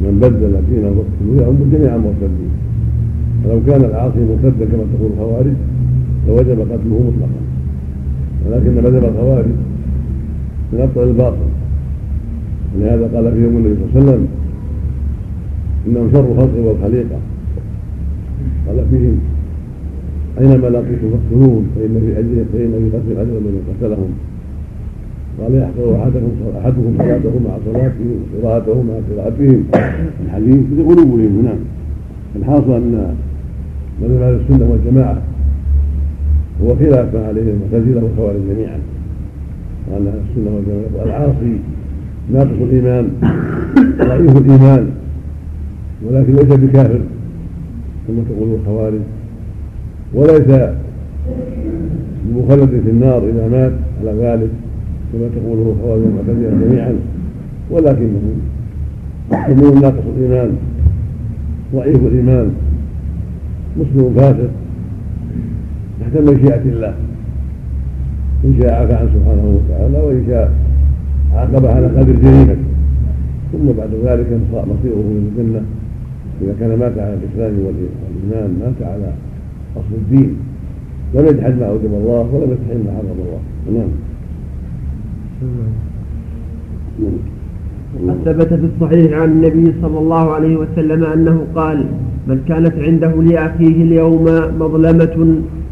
من 0.01 0.19
بدل 0.21 0.53
دينه 0.69 0.89
فاقتلوه 0.97 1.41
يعم 1.41 1.55
جميع 1.71 1.95
المرتدين 1.95 2.51
فلو 3.43 3.59
كان 3.67 3.81
العاصي 3.89 4.19
مرتدا 4.19 4.65
كما 4.65 4.83
تقول 4.93 5.11
الخوارج 5.13 5.53
لوجب 6.27 6.59
قتله 6.59 6.97
مطلقا. 7.07 7.41
ولكن 8.45 8.75
مذهب 8.75 9.03
الخوارج 9.03 9.45
من 10.73 10.79
أبطل 10.79 11.09
الباطل. 11.09 11.47
ولهذا 12.75 13.09
قال 13.15 13.33
فيهم 13.33 13.57
النبي 13.57 13.75
صلى 13.75 13.85
الله 13.85 13.95
عليه 13.95 14.03
وسلم 14.03 14.27
إنهم 15.87 16.09
شر 16.11 16.31
الخلق 16.31 16.55
والخليقه 16.65 17.19
قال 18.67 18.85
فيهم 18.91 19.19
أينما 20.39 20.67
لقيتم 20.67 21.09
فاقتلوهم 21.11 21.67
فإن 21.75 22.01
في 22.01 22.19
أجرهم 22.19 22.45
فإن 22.53 22.71
في 22.91 22.97
قتل 22.97 23.19
أجر 23.21 23.39
من 23.39 23.61
قتلهم. 23.69 24.11
قال 25.41 25.55
يحقر 25.55 25.95
أحدكم 25.95 26.31
أحدكم 26.59 26.93
صلاته 26.97 27.39
مع 27.45 27.57
صلاتهم 27.65 28.23
وقراءته 28.43 28.83
مع 28.83 28.93
قراءتهم 29.11 29.63
الحديث 30.25 30.59
في 30.75 30.81
قلوبهم 30.81 31.41
نعم 31.45 31.57
الحاصل 32.35 32.71
أن 32.71 33.15
مذهب 34.01 34.21
أهل 34.21 34.39
السنة 34.41 34.69
والجماعة 34.71 35.21
هو 36.63 36.75
خلاف 36.75 37.15
ما 37.15 37.27
عليه 37.27 37.41
المعتزلة 37.41 38.03
والخوارج 38.03 38.39
جميعا. 38.55 38.79
وأن 39.91 40.07
أهل 40.07 40.19
السنة 40.29 40.55
والجماعة 40.55 41.05
العاصي 41.05 41.57
ناقص 42.33 42.61
الإيمان 42.61 43.09
ضعيف 43.97 44.37
الإيمان 44.37 44.89
ولكن 46.05 46.33
ليس 46.35 46.59
بكافر 46.59 46.99
كما 48.07 48.23
تقول 48.29 48.53
الخوارج. 48.53 48.99
وليس 50.15 50.49
بمخلد 52.25 52.69
في 52.69 52.89
النار 52.89 53.29
إذا 53.29 53.47
مات 53.47 53.71
على 53.99 54.11
ذلك 54.11 54.49
كما 55.13 55.27
تقوله 55.35 55.75
الخوارج 55.75 56.01
المعتزلة 56.01 56.67
جميعا. 56.67 56.95
ولكنه 57.71 58.21
مسلم 59.31 59.81
ناقص 59.81 60.03
الإيمان 60.17 60.51
ضعيف 61.75 61.95
الإيمان 61.95 62.51
مسلم 63.77 64.13
فاسق 64.15 64.49
تحت 66.01 66.17
مشيئة 66.17 66.61
الله. 66.61 66.93
إن 68.45 68.53
شاء 68.61 68.73
عفى 68.73 68.93
عنه 68.93 69.09
سبحانه 69.13 69.59
وتعالى 69.59 69.97
وإن 69.97 70.23
شاء 70.27 70.51
عاقب 71.33 71.65
على 71.65 71.87
قدر 71.87 72.13
جريمته 72.13 72.57
ثم 73.51 73.65
بعد 73.77 73.89
ذلك 74.05 74.27
مصيره 74.53 75.05
إلى 75.11 75.29
الجنة. 75.29 75.61
إذا 76.41 76.53
كان 76.59 76.79
مات 76.79 76.97
على 76.97 77.13
الإسلام 77.13 77.53
والإيمان 77.65 78.59
مات 78.59 78.87
على 78.87 79.11
اصل 79.75 79.95
الدين. 79.95 80.35
لم 81.13 81.25
يجحد 81.25 81.59
ما 81.59 81.65
أوجب 81.65 81.93
الله 81.93 82.29
ولم 82.33 82.51
يستحل 82.51 82.83
ما 82.85 82.91
حرم 82.97 83.17
الله. 83.25 83.41
نعم. 83.73 83.91
قد 88.09 88.17
ثبت 88.25 88.53
في 88.53 88.67
الصحيح 88.75 89.19
عن 89.19 89.29
النبي 89.29 89.73
صلى 89.81 89.99
الله 89.99 90.31
عليه 90.31 90.57
وسلم 90.57 91.03
أنه 91.03 91.41
قال 91.55 91.85
من 92.27 92.41
كانت 92.47 92.73
عنده 92.77 93.21
لأخيه 93.21 93.83
اليوم 93.83 94.23
مظلمة 94.59 95.15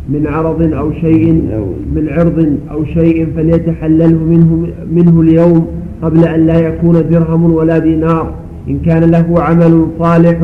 من 0.09 0.27
عرض 0.27 0.73
أو 0.73 0.91
شيء 0.91 1.33
من 1.95 2.09
عرض 2.09 2.57
أو 2.71 2.85
شيء 2.85 3.27
فليتحلله 3.35 4.23
منه 4.23 4.67
منه 4.91 5.21
اليوم 5.21 5.67
قبل 6.01 6.25
أن 6.25 6.45
لا 6.45 6.59
يكون 6.59 7.09
درهم 7.09 7.53
ولا 7.53 7.77
دينار. 7.77 8.33
إن 8.69 8.79
كان 8.79 9.11
له 9.11 9.41
عمل 9.41 9.87
صالح 9.99 10.37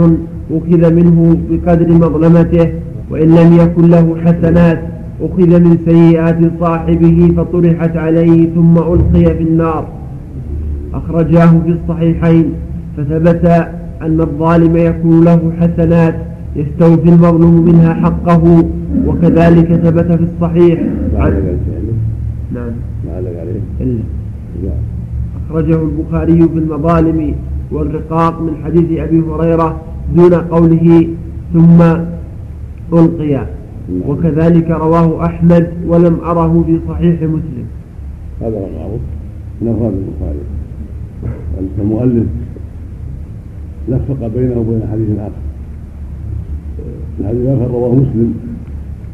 أخذ 0.51 0.93
منه 0.93 1.38
بقدر 1.49 1.93
مظلمته 1.93 2.72
وإن 3.12 3.36
لم 3.36 3.53
يكن 3.53 3.89
له 3.89 4.18
حسنات 4.26 4.82
أخذ 5.22 5.60
من 5.60 5.78
سيئات 5.86 6.38
صاحبه 6.60 7.32
فطرحت 7.38 7.97
عليه 7.97 8.49
ثم 8.55 8.78
ألقي 8.78 9.36
في 9.38 9.43
النار. 9.43 9.88
أخرجاه 10.93 11.51
في 11.66 11.70
الصحيحين 11.70 12.53
فثبت 12.97 13.45
أن 14.01 14.22
الظالم 14.22 14.78
يكون 14.78 15.26
له 15.26 15.52
حسنات 15.60 16.15
يستوفي 16.56 17.10
المظلوم 17.10 17.65
منها 17.65 17.94
حقه 17.94 18.65
وكذلك 19.07 19.73
ثبت 19.73 20.11
في 20.11 20.23
الصحيح. 20.23 20.80
عن 21.15 21.57
نعم. 22.53 22.72
إلا. 23.81 23.99
أخرجه 25.49 25.80
البخاري 25.84 26.40
في 26.40 26.57
المظالم 26.60 27.36
والرقاق 27.72 28.41
من 28.41 28.53
حديث 28.65 28.99
أبي 28.99 29.22
هريرة 29.22 29.81
دون 30.15 30.34
قوله 30.34 31.07
ثم 31.53 31.84
ألقي 32.94 33.45
وكذلك 34.07 34.70
رواه 34.72 35.26
أحمد 35.26 35.68
ولم 35.88 36.20
أره 36.20 36.64
في 36.66 36.80
صحيح 36.88 37.22
مسلم. 37.22 37.66
هذا 38.41 38.57
هو 38.60 38.68
المعروف 38.68 39.02
من 39.61 39.68
أفراد 39.68 39.94
البخاري. 39.94 40.40
المؤلف 41.80 42.28
لفق 43.90 44.28
بينه 44.28 44.60
وبين 44.60 44.82
حديث 44.91 45.20
آخر. 45.20 45.32
الحديث 47.20 47.41
الآخر 47.41 47.72
رواه 47.72 47.95
مسلم. 47.95 48.34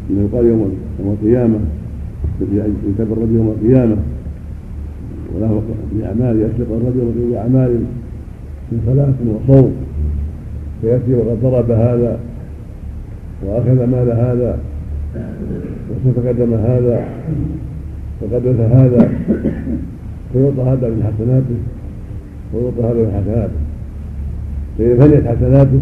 أنه 0.09 0.29
يقال 0.31 0.45
يوم 0.45 0.71
يوم 0.99 1.17
القيامة. 1.21 1.59
يكتب 2.89 3.13
الرجل 3.13 3.35
يوم 3.35 3.55
القيامة. 3.61 3.97
وله 5.35 5.61
بأعمال 5.93 6.41
يسبق 6.41 6.75
الرجل 6.75 7.11
بأعمال 7.31 7.79
من 8.71 8.79
صلاة 8.85 9.13
وصوم. 9.27 9.71
فيأتي 10.81 11.13
وقد 11.13 11.37
ضرب 11.43 11.71
هذا 11.71 12.19
وأخذ 13.45 13.85
مال 13.85 14.11
هذا 14.11 14.57
وتقدم 16.05 16.53
هذا 16.53 17.05
وقدس 18.21 18.59
هذا 18.59 19.09
فيعطى 20.33 20.61
هذا 20.61 20.89
من 20.89 21.03
حسناته 21.03 21.59
ويعطى 22.53 22.81
هذا 22.81 23.01
من 23.03 23.21
حسناته. 23.21 23.59
فإذا 24.77 25.07
فنيت 25.07 25.27
حسناته 25.27 25.79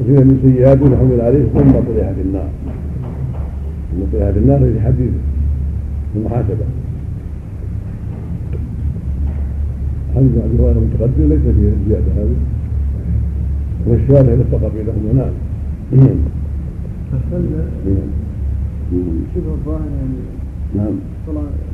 وفيها 0.00 0.20
من 0.20 0.38
سيئاته 0.42 0.84
فحمل 0.84 1.20
عليه 1.20 1.44
ثم 1.44 1.70
طرح 1.70 2.10
في 2.12 2.20
النار. 2.20 2.48
ثم 3.92 4.18
طرح 4.18 4.30
في 4.30 4.38
النار 4.38 4.58
في 4.58 4.80
حديث 4.80 5.10
المحاسبة. 6.16 6.66
حديث 10.16 10.30
أبي 10.30 10.62
هريرة 10.62 10.78
المتقدم 10.78 11.28
ليس 11.28 11.40
فيه 11.40 11.68
الزيادة 11.68 12.12
هذه. 12.16 12.36
والشارع 13.86 14.32
اتفق 14.32 14.72
بينهما 14.74 15.30
نعم. 15.92 16.35
شبه 19.34 19.52
الظاهر 19.58 19.90
يعني. 19.98 20.20
نعم. 20.76 20.94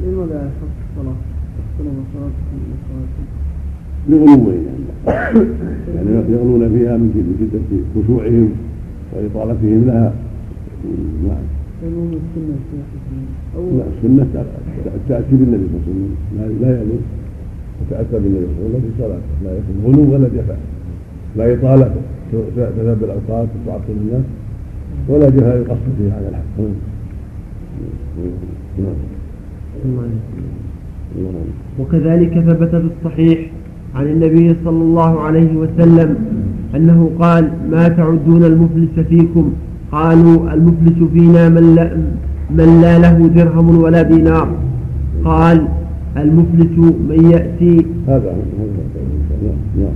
لماذا 0.04 0.38
يخص 0.48 0.72
الصلاة؟ 0.90 1.18
صلاتكم 1.78 1.96
صلاتكم 2.14 3.26
لغلوهم 4.08 4.46
يعني؟ 5.96 6.10
يغلون 6.32 6.62
فيها 6.78 6.94
من 6.96 7.08
شدة 7.40 7.60
خشوعهم 7.94 8.48
وإطالتهم 9.12 9.80
لها. 9.86 10.08
نعم. 11.28 11.44
يقولون 11.82 12.12
السنة 12.22 12.56
لا 13.78 13.84
السنة 13.96 14.44
التأتي 14.96 15.34
بالنبي 15.36 15.66
صلى 15.68 15.78
الله 15.78 16.08
عليه 16.40 16.54
وسلم. 16.54 16.62
لا 16.62 16.68
يغلو 16.70 16.98
وتأتى 17.80 18.16
بالنبي 18.22 18.46
صلى 18.46 18.66
الله 18.66 18.68
عليه 18.68 18.78
وسلم. 18.78 18.82
في 18.82 19.02
صلاته 19.02 19.32
لا 19.44 19.50
يكون 19.58 19.76
غلو 19.84 20.02
ولا 20.14 20.28
جفاء 20.28 20.60
لا 21.36 21.44
إطالة. 21.54 21.94
تذهب 22.32 23.00
الأوقات 23.04 23.48
وتعطل 23.54 23.96
الناس. 24.02 24.26
ولا 25.08 25.30
جفاء 25.30 25.56
يقصر 25.56 25.90
في 25.98 26.10
هذا 26.10 26.28
الحق. 26.28 26.58
نعم. 28.78 28.94
وكذلك 31.80 32.32
ثبت 32.40 32.70
في 32.70 32.88
الصحيح 32.98 33.38
عن 33.94 34.06
النبي 34.06 34.56
صلى 34.64 34.82
الله 34.82 35.20
عليه 35.20 35.56
وسلم 35.56 36.16
أنه 36.76 37.10
قال 37.18 37.50
ما 37.70 37.88
تعدون 37.88 38.44
المفلس 38.44 39.06
فيكم؟ 39.08 39.52
قالوا 39.92 40.52
المفلس 40.54 41.08
فينا 41.12 41.48
من 41.48 41.74
لا, 41.74 41.96
من 42.50 42.80
لا 42.80 42.98
له 42.98 43.28
درهم 43.28 43.82
ولا 43.82 44.02
دينار. 44.02 44.48
قال 45.24 45.68
المفلس 46.16 46.78
من 47.08 47.30
يأتي 47.30 47.86
هذا 48.08 48.36
نعم. 49.78 49.88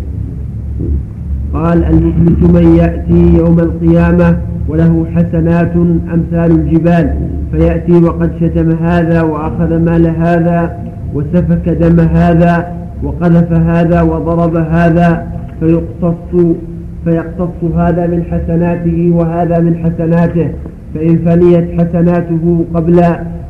قال 1.55 1.85
المفلس 1.85 2.51
من 2.51 2.77
يأتي 2.77 3.37
يوم 3.37 3.59
القيامة 3.61 4.39
وله 4.69 5.07
حسنات 5.15 5.77
أمثال 6.15 6.51
الجبال 6.51 7.15
فيأتي 7.53 7.93
وقد 7.93 8.33
شتم 8.41 8.71
هذا 8.71 9.23
وأخذ 9.23 9.79
مال 9.79 10.07
هذا 10.07 10.79
وسفك 11.15 11.69
دم 11.69 12.01
هذا 12.01 12.73
وقذف 13.03 13.53
هذا 13.53 14.03
وضرب 14.03 14.57
هذا 14.57 15.27
فيقتص 15.61 16.57
فيقتص 17.05 17.65
هذا 17.77 18.07
من 18.07 18.23
حسناته 18.25 19.11
وهذا 19.15 19.61
من 19.61 19.77
حسناته 19.77 20.51
فإن 20.95 21.19
فنيت 21.19 21.81
حسناته 21.81 22.65
قبل 22.75 23.01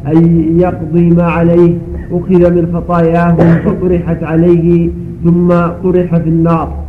أن 0.06 0.48
يقضي 0.60 1.10
ما 1.10 1.22
عليه 1.22 1.78
أخذ 2.12 2.54
من 2.54 2.72
خطاياهم 2.74 3.58
فطرحت 3.64 4.22
عليه 4.22 4.90
ثم 5.24 5.48
طرح 5.82 6.16
في 6.16 6.28
النار. 6.28 6.84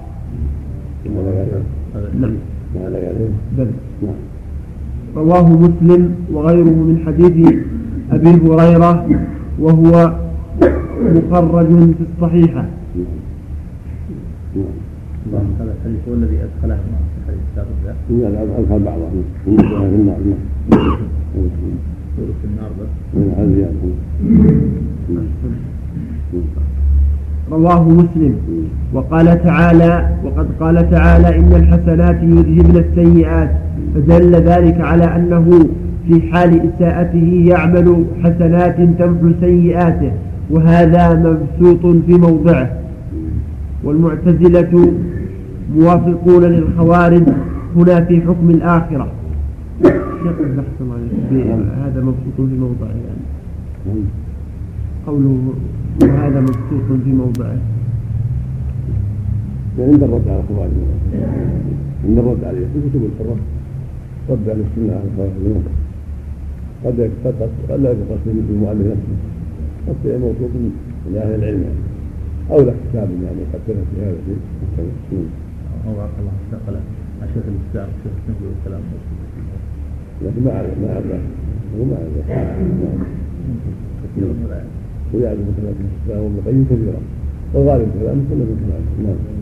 نعم. 2.20 2.34
بل. 3.58 3.68
رواه 5.16 5.50
مسلم 5.50 6.16
وغيره 6.34 6.64
من 6.90 7.04
حديث 7.06 7.56
أبي 8.12 8.30
هريرة 8.30 9.08
وهو 9.60 10.14
مخرج 11.02 11.68
في 11.68 12.04
الصحيحة 12.14 12.66
هذا 15.34 15.74
الحديث 15.80 16.00
هو 16.10 16.14
الذي 16.14 16.38
أدخله 16.38 16.76
في 16.76 16.82
الحديث 17.22 17.42
السابق 17.52 17.96
ذا 18.12 18.30
لا 18.30 18.42
أدخل 18.44 18.80
بعضه. 18.84 19.08
في 19.46 19.50
النار 22.46 22.70
في 23.12 23.18
بس. 26.34 26.67
رواه 27.52 27.90
مسلم. 27.90 28.36
وقال 28.94 29.44
تعالى 29.44 30.10
وقد 30.24 30.48
قال 30.60 30.90
تعالى 30.92 31.40
إن 31.40 31.52
الحسنات 31.56 32.24
يذهبن 32.24 32.78
السيئات. 32.78 33.52
فدل 33.96 34.36
ذلك 34.36 34.82
على 34.82 35.04
أنه 35.04 35.70
في 36.08 36.22
حال 36.32 36.62
إساءته 36.70 37.44
يعمل 37.46 38.06
حسنات 38.24 38.76
تمحو 39.00 39.32
سيئاته 39.40 40.12
وهذا 40.50 41.14
مبسوط 41.14 42.04
في 42.06 42.14
موضعه. 42.14 42.70
والمعتزلة 43.84 44.94
موافقون 45.76 46.44
للخوارج 46.44 47.24
هنا 47.76 48.02
في 48.02 48.22
حكم 48.22 48.50
الآخرة. 48.50 49.08
هذا 51.86 52.02
مبسوط 52.02 52.38
في 52.38 52.56
موضعه 52.60 52.96
يعني. 53.08 53.24
قوله 55.08 55.38
وهذا 56.02 56.40
مبسوط 56.42 57.02
في 57.04 57.12
موضعه. 57.14 57.58
يعني 59.80 59.92
عند 59.92 60.04
الرد 60.04 60.28
على 60.28 60.40
الخوارج 60.40 60.72
عند 62.06 62.18
الرد 62.18 62.44
عليه. 62.44 62.66
في 62.74 62.90
كتب 62.90 63.02
الحرة. 63.10 63.38
رد 64.30 64.50
على 64.50 64.62
السنة 64.62 64.94
على 64.94 65.04
الخوارج. 65.10 65.64
قد 66.86 66.98
قد 67.70 67.82
لا 67.82 67.92
يكون 67.92 68.06
قصد 68.12 68.28
المؤلف 68.28 68.88
نفسه. 68.88 69.18
قد 69.88 70.08
موثوق 70.22 70.52
من 71.06 71.16
أهل 71.16 71.36
العلم. 71.36 71.62
يعني 71.62 71.82
أو 72.52 72.58
له 72.66 72.76
كتاب 72.90 73.10
يعني 73.26 73.42
قد 73.54 73.60
كتب 73.68 73.76
في 73.96 74.02
هذا 74.02 74.16
الشيء. 74.78 75.30
هو 75.88 75.92
الله 75.92 76.34
استقل 76.46 76.76
الشيخ 77.24 77.44
الإسلام 77.48 77.90
الشيخ 77.98 78.14
النبي 78.28 78.46
والكلام 78.48 78.82
لكن 80.22 80.42
ما 80.46 80.52
اعرف 80.56 80.74
ما 80.82 80.88
أعرف. 80.94 81.06
هو 81.78 81.86
ما 81.86 81.96
أعرف. 84.52 84.77
ويعرف 85.14 85.40
مثلا 85.40 85.70
الاسلام 85.70 86.24
وابن 86.24 86.38
القيم 86.38 86.66
كثيرا 86.70 87.02
والغالب 87.54 87.88
كلامه 88.00 88.22
كله 88.30 88.46
من 88.50 88.58
كلامه 88.66 89.04
نعم. 89.04 89.38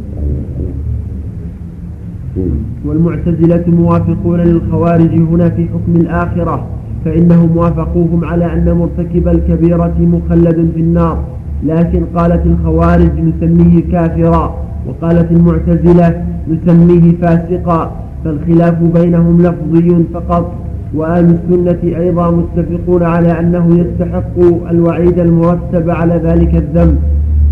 والمعتزلة 2.86 3.64
موافقون 3.68 4.40
للخوارج 4.40 5.14
هنا 5.32 5.50
في 5.50 5.68
حكم 5.68 5.96
الآخرة 5.96 6.68
فإنهم 7.06 7.58
وافقوهم 7.58 8.26
على 8.26 8.54
أن 8.54 8.78
مرتكب 8.78 9.28
الكبيرة 9.28 9.96
مخلد 10.00 10.72
في 10.76 10.82
النار. 10.82 11.24
لكن 11.64 12.04
قالت 12.16 12.46
الخوارج 12.46 13.12
نسميه 13.20 13.84
كافرا 13.92 14.56
وقالت 14.88 15.32
المعتزلة 15.32 16.26
نسميه 16.50 17.12
فاسقا 17.22 17.96
فالخلاف 18.24 18.84
بينهم 18.84 19.42
لفظي 19.42 20.04
فقط. 20.14 20.65
وأهل 20.94 21.38
السنة 21.38 21.98
أيضا 21.98 22.32
متفقون 22.32 23.04
على 23.04 23.40
أنه 23.40 23.80
يستحق 23.80 24.40
الوعيد 24.70 25.20
المرتب 25.20 25.90
على 25.90 26.22
ذلك 26.24 26.56
الذنب 26.56 26.98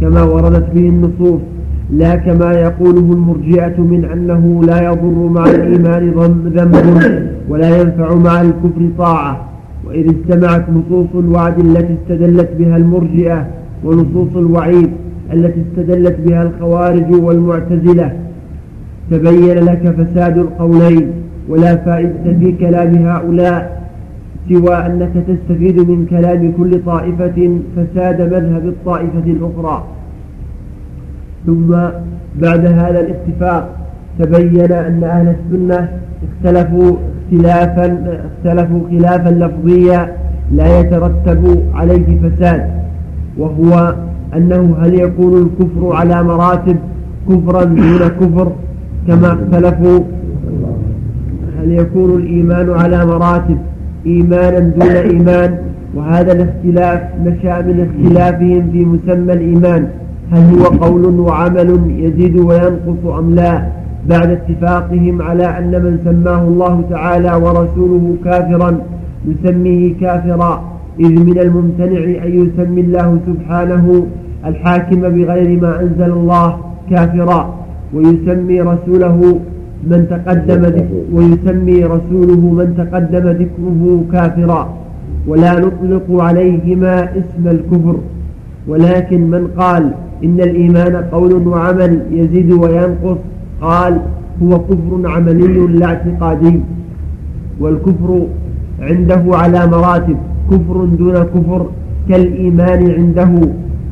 كما 0.02 0.24
وردت 0.24 0.70
به 0.74 0.90
النصوص 0.90 1.42
لا 1.92 2.16
كما 2.16 2.54
يقوله 2.54 3.14
المرجئة 3.14 3.82
من 3.82 4.06
أنه 4.06 4.64
لا 4.64 4.82
يضر 4.82 5.30
مع 5.30 5.46
الإيمان 5.46 6.12
ذنب 6.56 6.76
ولا 7.50 7.82
ينفع 7.82 8.16
مع 8.16 8.42
الكفر 8.42 8.90
طاعة. 8.98 9.50
وإذ 9.88 10.10
اجتمعت 10.10 10.66
نصوص 10.70 11.08
الوعد 11.16 11.60
التي 11.60 11.96
استدلت 12.04 12.50
بها 12.60 12.78
المرجئة 12.78 13.48
ونصوص 13.86 14.36
الوعيد 14.36 14.90
التي 15.34 15.62
استدلت 15.62 16.16
بها 16.26 16.44
الخوارج 16.44 17.14
والمعتزلة. 17.14 18.12
تبين 19.12 19.58
لك 19.58 19.96
فساد 19.98 20.38
القولين. 20.38 21.12
ولا 21.50 21.76
فائدة 21.76 22.40
في 22.40 22.52
كلام 22.52 23.08
هؤلاء 23.08 23.84
سوى 24.50 24.76
أنك 24.76 25.12
تستفيد 25.28 25.78
من 25.90 26.06
كلام 26.06 26.54
كل 26.58 26.82
طائفة 26.86 27.60
فساد 27.76 28.22
مذهب 28.22 28.66
الطائفة 28.68 29.24
الأخرى. 29.26 29.84
ثم 31.46 31.70
بعد 32.42 32.66
هذا 32.66 33.00
الاتفاق 33.00 33.70
تبين 34.20 34.72
أن 34.72 35.04
أهل 35.04 35.36
السنة 35.36 35.90
اختلفوا 36.24 36.96
اختلافا 37.32 38.20
اختلفوا 38.26 38.80
خلافا 38.90 39.30
لفظيا 39.30 40.16
لا 40.52 40.80
يترتب 40.80 41.64
عليه 41.74 42.20
فساد 42.22 42.70
وهو 43.38 43.96
أنه 44.36 44.76
هل 44.82 44.94
يكون 45.00 45.34
الكفر 45.42 45.96
على 45.96 46.24
مراتب 46.24 46.78
كفرا 47.30 47.64
دون 47.64 48.08
كفر 48.08 48.52
كما 49.08 49.34
اختلفوا 49.34 50.00
هل 51.64 51.72
يكون 51.72 52.10
الإيمان 52.22 52.70
على 52.70 53.06
مراتب 53.06 53.58
إيمانا 54.06 54.60
دون 54.60 54.96
إيمان. 55.12 55.58
وهذا 55.96 56.32
الاختلاف 56.32 57.02
نشأ 57.26 57.62
من 57.62 57.88
اختلافهم 57.88 58.72
في 58.72 58.86
مسمى 58.86 59.34
الإيمان. 59.34 59.88
هل 60.32 60.60
هو 60.60 60.64
قول 60.64 61.20
وعمل 61.20 61.80
يزيد 61.98 62.38
وينقص 62.38 63.06
أم 63.20 63.36
لا؟ 63.36 63.64
بعد 64.10 64.30
اتفاقهم 64.30 65.22
على 65.22 65.46
أن 65.46 65.72
من 65.72 66.00
سماه 66.06 66.42
الله 66.48 66.84
تعالى 66.90 67.34
ورسوله 67.34 68.16
كافرا 68.26 68.78
يسميه 69.28 69.94
كافرا. 70.02 70.64
إذ 71.00 71.20
من 71.20 71.40
الممتنع 71.40 72.26
أن 72.26 72.32
يسمي 72.42 72.82
الله 72.82 73.20
سبحانه 73.28 74.06
الحاكم 74.46 75.02
بغير 75.02 75.62
ما 75.62 75.82
أنزل 75.82 76.12
الله 76.12 76.58
كافرا 76.90 77.54
ويسمي 77.94 78.62
رسوله 78.62 79.40
من 79.88 80.08
تقدم 80.10 80.64
ويسمي 81.14 81.84
رسوله 81.84 82.42
من 82.60 82.68
تقدم 82.78 83.26
ذكره 83.42 84.04
كافرا. 84.12 84.74
ولا 85.28 85.60
نطلق 85.60 86.22
عليهما 86.22 87.04
اسم 87.04 87.48
الكفر. 87.48 87.96
ولكن 88.68 89.22
من 89.30 89.48
قال 89.58 89.92
إن 90.24 90.38
الإيمان 90.40 90.96
قول 90.96 91.48
وعمل 91.48 92.00
يزيد 92.12 92.52
وينقص 92.52 93.18
قال 93.62 94.02
هو 94.44 94.60
كفر 94.60 94.92
عملي 95.06 95.68
لا 95.68 95.86
اعتقادي. 95.86 96.60
والكفر 97.60 98.10
عنده 98.80 99.24
على 99.28 99.68
مراتب. 99.68 100.18
كفر 100.52 100.86
دون 100.86 101.14
كفر 101.14 101.66
كالإيمان 102.10 102.92
عنده. 102.92 103.32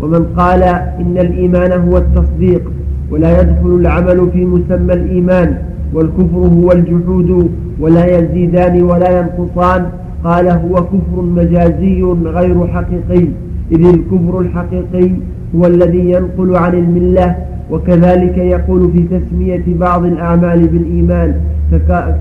ومن 0.02 0.24
قال 0.38 0.64
إن 1.02 1.16
الإيمان 1.18 1.72
هو 1.72 1.98
التصديق 1.98 2.72
ولا 3.12 3.42
يدخل 3.42 3.70
العمل 3.82 4.30
في 4.34 4.46
مسمى 4.46 4.94
الإيمان. 4.94 5.58
والكفر 5.94 6.38
هو 6.38 6.72
الجحود 6.72 7.50
ولا 7.80 8.18
يزيدان 8.18 8.84
ولا 8.84 9.20
ينقصان. 9.20 9.86
قال 10.24 10.48
هو 10.48 10.76
كفر 10.76 11.22
مجازي 11.22 12.04
غير 12.24 12.68
حقيقي. 12.68 13.28
إذ 13.72 13.86
الكفر 13.86 14.40
الحقيقي 14.40 15.12
هو 15.56 15.66
الذي 15.66 16.12
ينقل 16.12 16.56
عن 16.56 16.74
الملة 16.74 17.36
وكذلك 17.72 18.38
يقول 18.38 18.92
في 18.92 19.20
تسمية 19.20 19.64
بعض 19.68 20.06
الأعمال 20.06 20.68
بالإيمان 20.68 21.36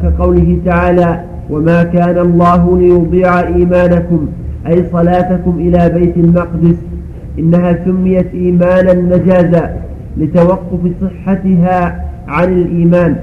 كقوله 0.03 0.59
تعالى 0.65 1.21
وما 1.51 1.83
كان 1.83 2.19
الله 2.19 2.79
ليضيع 2.79 3.41
إيمانكم 3.41 4.27
أي 4.67 4.85
صلاتكم 4.93 5.55
إلى 5.59 5.89
بيت 5.89 6.17
المقدس. 6.17 6.77
إنها 7.39 7.85
سميت 7.85 8.27
إيمانا 8.35 8.95
مجازا 8.95 9.77
لتوقف 10.17 10.81
صحتها 11.03 12.05
عن 12.29 12.53
الإيمان. 12.53 13.17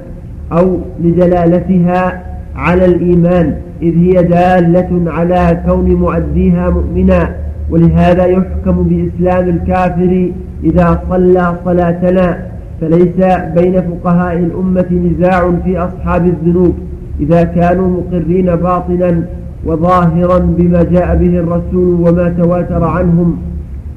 أو 0.51 0.77
لدلالتها 1.03 2.23
على 2.55 2.85
الإيمان 2.85 3.55
إذ 3.81 3.97
هي 3.97 4.23
دالة 4.23 5.11
على 5.11 5.61
كون 5.67 5.95
مؤديها 5.95 6.69
مؤمنا 6.69 7.35
ولهذا 7.69 8.25
يحكم 8.25 8.83
بإسلام 8.83 9.49
الكافر 9.49 10.31
إذا 10.63 11.01
صلى 11.09 11.55
صلاتنا 11.65 12.37
فليس 12.81 13.35
بين 13.55 13.81
فقهاء 13.81 14.37
الأمة 14.37 14.85
نزاع 14.91 15.51
في 15.65 15.77
أصحاب 15.77 16.25
الذنوب 16.25 16.75
إذا 17.19 17.43
كانوا 17.43 18.01
مقرين 18.01 18.55
باطنا 18.55 19.23
وظاهرا 19.65 20.39
بما 20.39 20.83
جاء 20.83 21.15
به 21.15 21.39
الرسول 21.39 22.09
وما 22.09 22.29
تواتر 22.29 22.83
عنهم 22.83 23.37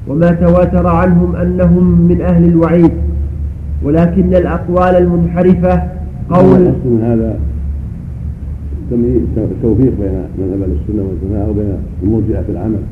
وما 0.07 0.31
تواتر 0.31 0.87
عنهم 0.87 1.35
أنهم 1.35 2.01
من 2.01 2.21
أهل 2.21 2.43
الوعيد. 2.45 2.91
ولكن 3.83 4.35
الأقوال 4.35 4.95
المنحرفة 4.95 5.81
قول 6.31 6.63
من 6.85 7.01
هذا 7.03 7.39
التوفيق 9.37 9.93
بين 9.99 10.15
من 10.37 10.47
أبل 10.55 10.71
السنة 10.77 11.03
والجماعة 11.07 11.49
وبين 11.49 11.73
المرجئة 12.03 12.41
في 12.41 12.51
العمل. 12.51 12.83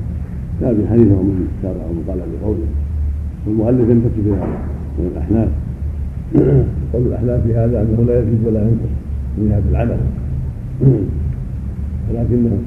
لا 0.61 0.73
في 0.73 0.87
حديث 0.87 1.07
ومن 1.07 1.47
شرع 1.63 1.83
ومن 1.89 2.03
قال 2.07 2.19
بقوله. 2.41 2.69
والمؤلف 3.47 3.89
ينتسب 3.89 4.25
إلى 4.25 4.47
من 4.99 5.11
الأحناف. 5.13 5.49
قول 6.93 7.07
الأحناف 7.07 7.43
في 7.43 7.55
هذا 7.55 7.81
أنه 7.81 8.03
لا 8.07 8.19
يزيد 8.19 8.39
ولا 8.45 8.61
ينقص 8.61 8.93
من 9.37 9.51
هذا 9.51 9.69
العمل. 9.71 9.99
ولكنه 12.09 12.57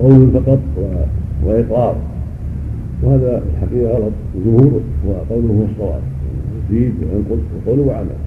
قول 0.00 0.30
فقط 0.30 0.60
وإقرار. 1.44 1.96
وهذا 3.02 3.42
الحقيقة 3.52 3.94
غلط. 3.96 4.12
الجمهور 4.36 4.80
وقوله 5.06 5.48
هو 5.48 5.64
الصواب. 5.72 6.02
يزيد 6.70 6.94
وينقص 7.02 7.42
وقول 7.66 7.80
وعمل 7.80 8.23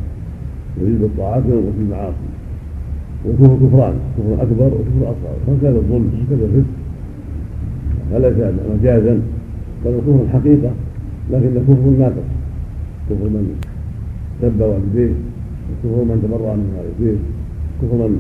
يزيد 0.81 1.01
بالطاعات 1.01 1.43
وينقص 1.45 1.75
بالمعاصي 1.77 2.27
والكفر 3.25 3.55
كفران 3.67 3.93
كفر 4.17 4.43
اكبر 4.43 4.65
وكفر 4.65 5.03
اصغر 5.03 5.35
فكذا 5.47 5.77
الظلم 5.77 6.11
وكذا 6.27 6.45
الفسق 6.45 6.73
فليس 8.11 8.53
مجازا 8.73 9.21
بل 9.85 9.91
الكفر 9.91 10.19
الحقيقة 10.23 10.71
لكن 11.31 11.49
كفر 11.67 11.89
ناقص 11.99 12.27
كفر 13.09 13.25
من 13.25 13.61
سب 14.41 14.61
والديه 14.61 15.13
وكفر 15.69 16.03
من 16.03 16.17
تبرع 16.23 16.53
من 16.53 16.69
والديه 16.77 17.17
كفر 17.81 18.07
من 18.07 18.19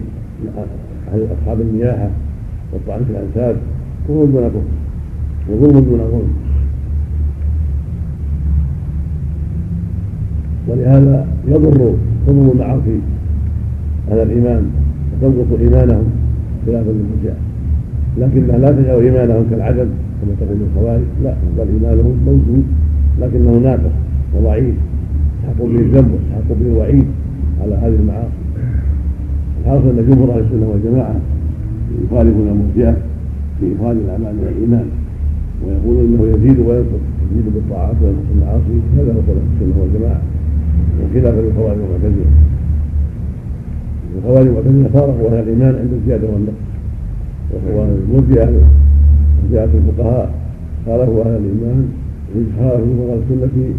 أصحاب 1.07 1.61
النياحة 1.61 2.09
والطعن 2.73 3.05
في 3.05 3.11
الأنساب. 3.11 3.55
كفر 4.07 4.25
دون 4.25 4.47
كفر. 4.47 4.61
وظلم 5.49 5.79
دون 5.79 5.97
ظلم. 5.97 6.46
ولهذا 10.67 11.25
يضر 11.47 11.93
حضور 12.27 12.51
المعاصي 12.53 12.99
على 14.11 14.23
الإيمان 14.23 14.63
وتنقص 15.13 15.59
إيمانهم 15.59 16.05
خلافا 16.65 16.89
للمرجئه 16.89 17.37
لكنها 18.17 18.57
لا 18.57 18.71
تجعل 18.71 19.01
إيمانهم 19.01 19.45
كالعدم 19.49 19.87
كما 20.21 20.33
تقول 20.39 20.57
الخوارج 20.61 21.03
لا 21.23 21.33
بل 21.57 21.67
إيمانهم 21.73 22.17
موجود 22.25 22.63
لكنه 23.21 23.57
ناقص 23.57 23.91
وضعيف 24.35 24.75
يستحق 25.47 25.65
به 25.65 25.79
الذنب 25.79 26.11
ويستحق 26.11 26.59
به 26.59 26.65
الوعيد 26.71 27.05
على 27.61 27.75
هذه 27.75 27.95
المعاصي. 27.99 28.37
الحاصل 29.61 29.89
أن 29.89 30.05
جمهور 30.09 30.31
أهل 30.31 30.39
السنة 30.39 30.67
والجماعة 30.69 31.15
يخالفون 32.03 32.47
المرجئه 32.47 32.97
في 33.59 33.65
اخراج 33.75 33.97
الأعمال 33.97 34.33
من 34.35 34.47
الإيمان 34.55 34.85
ويقولون 35.65 36.05
إنه 36.05 36.23
يزيد 36.35 36.59
وينقص 36.59 37.03
يزيد 37.31 37.53
بالطاعات 37.53 37.95
وينقص 38.03 38.23
بالمعاصي 38.29 38.77
هذا 38.97 39.11
هو 39.13 39.19
قول 39.27 39.37
السنة 39.53 39.81
والجماعة. 39.81 40.21
وخلافا 41.01 41.41
للخوارج 41.41 41.77
والمعتزله 41.77 42.31
الخوارج 44.17 44.47
والمعتزله 44.47 44.89
فارقوا 44.93 45.27
أهل 45.27 45.43
الإيمان 45.43 45.75
عند 45.75 45.93
الزياده 45.93 46.27
والنقص. 46.27 46.67
والمرجئه 47.75 48.61
جاءت 49.51 49.69
الفقهاء. 49.75 50.33
خالفوا 50.85 51.21
أهل 51.21 51.35
الإيمان. 51.35 51.87
وراء 52.99 53.19
السنة. 53.23 53.73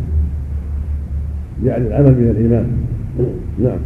يعني 1.64 1.86
العمل 1.86 2.10
من 2.10 2.30
الإيمان. 2.30 2.66
نعم. 3.62 3.78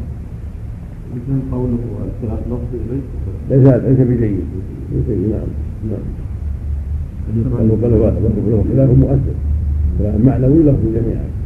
قوله 1.52 1.78
لفظي 2.50 2.78
ليس 3.50 3.68
ليس 3.68 3.98
بجيد. 4.08 4.40
ليس 4.92 5.18
نعم. 5.30 5.48
نعم. 5.90 7.68
بل 7.82 8.12
خلاف 8.72 8.90
مؤثر. 8.90 9.34
خلاف 9.98 10.26
معنوي 10.26 10.62
له 10.62 10.76
جميعا. 10.94 11.41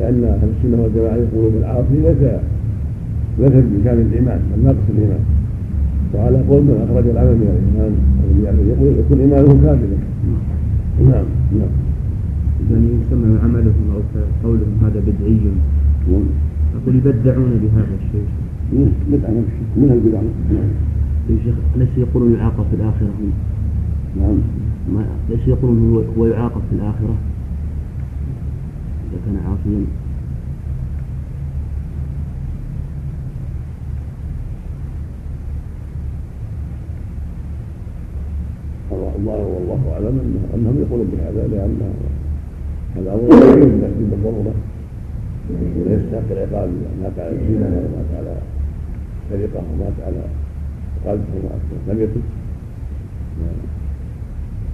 لأن 0.00 0.24
أهل 0.24 0.48
السنة 0.56 0.82
والجماعة 0.82 1.16
يقولون 1.16 1.52
بالعاصي 1.54 1.96
ليس 2.06 2.22
ليس 3.38 3.64
بكامل 3.72 4.00
الإيمان 4.00 4.40
بل 4.50 4.64
ناقص 4.64 4.86
الإيمان. 4.94 5.24
وعلى 6.14 6.38
قول 6.48 6.62
من 6.62 6.76
أخرج 6.84 7.06
العمل 7.08 7.34
من 7.36 7.46
الإيمان 7.60 7.92
يقول 8.72 8.92
يكون 8.98 9.20
إيمانه 9.20 9.52
كاملا 9.62 9.98
نعم 11.10 11.26
نعم. 11.58 11.72
يعني 12.70 12.88
يسمى 13.00 13.38
عملهم 13.44 13.84
أو 13.94 14.00
قولهم 14.44 14.72
هذا 14.82 15.00
بدعي. 15.06 15.40
أقول 16.76 16.94
يبدعون 16.96 17.50
بهذا 17.62 17.94
الشيء. 18.00 18.28
بدعة 19.12 19.30
من 19.76 19.90
البدع؟ 19.96 20.20
يا 21.30 21.36
شيخ 21.44 21.54
ليس 21.76 21.88
يقولون 21.98 22.32
يعاقب 22.34 22.64
في 22.70 22.76
الآخرة. 22.76 23.10
نعم. 24.20 24.38
ما 24.94 25.04
ليس 25.30 25.48
يقولون 25.48 26.04
هو 26.18 26.26
يعاقب 26.26 26.60
في 26.70 26.76
الآخرة. 26.76 27.14
إذا 29.10 29.18
كان 29.26 29.36
عاصيا 29.46 29.86
الله 39.20 39.40
والله 39.54 39.80
أعلم 39.92 40.16
أنهم 40.54 40.76
يقولون 40.82 41.08
بهذا 41.12 41.42
لأن 41.52 41.80
هذا 42.96 43.10
أمر 43.14 43.28
لا 43.28 43.52
يمكن 43.52 44.04
بالضروره 44.10 44.54
ولا 45.50 45.94
يستحق 45.94 46.28
العقاب 46.30 46.68
مات 47.02 47.16
على 47.18 47.30
الزنا 47.30 47.66
ولا 47.66 47.88
مات 47.96 48.10
على 48.18 48.34
سرقه 49.30 49.62
ومات 49.72 49.96
على 50.06 50.22
قلب 51.06 51.24
لم 51.88 52.00
يتب 52.02 52.22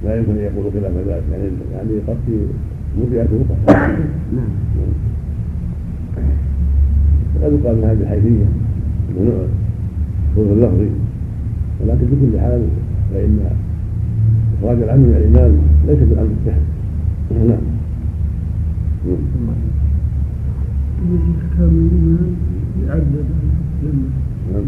لا 0.04 0.16
يمكن 0.16 0.30
أن 0.30 0.44
يقولوا 0.44 0.70
خلاف 0.70 0.92
ذلك 1.08 1.24
يعني 1.32 1.50
يعني 1.74 2.00
قد 2.08 2.48
نعم 4.36 4.52
قد 7.42 7.52
يقال 7.52 7.78
ان 7.78 7.84
هذه 7.84 8.00
الحيثيه 8.02 8.44
ممنوع 9.16 9.46
خروج 10.36 10.46
اللفظي 10.48 10.88
ولكن 11.80 12.06
بكل 12.06 12.40
حال 12.40 12.62
فان 13.12 13.38
اخراج 14.58 14.82
العلم 14.82 15.00
من 15.02 15.14
الايمان 15.16 15.58
ليس 15.86 15.98
بالامر 15.98 16.28
السهل 16.40 16.62
نعم 17.48 17.58
كامل 21.58 21.88
الإيمان 21.92 22.34
يعدد 22.86 23.24
نعم 24.52 24.64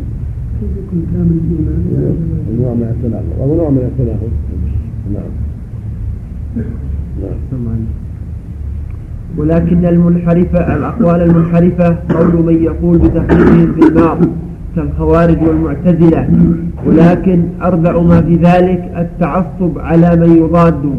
كيف 0.60 0.70
يكون 0.86 1.06
كامل 1.12 1.38
الإيمان؟ 1.44 2.16
نوع 2.60 2.74
من 2.74 2.82
التناقض 2.82 3.26
وهو 3.38 3.56
نوع 3.56 3.70
من 3.70 3.78
التناقض 3.78 4.30
نعم 5.14 5.32
نعم 7.52 7.80
ولكن 9.39 9.86
المنحرفة 9.86 10.77
الأقوال 10.77 11.23
المنحرفة 11.23 11.97
قول 12.15 12.44
من 12.47 12.62
يقول 12.62 12.98
بتحريمهم 12.98 13.73
في 13.81 13.89
النار 13.89 14.19
كالخوارج 14.77 15.36
والمعتزلة. 15.43 16.28
ولكن 16.86 17.43
أربع 17.62 18.02
ما 18.02 18.20
في 18.20 18.35
ذلك 18.35 18.93
التعصب 18.98 19.78
على 19.78 20.16
من 20.16 20.36
يضاده 20.36 20.90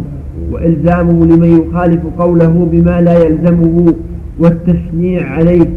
وإلزامه 0.52 1.26
لمن 1.26 1.64
يخالف 1.68 2.02
قوله 2.20 2.70
بما 2.72 3.02
لا 3.02 3.24
يلزمه 3.24 3.94
والتشنيع 4.40 5.32
عليه. 5.32 5.70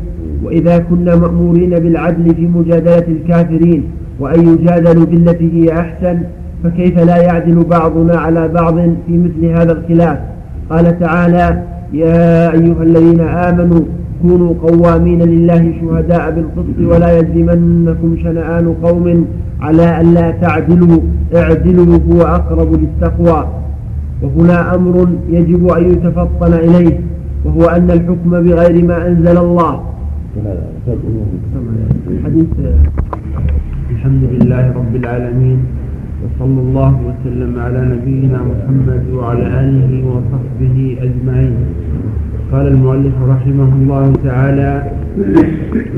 وإذا 0.45 0.79
كنا 0.79 1.17
مأمورين 1.17 1.71
بالعدل 1.71 2.35
في 2.35 2.47
مجادلة 2.47 3.05
الكافرين 3.09 3.85
وأن 4.21 4.49
يجادلوا 4.49 5.07
بالتي 5.07 5.51
هي 5.53 5.81
أحسن 5.81 6.19
فكيف 6.65 6.99
لا 6.99 7.17
يعدل 7.17 7.65
بعضنا 7.65 8.17
على 8.19 8.49
بعض 8.49 8.75
في 9.07 9.19
مثل 9.19 9.45
هذا 9.45 9.73
الخلاف؟ 9.73 10.19
قال 10.71 10.99
تعالى 11.01 11.63
يا 11.93 12.53
أيها 12.53 12.83
الذين 12.83 13.21
آمنوا 13.21 13.81
كونوا 14.23 14.55
قوامين 14.63 15.23
لله 15.23 15.75
شهداء 15.81 16.31
بالقسط 16.31 16.79
ولا 16.91 17.19
يجرمنكم 17.19 18.17
شنآن 18.23 18.75
قوم 18.83 19.27
على 19.61 20.01
ألا 20.01 20.31
تعدلوا 20.31 21.01
اعدلوا 21.35 21.99
هو 22.11 22.23
أقرب 22.23 22.71
للتقوى. 22.81 23.49
وهنا 24.23 24.75
أمر 24.75 25.09
يجب 25.29 25.69
أن 25.69 25.91
يتفطن 25.93 26.53
إليه 26.53 27.01
وهو 27.45 27.65
أن 27.65 27.91
الحكم 27.91 28.31
بغير 28.31 28.85
ما 28.85 29.07
أنزل 29.09 29.39
الله. 29.39 29.81
حديث 32.25 32.51
الحمد 33.91 34.23
لله 34.33 34.73
رب 34.73 34.97
العالمين 34.97 35.59
وصلى 36.23 36.61
الله 36.67 36.93
وسلم 37.09 37.53
على 37.61 37.81
نبينا 37.95 38.39
محمد 38.51 39.03
وعلى 39.15 39.47
آله 39.61 39.91
وصحبه 40.07 40.77
أجمعين. 41.07 41.55
قال 42.53 42.67
المؤلف 42.67 43.17
رحمه 43.29 43.71
الله 43.81 44.13
تعالى 44.25 44.73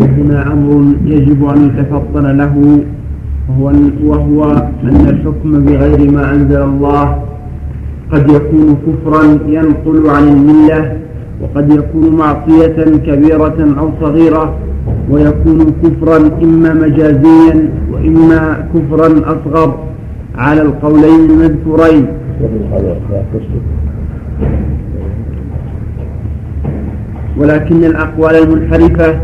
وهنا 0.01 0.52
أمر 0.52 0.70
يجب 1.05 1.40
أن 1.44 1.59
يتفطن 1.68 2.26
له 2.40 2.55
وهو, 3.48 3.64
وهو 4.05 4.40
أن 4.88 5.02
الحكم 5.12 5.51
بغير 5.64 6.01
ما 6.10 6.24
أنزل 6.34 6.62
الله. 6.62 7.06
قد 8.12 8.24
يكون 8.30 8.66
كفرا 8.86 9.24
ينقل 9.56 10.10
عن 10.10 10.24
الملة 10.28 10.80
وقد 11.42 11.66
يكون 11.72 12.16
معصية 12.16 12.78
كبيرة 13.06 13.59
أو 13.78 13.86
صغيرة 14.01 14.44
ويكون 15.10 15.59
كفرا 15.82 16.18
إما 16.42 16.70
مجازيا 16.74 17.55
وإما 17.92 18.42
كفرا 18.74 19.09
أصغر. 19.32 19.94
على 20.36 20.62
القولين 20.62 21.31
المذكورين. 21.31 22.06
ولكن 27.39 27.85
الأقوال 27.85 28.35
المنحرفة 28.35 29.20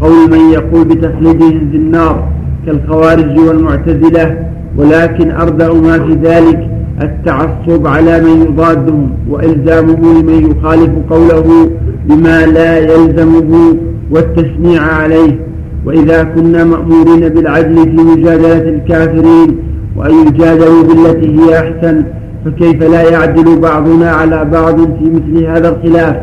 قول 0.00 0.30
من 0.30 0.50
يقول 0.52 0.84
بتخليدهم 0.84 1.70
في 1.70 1.76
النار 1.76 2.28
كالخوارج 2.66 3.38
والمعتزلة 3.38 4.46
ولكن 4.76 5.30
أردأ 5.30 5.72
ما 5.72 5.98
في 5.98 6.14
ذلك 6.14 6.70
التعصب 7.02 7.86
على 7.86 8.20
من 8.20 8.42
يضادهم 8.42 9.10
وإلزامه 9.28 10.20
لمن 10.20 10.50
يخالف 10.50 10.90
قوله 11.10 11.70
بما 12.08 12.46
لا 12.46 12.78
يلزمه 12.78 13.76
والتشنيع 14.10 14.82
عليه. 14.82 15.38
وإذا 15.86 16.22
كنا 16.22 16.64
مأمورين 16.64 17.28
بالعدل 17.28 17.76
في 17.76 17.96
مجادلة 17.96 18.68
الكافرين 18.68 19.56
وأن 19.96 20.26
يجادلوا 20.26 20.82
بالتي 20.82 21.40
هي 21.40 21.58
أحسن 21.58 22.04
فكيف 22.44 22.82
لا 22.82 23.02
يعدل 23.10 23.60
بعضنا 23.60 24.10
على 24.10 24.44
بعض 24.44 24.76
في 24.76 25.10
مثل 25.14 25.44
هذا 25.44 25.68
الخلاف؟ 25.68 26.16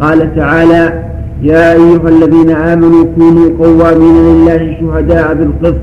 قال 0.00 0.36
تعالى 0.36 1.04
يا 1.42 1.72
أيها 1.72 2.08
الذين 2.08 2.50
آمنوا 2.50 3.04
كونوا 3.18 3.50
قوامين 3.58 4.14
لله 4.14 4.76
شهداء 4.80 5.34
بالقسط 5.34 5.82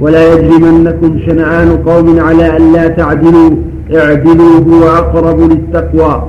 ولا 0.00 0.32
يجرمنكم 0.34 1.18
شنآن 1.26 1.68
قوم 1.76 2.20
على 2.20 2.56
ألا 2.56 2.88
تعدلوا 2.88 3.50
اعدلوا 3.96 4.60
هو 4.68 4.88
أقرب 4.88 5.40
للتقوى. 5.40 6.22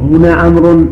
وهنا 0.00 0.46
أمر 0.46 0.84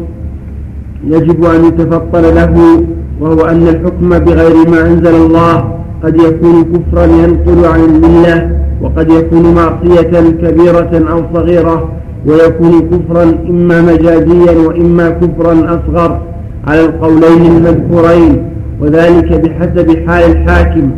يجب 1.06 1.44
أن 1.44 1.64
يتفطن 1.64 2.22
له 2.22 2.84
وهو 3.20 3.44
أن 3.44 3.68
الحكم 3.68 4.08
بغير 4.18 4.68
ما 4.70 4.86
أنزل 4.86 5.14
الله 5.14 5.74
قد 6.02 6.16
يكون 6.16 6.64
كفرا 6.64 7.06
ينقل 7.06 7.66
عن 7.66 7.80
الملة 7.80 8.57
وقد 8.82 9.10
يكون 9.10 9.54
معصية 9.54 10.30
كبيرة 10.42 11.10
أو 11.12 11.22
صغيرة 11.34 11.88
ويكون 12.26 12.80
كفرا 12.90 13.22
إما 13.50 13.82
مجازيا 13.82 14.66
وإما 14.66 15.10
كفرا 15.10 15.52
أصغر 15.52 16.20
على 16.66 16.84
القولين 16.84 17.46
المذكورين 17.46 18.42
وذلك 18.80 19.32
بحسب 19.32 20.08
حال 20.08 20.30
الحاكم. 20.30 20.90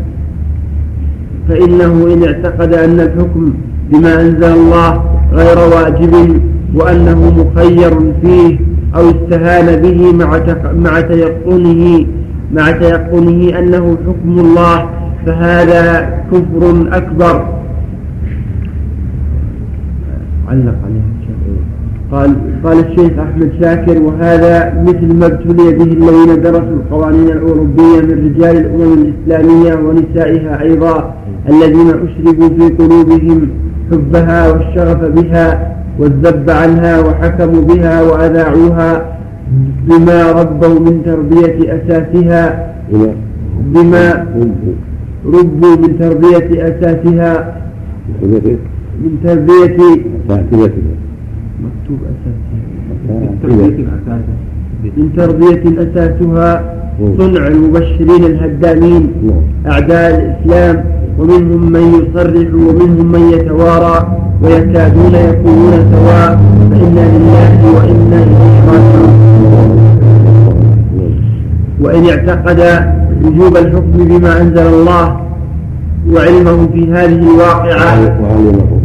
فإنه 1.49 2.15
إن 2.15 2.25
اعتقد 2.25 2.75
أن 2.75 3.01
الحكم 3.01 3.55
بما 3.91 4.21
أنزل 4.21 4.45
الله 4.45 5.05
غير 5.33 5.59
واجب 5.59 6.41
وأنه 6.75 7.45
مخير 7.45 7.91
فيه 8.23 8.59
أو 8.97 9.11
استهان 9.11 9.83
به 9.83 10.13
مع 10.13 10.41
مع 10.75 11.01
تيقنه 11.01 12.07
مع 12.53 12.71
تيقنه 12.71 13.59
أنه 13.59 13.97
حكم 14.07 14.39
الله 14.39 14.89
فهذا 15.27 16.11
كفر 16.33 16.89
أكبر. 16.93 17.60
علق 20.51 20.75
عليه 20.85 21.03
قال 22.13 22.37
قال 22.65 22.79
الشيخ 22.79 23.13
أحمد 23.19 23.51
شاكر 23.61 24.03
وهذا 24.03 24.83
مثل 24.83 25.15
ما 25.15 25.27
ابتلي 25.27 25.73
به 25.79 25.85
الذين 25.85 26.43
درسوا 26.43 26.77
القوانين 26.81 27.29
الأوروبية 27.29 28.01
من 28.01 28.35
رجال 28.35 28.57
الأمم 28.57 28.93
الإسلامية 28.93 29.75
ونسائها 29.75 30.63
أيضا 30.63 31.15
الذين 31.49 31.89
أشربوا 31.89 32.49
في 32.49 32.75
قلوبهم 32.75 33.49
حبها 33.91 34.53
والشغف 34.53 35.05
بها 35.05 35.77
والذب 35.99 36.51
عنها 36.51 37.01
وحكموا 37.01 37.63
بها 37.63 38.03
وأذاعوها 38.03 39.19
بما 39.89 40.33
ربوا 40.33 40.79
من 40.81 41.03
تربية 41.05 41.75
أساسها 41.77 42.75
بما 43.75 44.27
ربوا 45.27 45.77
من 45.77 45.99
تربية 45.99 46.69
أساسها. 46.69 47.55
من 49.01 49.13
تربية 49.25 49.79
مكتوب 51.65 51.99
أساسها. 52.13 52.61
من 54.97 55.13
تربية 55.17 55.83
أساسها 55.83 56.75
صنع 57.19 57.47
المبشرين 57.47 58.25
الهدامين 58.25 59.11
أعداء 59.67 60.11
الإسلام 60.15 60.85
ومنهم 61.19 61.73
من 61.73 61.85
يصرح 61.95 62.55
ومنهم 62.55 63.13
من 63.13 63.31
يتوارى 63.33 64.17
ويكادون 64.43 65.15
يكونون 65.15 65.73
سواء 65.93 66.41
فإنا 66.71 67.05
لله 67.17 67.51
وإنا 67.77 68.19
إليه 68.23 68.55
راجعون. 68.71 69.15
وإن 71.81 72.05
اعتقد 72.07 72.61
وجوب 73.25 73.57
الحكم 73.57 73.93
بما 74.11 74.41
أنزل 74.41 74.67
الله 74.67 75.21
وعلمه 76.09 76.69
في 76.73 76.93
هذه 76.93 77.19
الواقعة 77.19 78.21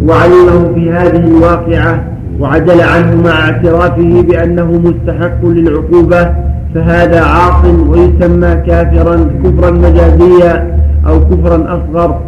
وعلمه 0.07 0.73
في 0.75 0.91
هذه 0.91 1.27
الواقعة 1.27 2.03
وعدل 2.39 2.81
عنه 2.81 3.21
مع 3.23 3.49
اعترافه 3.49 4.21
بأنه 4.21 4.71
مستحق 4.71 5.45
للعقوبة 5.45 6.33
فهذا 6.75 7.21
عاص 7.21 7.65
ويسمى 7.87 8.55
كافرا 8.67 9.29
كفرا 9.43 9.71
مجازيا 9.71 10.77
أو 11.07 11.19
كفرا 11.19 11.57
أصغر. 11.77 12.19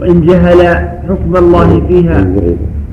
وإن 0.00 0.26
جهل 0.26 0.88
حكم 1.08 1.36
الله 1.36 1.82
فيها 1.88 2.26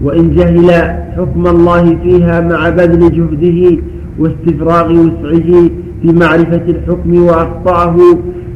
وإن 0.03 0.35
جهل 0.35 0.71
حكم 1.17 1.47
الله 1.47 1.97
فيها 2.03 2.41
مع 2.41 2.69
بذل 2.69 3.11
جهده 3.11 3.81
واستفراغ 4.19 4.91
وسعه 4.91 5.69
في 6.05 6.13
معرفة 6.13 6.61
الحكم 6.67 7.23
وأخطأه 7.23 7.95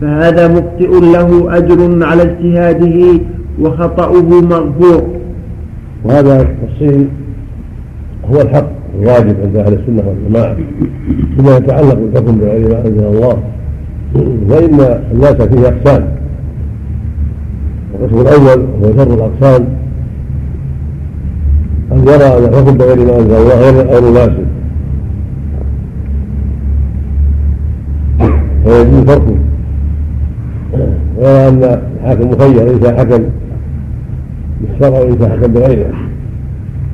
فهذا 0.01 0.47
مخطئ 0.47 0.99
له 0.99 1.57
أجر 1.57 2.05
على 2.05 2.21
اجتهاده 2.21 3.19
وخطأه 3.61 4.21
مغفور. 4.41 5.03
وهذا 6.05 6.41
التفصيل 6.41 7.07
هو 8.31 8.41
الحق 8.41 8.69
الواجب 8.99 9.35
عند 9.43 9.55
أهل 9.55 9.73
السنة 9.73 10.03
والجماعة 10.07 10.55
فيما 11.35 11.57
يتعلق 11.57 11.93
بالحكم 11.93 12.37
بغير 12.37 12.69
ما 12.69 12.87
أنزل 12.87 13.03
الله. 13.03 13.37
فإن 14.49 14.99
الناس 15.11 15.35
فيه 15.35 15.67
أقسام 15.67 16.07
القسم 18.01 18.21
الأول 18.21 18.65
هو 18.83 18.93
شر 18.97 19.13
الأقسام. 19.13 19.67
أن 21.91 21.97
يرى 22.07 22.37
أن 22.37 22.43
الحكم 22.43 22.77
بغير 22.77 22.97
ما 22.97 23.19
أنزل 23.19 23.35
الله 23.35 23.71
غير 23.71 24.01
مناسب 24.01 24.48
فيجوز 28.69 29.03
فرقه 29.03 29.35
ويرى 31.17 31.47
أن 31.47 31.79
الحاكم 32.03 32.29
مخير 32.29 32.81
شاء 32.81 32.97
حكم 32.97 33.23
بالشرع 34.61 34.99
شاء 35.19 35.29
حكم 35.29 35.53
بغيره. 35.53 35.93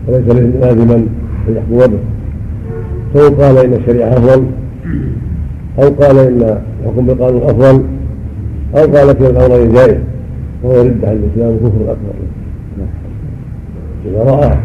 وليس 0.08 0.28
لازما 0.62 0.96
أن 0.96 1.56
يحكم 1.56 1.92
به. 1.92 2.00
سواء 3.14 3.30
قال 3.30 3.58
إن 3.58 3.74
الشريعة 3.74 4.10
أفضل 4.10 4.46
أو 5.80 5.90
قال 5.90 6.18
إن 6.18 6.58
الحكم 6.84 7.06
بالقانون 7.06 7.42
أفضل 7.42 7.84
أو 8.76 8.82
قال 8.82 9.14
كلا 9.14 9.46
الامرين 9.46 9.74
جائز 9.74 9.98
فهو 10.64 10.74
يرد 10.74 11.06
عن 11.06 11.14
الإسلام 11.14 11.58
كفر 11.58 11.92
اكبر 11.92 12.16
إذا 14.06 14.24
رأى 14.24 14.58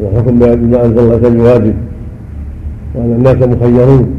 أن 0.00 0.06
الحكم 0.12 0.38
بما 0.38 0.84
أنزل 0.84 0.98
الله 0.98 1.52
واجب 1.52 1.74
وأن 2.94 3.12
الناس 3.12 3.36
مخيرون 3.36 4.15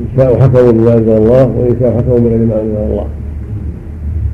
إن 0.00 0.06
شاءوا 0.16 0.42
حكموا 0.42 0.72
بما 0.72 0.94
أنزل 0.94 1.16
الله 1.16 1.46
وإن 1.46 1.76
شاءوا 1.80 1.98
حكموا 1.98 2.18
بغير 2.18 2.38
ما 2.38 2.60
أنزل 2.60 2.76
الله. 2.76 3.06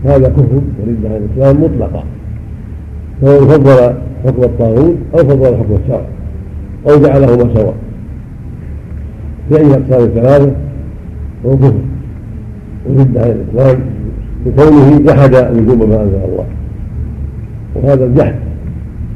هذا 0.04 0.28
كفر 0.28 0.54
ورد 0.54 1.06
عن 1.06 1.28
الإسلام 1.36 1.64
مطلقا. 1.64 2.04
سواء 3.20 3.40
فضل 3.40 3.94
حكم 4.24 4.42
الطاغوت 4.42 4.94
أو 5.14 5.18
فضل 5.18 5.56
حكم 5.56 5.74
الشرع 5.84 6.06
أو 6.88 7.02
جعلهما 7.02 7.54
سواء. 7.54 7.74
في 9.48 9.58
أي 9.58 9.70
أقسام 9.70 10.02
الثلاثة 10.02 10.52
هو 11.46 11.56
كفر. 11.56 11.74
ورد 12.86 13.18
عن 13.18 13.30
الإسلام 13.30 13.80
بكونه 14.46 14.98
جحد 14.98 15.34
وجوب 15.34 15.88
ما 15.88 16.02
أنزل 16.02 16.20
الله. 16.24 16.46
وهذا 17.74 18.04
الجحد 18.04 18.34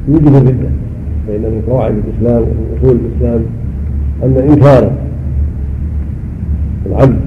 يوجب 0.07 0.27
الردة 0.27 0.69
فإن 1.27 1.41
من 1.41 1.63
قواعد 1.67 1.93
الإسلام 1.93 2.41
ومن 2.41 2.77
أصول 2.77 2.97
الإسلام 3.05 3.45
أن 4.23 4.49
إنكار 4.49 4.91
العبد 6.85 7.19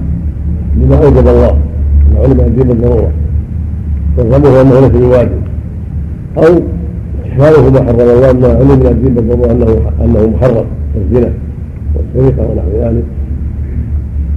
لما 0.77 0.95
أوجب 0.95 1.27
الله 1.27 1.57
ما 2.13 2.19
علم 2.19 2.39
أن 2.39 2.55
دين 2.55 2.67
بالضرورة 2.67 3.11
يلزمه 4.17 4.61
أنه 4.61 4.79
ليس 4.79 4.89
بواجب 4.89 5.41
أو 6.37 6.61
استحلاله 7.25 7.71
ما 7.71 7.79
حرم 7.79 7.99
الله 7.99 8.33
ما 8.33 8.47
علم 8.47 8.79
من 8.79 8.87
الدين 8.87 9.13
بالضروره 9.13 9.51
انه 9.51 9.91
أنه 10.03 10.29
محرم. 10.29 10.65
كالزنا 10.93 11.31
والسرقه 11.95 12.51
ونحو 12.51 12.69
ذلك. 12.81 13.03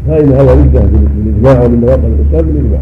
فإن 0.09 0.29
هذا 0.33 0.53
رده 0.53 0.81
بالإجماع 1.25 1.65
ومن 1.65 1.81
نواقض 1.81 2.05
الاسلام 2.05 2.47
بالاجماع 2.47 2.81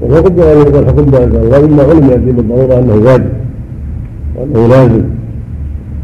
والحكم 0.00 0.34
بغير 0.34 0.76
والحكم 0.76 1.04
بغير 1.04 1.24
الله 1.24 1.66
مما 1.66 1.82
علم 1.82 2.06
من 2.06 2.12
الدين 2.12 2.36
بالضروره 2.36 2.78
أنه 2.78 2.94
واجب 2.94 3.32
وأنه 4.36 4.68
لازم. 4.68 5.04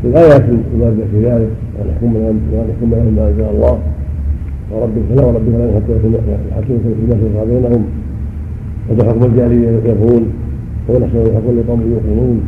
في 0.03 0.09
الآيات 0.09 0.45
الوارده 0.75 1.05
في 1.13 1.27
ذلك. 1.27 1.49
ونحكم 1.79 2.17
ونحكم 2.17 2.91
لهم 2.91 3.15
ما 3.17 3.29
أنزل 3.29 3.45
الله. 3.55 3.79
وربك 4.73 5.03
فلا 5.11 5.25
وربك 5.25 5.49
لا 5.49 5.81
في 6.61 6.73
الناس 7.05 7.47
بينهم 7.49 7.85
هذا 8.91 9.09
حكم 9.09 9.25
الجاهلية 9.25 9.69
يبغون 9.69 10.25
ونحن 10.89 11.17
حكم 11.37 11.59
لقوم 11.59 11.81
يوقنون 11.93 12.41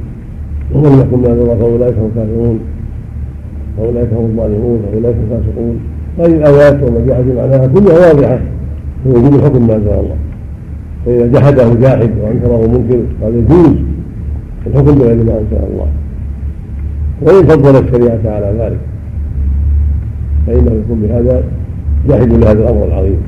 ومن 0.75 0.99
يحكم 0.99 1.23
بهذا 1.23 1.43
الله 1.43 1.57
فأولئك 1.57 1.95
هم 1.99 2.11
الكافرون 2.17 2.59
فأولئك 3.77 4.09
هم 4.13 4.25
الظالمون. 4.25 4.83
فأولئك 4.93 5.15
هم 5.15 5.23
الفاسقون. 5.33 5.79
هذه 6.19 6.37
الآيات 6.37 6.83
وما 6.83 7.07
جاء 7.07 7.23
في 7.23 7.35
معناها 7.35 7.67
كلها 7.67 8.13
واضحة 8.13 8.39
في 9.05 9.09
وجود 9.09 9.35
الحكم 9.35 9.67
ما 9.67 9.75
أنزل 9.75 9.89
الله. 9.89 10.17
فإذا 11.07 11.27
جحده 11.27 11.75
جاحد 11.75 12.11
وأنكره 12.23 12.67
منكر 12.67 13.01
قال 13.23 13.35
يجوز. 13.35 13.77
الحكم 14.67 14.99
بغير 14.99 15.17
ما 15.17 15.39
أنزل 15.39 15.65
الله. 15.73 15.89
وإن 17.23 17.45
فضل 17.47 17.85
الشريعة 17.85 18.35
على 18.35 18.55
ذلك 18.59 18.79
فإنه 20.47 20.73
يكون 20.85 21.01
بهذا 21.03 21.43
جاحد 22.09 22.33
لهذا 22.33 22.53
الأمر 22.53 22.85
العظيم. 22.85 23.19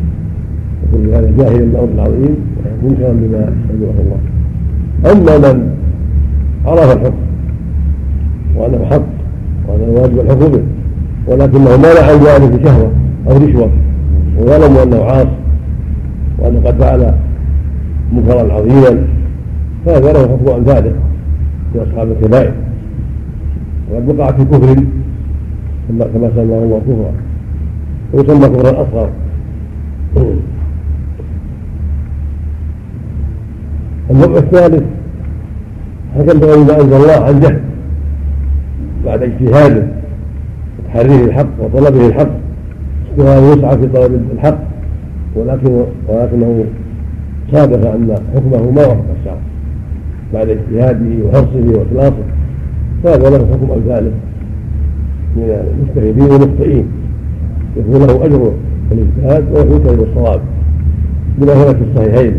يكون 0.88 1.06
بهذا 1.06 1.32
جاهلا 1.38 1.64
للامر 1.64 1.88
العظيم 1.94 2.36
منكرا 2.82 3.12
بما 3.12 3.52
أنزله 3.70 3.94
الله. 4.00 4.20
أما 5.12 5.52
من 5.52 5.70
عرف 6.66 6.92
الحكم 6.92 7.14
وانه 8.56 8.84
حق 8.84 9.02
وانه 9.68 10.00
واجب 10.00 10.20
الحكم 10.20 10.48
به 10.50 10.62
ولكنه 11.26 11.76
مانع 11.76 12.00
عن 12.00 12.18
ذلك 12.18 12.66
شهوه 12.66 12.90
أو 13.28 13.36
رشوه 13.36 13.70
وظلم 14.38 14.76
أنه 14.76 15.04
عاص 15.04 15.26
وأنه 16.38 16.60
قد 16.64 16.74
فعل 16.78 17.14
منكرا 18.12 18.52
عظيما 18.52 19.06
فهذا 19.86 20.12
له 20.12 20.22
حكم 20.28 20.48
امثاله 20.48 20.92
في 21.72 21.82
أصحاب 21.82 22.08
الكبائر. 22.10 22.52
وقد 23.92 24.08
وقع 24.08 24.32
في 24.32 24.44
كفر 24.44 24.74
كما 25.88 26.30
سماه 26.34 26.62
الله 26.62 26.80
كفرا. 26.86 27.12
ويسمى 28.12 28.48
كفرا 28.48 28.82
اصغر 28.82 29.10
النوع 34.10 34.38
الثالث 34.38 34.84
حكم 36.14 36.38
بغير 36.40 36.58
ما 36.58 36.80
أنزل 36.80 36.96
الله 36.96 37.24
عن 37.24 37.40
جهل 37.40 37.60
بعد 39.04 39.22
اجتهاده 39.22 39.86
وتحريه 40.78 41.24
الحق 41.24 41.48
وطلبه 41.60 42.06
الحق 42.06 42.28
اجتهاد 43.18 43.58
يسعى 43.58 43.78
في 43.78 43.86
طلب 43.86 44.20
الحق 44.32 44.58
ولكن 45.34 45.84
ولكنه 46.08 46.64
صادف 47.52 47.86
أن 47.86 48.16
حكمه 48.34 48.70
ما 48.70 48.86
وفق 48.86 49.04
الشرع. 49.20 49.36
بعد 50.34 50.48
اجتهاده 50.48 51.24
وحرصه 51.24 51.78
وإخلاصه 51.78 52.24
فهذا 53.04 53.30
له 53.30 53.38
حكم 53.52 53.70
أمثاله 53.70 54.10
من 55.36 55.42
المجتهدين 55.42 56.30
والمخطئين 56.32 56.86
يكون 57.76 58.06
له 58.06 58.24
أجر 58.24 58.52
الاجتهاد 58.92 59.44
ويكون 59.52 59.96
بالصواب 59.96 60.40
بما 61.38 61.52
هنا 61.52 61.72
في 61.72 61.84
الصحيحين 61.90 62.34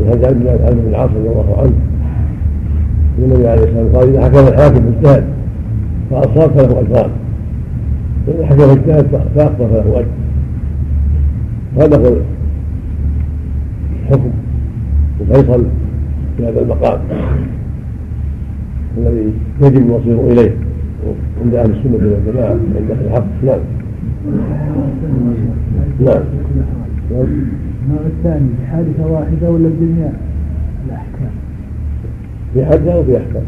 من 0.00 0.06
هذا 0.06 0.26
عبد 0.26 0.36
بن 0.82 0.88
العاص 0.88 1.10
رضي 1.10 1.28
الله 1.28 1.56
عنه 1.58 1.72
النبي 3.18 3.48
عليه 3.48 3.62
الصلاة 3.62 3.82
والسلام 3.82 3.96
قال 3.96 4.08
إذا 4.08 4.24
حكم 4.24 4.48
الحاكم 4.48 4.78
باجتهاد 4.78 5.24
فأصاب 6.10 6.50
فله 6.50 6.80
اجران 6.80 7.10
وإذا 8.26 8.46
حكم 8.46 8.70
اجتهاد 8.70 9.06
فاخطا 9.06 9.66
فله 9.66 9.98
أجر. 9.98 10.06
هذا 11.76 11.96
هو 11.96 12.16
الحكم 14.02 14.30
الفيصل 15.20 15.64
في 16.36 16.46
هذا 16.46 16.60
المقام 16.60 17.00
الذي 18.98 19.32
يجب 19.62 19.76
المصير 19.76 20.32
إليه 20.32 20.54
عند 21.44 21.54
أهل 21.54 21.70
السنة 21.70 21.94
والجماعة 21.94 22.50
عند 22.50 22.90
أهل 22.90 23.06
الحق. 23.06 23.26
نعم. 23.44 23.77
نعم 26.00 26.22
النوع 27.84 28.00
الثاني 28.06 28.48
بحادثة 28.62 29.06
واحدة 29.06 29.50
ولا 29.50 29.68
الجميع 29.68 30.10
الأحكام؟ 30.86 31.30
في 32.54 32.64
حدها 32.64 32.96
وفي 32.96 33.16
أحكام؟ 33.16 33.42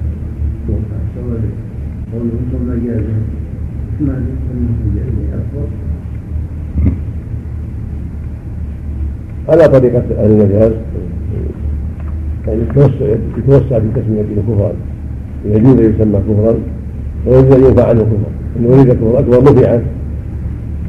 على 9.49 9.69
طريقة 9.69 10.05
أهل 10.19 10.31
المجاز 10.31 10.73
يعني 12.47 12.61
يتوسع 12.63 13.17
يتوسع 13.39 13.79
في 13.81 13.87
تسميته 13.95 14.43
كفرا 14.49 14.73
يجوز 15.45 15.79
أن 15.79 15.95
يسمى 15.95 16.21
كفرا 16.29 16.55
ويجوز 17.27 17.53
أن 17.53 17.65
ينفع 17.65 17.89
عنه 17.89 18.01
كفرا. 18.01 18.31
إن 18.59 18.65
أريد 18.73 18.93
كفر 18.93 19.11
الأكبر 19.11 19.53
نفي 19.53 19.67
عنه 19.67 19.83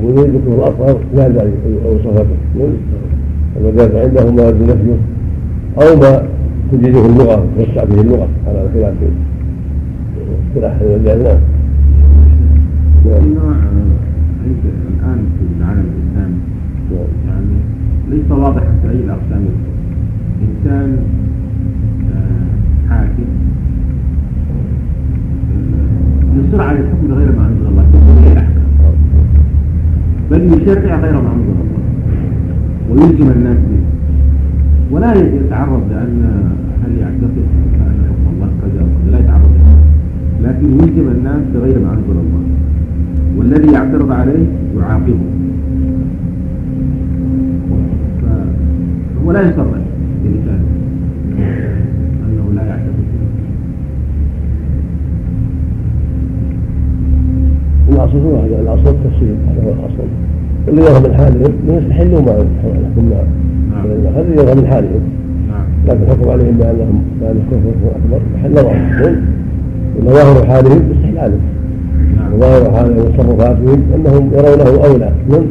يريد 0.04 0.36
كفر 0.36 0.54
الأصغر 0.56 1.00
لا 1.16 1.28
ذلك 1.28 1.54
أوصفه 1.86 2.26
المجاز 3.58 3.96
عندهم 3.96 4.36
ما 4.36 4.42
يرد 4.44 4.62
نفيه 4.62 4.98
أو 5.82 6.00
ما 6.00 6.24
تجيزه 6.72 7.06
اللغة 7.06 7.46
توسع 7.58 7.84
به 7.84 8.02
اللغة 8.02 8.28
على 8.48 8.70
خلاف 8.74 8.94
اصطلاح 10.50 10.80
المجاز 10.82 11.22
نعم. 11.22 11.38
النوع 13.06 13.56
الآن 14.46 15.20
في 15.38 15.46
العالم 15.60 15.86
الإسلامي 15.98 16.36
يعني 17.28 17.56
ليس 18.10 18.32
واضحا 18.32 18.72
في 18.82 18.90
أي 18.90 18.96
الأقسام. 18.96 19.46
إنسان 20.42 20.98
آه، 22.16 22.90
حاكم. 22.90 23.26
يصر 26.36 26.62
على 26.62 26.80
الحكم 26.80 27.08
بغير 27.08 27.32
ما 27.32 27.48
الأحكام 27.48 27.71
بل 30.32 30.42
يشرع 30.54 30.96
غير 31.00 31.20
الله 31.20 31.38
ويلزم 32.90 33.28
الناس 33.36 33.58
به. 33.58 33.82
ولا 34.92 35.14
يتعرض 35.14 35.82
لأن 35.92 36.22
هل 36.84 36.92
يعتقد 36.98 37.46
أن 37.88 37.98
حكم 38.08 38.26
الله 38.34 38.50
كذا 38.62 38.84
لا 39.12 39.20
يتعرض 39.20 39.52
لكن 40.44 40.66
يلزم 40.66 41.08
الناس 41.18 41.42
بغير 41.54 41.80
ما 41.80 41.94
أنزل 41.94 42.18
الله. 42.24 42.44
والذي 43.38 43.74
يعترض 43.74 44.12
عليه 44.12 44.46
يعاقبه. 44.78 45.20
فهو 48.22 49.32
لا 49.32 49.42
يصرح. 49.50 49.82
الاصل 58.04 58.18
هو 58.18 58.36
هذا 58.36 58.62
الاصل 58.62 58.96
التفصيل 58.96 59.36
هذا 59.48 59.68
هو 59.68 59.72
الاصل 59.72 60.08
اللي 60.68 60.82
يرغب 60.82 61.08
من 61.08 61.14
حالهم 61.14 61.54
يستحلوا 61.68 62.22
ما 62.22 62.32
يحكم 62.32 63.10
نعم 63.10 64.16
هذا 64.16 64.34
يرغب 64.34 64.58
من 64.58 64.68
حالهم 64.68 65.02
لكن 65.88 66.02
الحكم 66.04 66.30
عليهم 66.30 66.58
بانهم 66.58 67.04
بان 67.22 67.36
الكفر 67.38 67.96
اكبر 67.96 68.22
محل 68.36 68.52
نظرهم 68.52 69.16
وظاهر 70.06 70.46
حالهم 70.46 70.82
استحلالهم 70.92 71.40
نعم 72.18 72.34
وظاهر 72.34 72.72
حالهم 72.72 72.98
وتصرفاتهم 72.98 73.84
انهم 73.96 74.32
يرونه 74.34 74.86
اولى 74.86 75.12
نعم 75.30 75.46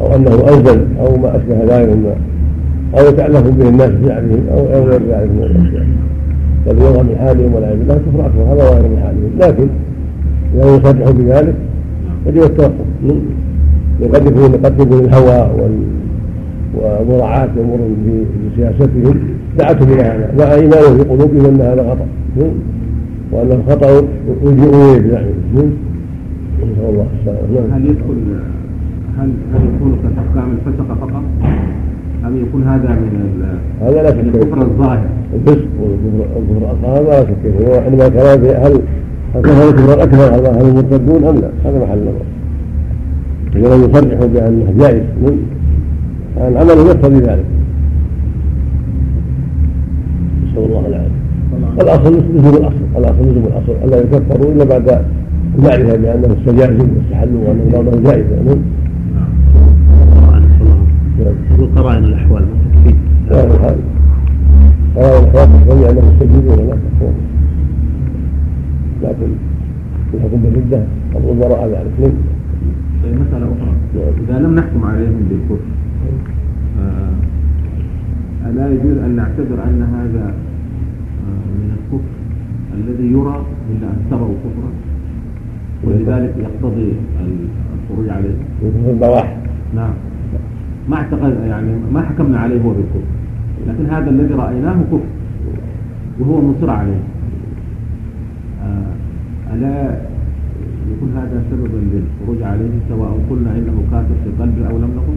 أو 0.00 0.16
انه 0.16 0.30
انزل 0.30 0.86
أو 1.00 1.16
ما 1.16 1.36
اشبه 1.36 1.64
ذلك 1.64 1.96
مما 1.96 2.14
أو 2.98 3.08
يتعلق 3.08 3.40
به 3.40 3.68
الناس 3.68 3.90
بزعمهم 3.90 4.46
أو 4.52 4.58
أو 4.58 4.84
غير 4.84 5.00
ذلك 5.00 5.30
من 5.30 5.42
الاشياء 5.42 5.86
بل 6.66 6.82
يرى 6.82 7.02
من 7.02 7.16
حالهم 7.18 7.54
والعياذ 7.54 7.78
بالله 7.78 7.94
كفر 7.94 8.26
اكبر 8.26 8.42
هذا 8.42 8.70
ظاهر 8.70 8.82
من 8.82 8.98
حالهم 9.02 9.30
لكن 9.38 9.68
اذا 10.54 10.76
يصرحوا 10.76 11.12
بذلك 11.12 11.54
يجب 12.26 12.42
التوقف 12.42 12.72
قد 14.14 14.26
يكون 14.26 14.52
قد 14.64 14.80
يكون 14.80 14.98
الهوى 14.98 15.50
ومراعاة 16.74 17.48
أمور 17.60 17.78
في 18.04 18.24
سياستهم. 18.56 19.18
دعتهم 19.58 19.92
إلى 19.92 20.02
هذا. 20.02 20.34
مع 20.38 20.54
إيمانهم 20.54 20.96
في 20.98 21.04
قلوبهم 21.04 21.44
أن 21.44 21.60
هذا 21.60 21.82
خطأ. 21.90 22.06
وأن 23.32 23.52
الخطأ 23.52 23.90
يجيء 24.44 24.68
إليه 24.74 24.98
بزعمهم 25.00 25.72
نسأل 26.58 26.88
الله 26.88 27.06
السلامة. 27.20 27.76
هل 27.76 27.82
يدخل 27.86 28.18
هل 29.18 29.30
هل 29.54 29.60
يكون 29.74 29.98
كأحكام 30.02 30.48
الفسق 30.52 30.86
فقط؟ 31.00 31.22
أم 32.26 32.36
يكون 32.36 32.62
هذا 32.62 32.88
من 32.88 33.42
هذا 33.82 34.02
لا 34.02 34.10
شك. 34.10 34.18
الكفر 34.18 34.62
الظاهر؟ 34.62 35.06
الفسق 35.34 35.68
والكفر 35.80 36.62
هذا 36.86 37.02
لا 37.02 37.20
شك 37.20 37.36
فيه. 37.42 37.66
هو 37.68 37.74
عندما 37.84 38.08
كلام 38.08 38.38
هل 38.64 38.80
هل 39.34 39.42
كفر 39.42 39.68
الكفر 39.68 39.94
الأكبر 39.94 40.34
هل 40.34 40.74
مرتدون 40.74 41.24
أم 41.24 41.36
لا؟ 41.36 41.50
هذا 41.64 41.78
محل 41.84 41.98
نظر 41.98 42.24
إذا 43.56 43.76
لم 43.76 43.90
يصرحوا 43.90 44.26
بأنه 44.26 44.74
جائز 44.78 45.02
العمل 46.36 46.70
يقتضي 46.70 47.18
ذلك 47.18 47.44
نسأل 50.44 50.64
الله 50.64 50.86
العافية. 50.86 51.18
الأصل 51.80 52.12
لزوم 52.34 52.54
الأصل. 52.56 52.74
الأصل 52.96 53.22
لزوم 53.22 53.44
الأصل. 53.44 53.72
ألا 53.84 53.96
يكفروا 54.00 54.52
إلا 54.52 54.64
بعد 54.64 55.04
المعرفة 55.58 55.96
بأنه 55.96 56.36
استجازوا 56.40 56.86
واستحلوا 56.96 57.48
وأنه 57.48 57.64
بعضهم 57.72 58.02
جائز. 58.02 58.26
نعم. 58.46 58.58
وقرائن 61.58 62.04
الأحوال. 62.04 62.42
ما 62.42 62.48
تكفي 62.84 62.94
قرائن 63.30 63.50
قرائن 63.50 65.24
الأحوال. 65.24 65.58
تقتضي 65.68 65.90
أنه 65.90 66.12
استجيبوا 66.12 66.52
ولا 66.52 66.76
تكفرون 66.76 67.37
لكن 69.02 69.30
الحكم 70.14 70.36
بالردة 70.42 70.82
أو 71.14 71.20
وراء 71.40 71.68
ذلك 71.68 72.12
نعم 73.04 73.14
مسألة 73.20 73.46
أخرى. 73.46 73.72
إذا 74.28 74.38
لم 74.38 74.54
نحكم 74.54 74.84
عليهم 74.84 75.28
بالكفر 75.30 75.64
آه، 76.80 77.12
ألا 78.50 78.72
يجوز 78.72 78.98
أن 78.98 79.16
نعتبر 79.16 79.64
أن 79.64 79.82
هذا 79.82 80.34
آه، 81.24 81.48
من 81.60 81.76
الكفر 81.78 82.12
الذي 82.74 83.12
يرى 83.12 83.46
إلا 83.70 83.86
أن 83.86 84.00
سبوا 84.10 84.34
كفرا؟ 84.44 84.70
ولذلك 85.84 86.34
يقتضي 86.38 86.92
الخروج 87.84 88.08
عليه. 88.08 88.34
البواح 88.90 89.36
نعم. 89.74 89.92
ما 90.88 90.96
اعتقد 90.96 91.36
يعني 91.46 91.72
ما 91.92 92.02
حكمنا 92.02 92.38
عليه 92.38 92.62
هو 92.62 92.70
بالكفر 92.70 93.08
لكن 93.68 93.86
هذا 93.86 94.10
الذي 94.10 94.34
رأيناه 94.34 94.82
كفر 94.92 95.00
وهو 96.20 96.40
مصر 96.40 96.70
عليه. 96.70 97.00
ألا 99.54 99.90
يكون 100.92 101.10
هذا 101.16 101.42
سببا 101.50 101.80
للخروج 101.92 102.42
عليه 102.42 102.70
سواء 102.88 103.10
قلنا 103.30 103.50
إنه 103.58 103.82
كافر 103.90 104.14
في 104.24 104.30
قلبه 104.42 104.70
أو 104.70 104.78
لم 104.78 104.90
نقل؟ 104.96 105.16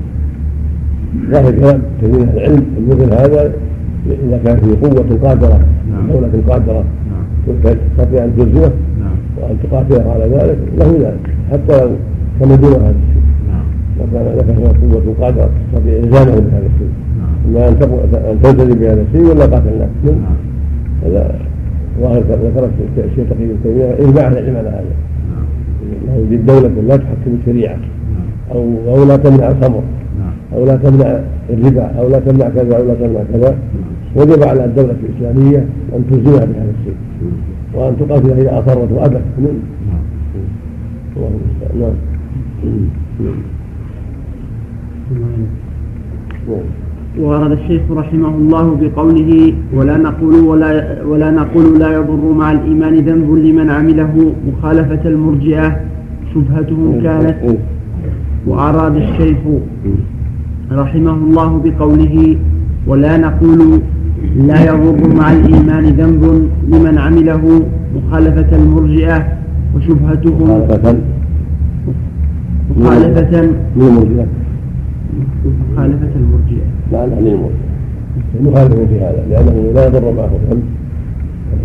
ظاهر 1.31 1.51
كلام 1.51 1.81
كثير 2.01 2.23
العلم. 2.23 2.65
مثل 2.89 3.13
هذا 3.13 3.53
إذا 4.25 4.37
كان 4.45 4.57
في 4.57 4.87
قوة 4.87 5.19
قادره 5.23 5.59
نعم. 5.91 6.07
دوله 6.07 6.43
قادره 6.49 6.83
نعم. 7.11 7.55
تستطيع 7.63 8.23
ان 8.25 8.31
تلزمه 8.37 8.71
نعم. 8.99 9.17
وأن 9.37 9.57
تقاتله 9.63 10.11
على 10.11 10.23
ذلك 10.23 10.57
له 10.77 10.91
ذلك. 10.99 11.35
حتى 11.51 11.85
لو 11.85 11.91
كان 12.39 12.61
دون 12.61 12.73
هذا 12.73 12.95
الشيء. 13.03 13.23
نعم. 13.51 13.65
لو 13.99 14.05
كان 14.13 14.57
لك 14.63 14.93
قوة 14.93 15.15
قادره 15.21 15.49
تستطيع 15.71 15.97
إلزامه 15.97 16.39
بهذا 16.39 16.67
الشيء. 16.73 16.93
نعم. 17.19 17.63
ان 17.63 17.85
أن 18.31 18.41
تلتزم 18.43 18.79
بهذا 18.79 19.01
الشيء 19.01 19.23
ولا 19.23 19.45
قاتلناك 19.45 19.89
نعم. 20.05 20.35
هذا 21.03 21.50
ظاهر 22.01 22.19
ذكرت 22.19 22.71
الشيخ 22.97 23.29
تقي 23.29 23.43
ابن 23.43 23.57
تيمية 23.63 23.93
اجماع 23.99 24.27
العلم 24.27 24.55
على 24.55 24.69
هذا؟ 24.69 24.93
نعم. 25.29 25.45
انه 26.03 26.27
للدوله 26.31 26.81
لا 26.87 26.97
تحكم 26.97 27.37
الشريعة 27.41 27.75
نعم. 27.75 28.27
أو 28.51 28.95
أو 28.95 29.03
لا 29.05 29.17
تمنع 29.17 29.51
الخمر 29.51 29.83
نعم. 30.19 30.33
أو 30.53 30.65
لا 30.65 30.75
تمنع 30.75 31.19
الربا 31.49 31.83
أو 31.83 32.09
لا 32.09 32.19
تمنع 32.19 32.49
كذا 32.49 32.77
أو 32.77 32.87
لا 32.87 32.93
تمنع 32.93 33.23
كذا. 33.33 33.57
وجب 34.15 34.43
على 34.43 34.65
الدولة 34.65 34.95
الإسلامية 35.03 35.65
أن 35.95 36.03
تلزمها 36.09 36.45
بهذا 36.45 36.73
الشيء 36.79 36.95
وأن 37.73 37.97
تقاتل 37.99 38.93
وابت 38.93 39.21
نعم. 39.37 39.59
نعم. 39.87 40.03
الله 41.15 41.27
المستعان 41.27 41.93
نعم. 43.19 43.35
نعم. 46.47 46.80
وورد 47.19 47.51
الشيخ 47.51 47.81
رحمه 47.91 48.27
الله 48.27 48.77
بقوله 48.81 49.53
ولا 49.73 49.97
نقول 49.97 50.35
ولا 50.35 51.03
ولا 51.03 51.31
نقول 51.31 51.79
لا 51.79 51.89
يضر 51.97 52.33
مع 52.33 52.51
الإيمان 52.51 52.93
ذنب 52.95 53.29
لمن 53.45 53.69
عمله 53.69 54.33
مخالفة 54.47 55.03
المرجئة. 55.09 55.79
شبهتهم 56.33 57.01
كانت 57.03 57.37
وأراد 58.47 58.95
الشيخ 58.95 59.37
رحمه 60.71 61.13
الله 61.13 61.61
بقوله 61.65 62.37
ولا 62.87 63.17
نقول 63.17 63.59
لا 64.47 64.59
يضر 64.69 65.15
مع 65.15 65.31
الإيمان 65.31 65.83
ذنب 65.83 66.23
لمن 66.71 66.97
عمله 66.97 67.43
مخالفة 67.95 68.55
المرجئة. 68.55 69.27
وشبهتهم 69.75 70.47
مخالفة 70.49 70.97
مخالفة 72.77 73.33
للمرجئة. 73.77 74.27
مخالفة 75.73 76.09
المرجئة. 76.15 76.65
لا 76.91 77.07
لا 77.07 77.15
للمرجئة. 77.15 77.71
مخالف 78.41 78.73
في 78.75 78.99
هذا 78.99 79.25
لأنه 79.29 79.71
لا 79.75 79.87
يضر 79.87 80.11
معه 80.11 80.31
الذنب. 80.43 80.63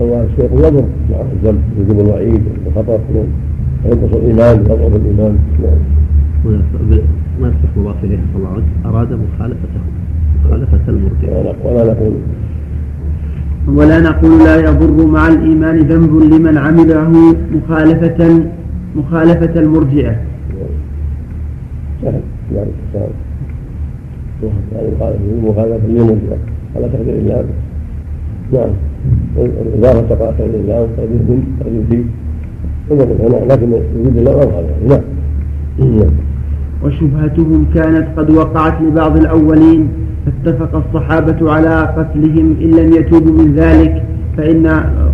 الله 0.00 0.24
الشيخ 0.24 0.52
يضر 0.52 0.84
معه 1.10 1.26
الذنب 1.32 1.62
يجب 1.78 2.00
الوعيد 2.00 2.42
والخطر 2.66 2.98
وينقص 3.14 4.16
الإيمان 4.16 4.56
يضعف 4.60 4.96
الإيمان. 4.96 5.38
نعم 5.62 5.78
ما 7.40 7.48
يصح 7.48 7.76
مضاف 7.76 8.04
إليه 8.04 8.18
صلى 8.32 8.36
الله 8.36 8.48
عليه 8.48 8.62
وسلم. 8.62 8.94
أراد 8.94 9.12
مخالفته 9.12 9.80
مخالفة 10.44 10.80
المرجئة. 10.88 11.38
ولا- 11.38 11.82
ولا 11.82 11.92
نقول. 11.92 12.12
ولا 13.68 14.00
نقول 14.00 14.44
لا 14.44 14.56
يضر 14.56 15.06
مع 15.06 15.28
الإيمان 15.28 15.78
ذنب 15.78 16.32
لمن 16.32 16.58
عمله 16.58 17.08
مخالفة 17.52 18.44
مخالفة 18.96 19.60
المرجئة. 19.60 20.16
سهل 22.02 22.20
ذلك 22.54 22.74
سهل. 22.92 23.08
على 26.76 26.88
تقدير 26.88 27.14
نعم 28.52 28.70
تقدير 32.88 33.46
لكن 33.48 33.72
وجود 33.72 34.18
نعم 34.88 35.00
نعم 35.78 36.10
وشبهتهم 36.84 37.66
كانت 37.74 38.06
قد 38.16 38.30
وقعت 38.30 38.82
لبعض 38.82 39.16
الأولين 39.16 39.88
فاتفق 40.26 40.82
الصحابة 40.86 41.52
على 41.52 41.94
قتلهم 41.96 42.56
إن 42.62 42.70
لم 42.70 42.92
يتوبوا 42.92 43.32
من 43.32 43.54
ذلك 43.54 44.02
فإن 44.36 44.66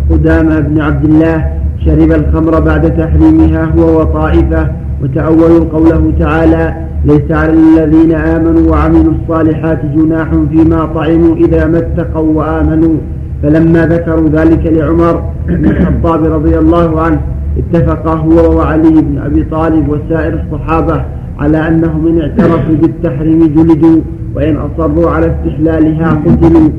قدامة 0.09 0.59
بن 0.59 0.81
عبد 0.81 1.05
الله 1.05 1.53
شرب 1.85 2.11
الخمر 2.11 2.59
بعد 2.59 2.97
تحريمها 2.97 3.65
هو 3.65 4.01
وطائفة 4.01 4.82
وتأولوا 5.03 5.65
قوله 5.73 6.13
تعالى 6.19 6.73
ليس 7.05 7.31
على 7.31 7.53
الذين 7.53 8.11
آمنوا 8.11 8.71
وعملوا 8.71 9.13
الصالحات 9.13 9.85
جناح 9.85 10.29
فيما 10.51 10.85
طعموا 10.85 11.35
إذا 11.35 11.67
ما 11.67 11.77
اتقوا 11.77 12.33
وآمنوا. 12.33 12.97
فلما 13.43 13.87
ذكروا 13.87 14.29
ذلك 14.29 14.65
لعمر 14.65 15.23
بن 15.47 15.65
الخطاب 15.65 16.23
رضي 16.23 16.57
الله 16.57 17.01
عنه 17.01 17.21
اتفق 17.57 18.07
هو 18.07 18.57
وعلي 18.57 19.01
بن 19.01 19.17
أبي 19.17 19.43
طالب 19.43 19.89
وسائر 19.89 20.41
الصحابة 20.43 21.05
على 21.39 21.67
أنهم 21.67 22.07
إن 22.07 22.21
اعترفوا 22.21 22.75
بالتحريم 22.81 23.39
جلدوا 23.39 24.01
وإن 24.35 24.57
أصروا 24.57 25.09
على 25.09 25.35
استحلالها 25.35 26.21
قتلوا. 26.25 26.69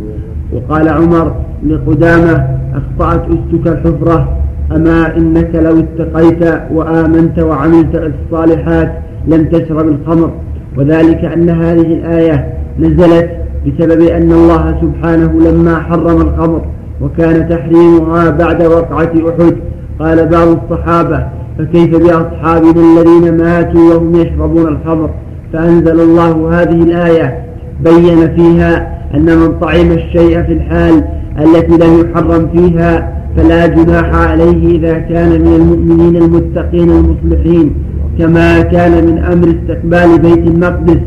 وقال 0.52 0.88
عمر 0.88 1.34
لقدامة 1.66 2.46
أخطأت 2.74 3.22
أستك 3.28 3.66
الحفرة. 3.66 4.28
أما 4.72 5.16
إنك 5.16 5.50
لو 5.54 5.78
اتقيت 5.78 6.60
وآمنت 6.72 7.38
وعملت 7.38 8.12
الصالحات 8.12 8.92
لم 9.26 9.44
تشرب 9.44 9.88
الخمر. 9.88 10.30
وذلك 10.76 11.24
أن 11.24 11.50
هذه 11.50 11.94
الآية 11.94 12.54
نزلت 12.78 13.30
بسبب 13.66 14.02
أن 14.02 14.32
الله 14.32 14.80
سبحانه 14.80 15.32
لما 15.32 15.78
حرم 15.78 16.20
الخمر 16.20 16.64
وكان 17.00 17.48
تحريمها 17.48 18.30
بعد 18.30 18.62
وقعة 18.62 19.12
أحد 19.28 19.56
قال 19.98 20.28
بعض 20.28 20.48
الصحابة 20.48 21.26
فكيف 21.58 21.96
بأصحابنا 21.96 22.80
الذين 22.80 23.36
ماتوا 23.36 23.94
وهم 23.94 24.14
يشربون 24.14 24.68
الخمر؟ 24.68 25.10
فأنزل 25.52 26.00
الله 26.00 26.62
هذه 26.62 26.82
الآية 26.82 27.44
بين 27.80 28.34
فيها 28.36 28.98
أن 29.14 29.38
من 29.38 29.58
طعم 29.60 29.92
الشيء 29.92 30.42
في 30.42 30.52
الحال 30.52 31.04
التي 31.38 31.72
لم 31.72 32.00
يحرم 32.00 32.48
فيها 32.54 33.12
فلا 33.36 33.66
جناح 33.66 34.14
عليه 34.14 34.78
إذا 34.78 34.98
كان 34.98 35.28
من 35.28 35.54
المؤمنين 35.54 36.16
المتقين 36.16 36.90
المصلحين 36.90 37.74
كما 38.18 38.60
كان 38.60 39.06
من 39.06 39.18
أمر 39.18 39.48
استقبال 39.48 40.18
بيت 40.18 40.46
المقدس. 40.46 41.00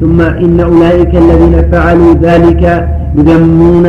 ثم 0.00 0.20
إن 0.20 0.60
أولئك 0.60 1.14
الذين 1.16 1.70
فعلوا 1.72 2.14
ذلك 2.22 2.88
يذمون 3.18 3.86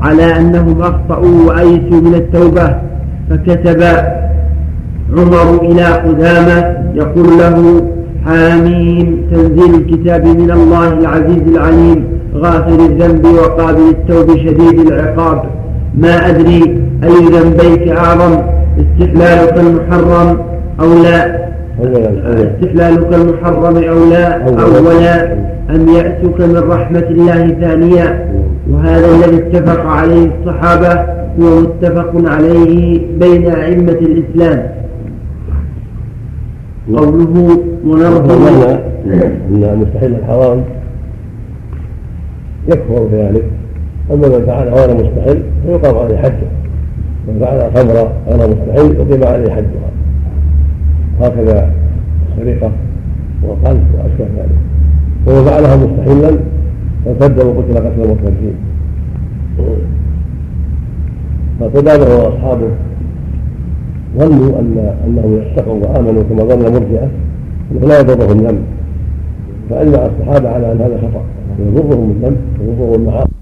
على 0.00 0.36
أنهم 0.38 0.80
أخطأوا 0.80 1.46
وأيسوا 1.46 2.00
من 2.00 2.14
التوبة. 2.14 2.76
فكتب 3.30 3.82
عمر 5.18 5.62
إلى 5.62 5.84
قدامة 5.84 6.76
يقول 6.94 7.38
له 7.38 7.82
حاميم 8.24 9.22
تنزيل 9.32 9.74
الكتاب 9.74 10.26
من 10.26 10.50
الله 10.50 10.92
العزيز 10.92 11.42
العليم. 11.48 12.04
غافر 12.34 12.86
الذنب 12.86 13.24
وقابل 13.24 13.88
التوب 13.90 14.36
شديد 14.36 14.80
العقاب. 14.80 15.42
ما 15.98 16.28
أدري 16.30 16.62
أي 17.04 17.10
ذنبيك 17.10 17.88
أعظم 17.88 18.42
استحلالك 18.78 19.58
المحرم 19.58 20.38
أو 20.80 21.02
لا؟ 21.02 21.46
استحلالك 21.80 23.14
المحرم 23.14 23.76
أو 23.76 24.04
لا؟ 24.10 24.48
أولا. 24.48 25.36
أم 25.70 25.88
يأسك 25.88 26.40
من 26.40 26.64
رحمة 26.70 27.06
الله 27.10 27.48
ثانيا 27.60 28.28
وهذا 28.70 29.06
الذي 29.06 29.36
اتفق 29.36 29.86
عليه 29.86 30.30
الصحابة 30.40 31.00
هو 31.40 31.60
متفق 31.60 32.12
عليه 32.14 33.00
بين 33.18 33.50
أئمة 33.50 33.92
الإسلام. 33.92 34.62
قوله 36.96 37.58
ونرضى 37.86 38.34
أن 39.50 39.78
مستحيل 39.80 40.14
الحرام. 40.14 40.64
يكفر 42.68 43.06
بذلك. 43.12 43.44
أما 44.10 44.28
من 44.28 44.46
فعل 44.46 44.68
غير 44.68 44.94
مستحيل 44.94 45.42
فيقام 45.66 45.98
عليه 45.98 46.16
حجه. 46.16 46.48
من 47.28 47.38
فعل 47.40 47.56
الخمر 47.56 48.12
غير 48.28 48.48
مستحيل 48.48 48.96
يقيم 48.96 49.24
عليه 49.24 49.50
حجها. 49.50 49.90
هكذا 51.20 51.70
السرقة 52.28 52.70
والقذف 53.42 53.84
وأشبه 53.94 54.26
ذلك. 54.36 54.58
ومن 55.26 55.44
فعلها 55.44 55.76
مستحيلا 55.76 56.38
فارتد 57.04 57.38
وقتل 57.38 57.76
قتل 57.76 58.02
المرتدين 58.02 58.54
فقدامه 61.60 62.04
وأصحابه 62.04 62.68
ظنوا 64.18 64.60
أن 64.60 64.94
أنهم 65.06 65.40
اتقوا 65.40 65.74
وآمنوا 65.74 66.22
كما 66.22 66.44
ظن 66.44 66.66
المرجئة 66.66 67.08
انه 67.72 67.86
لا 67.88 68.00
يضرهم 68.00 68.38
ذنب. 68.46 68.62
فاجمع 69.70 70.06
الصحابة 70.06 70.48
على 70.48 70.72
أن 70.72 70.80
هذا 70.80 70.98
خطأ. 70.98 71.22
يضرهم 71.58 72.10
الذنب 72.10 72.38
ويضرهم 72.60 72.94
المعاصي 72.94 73.32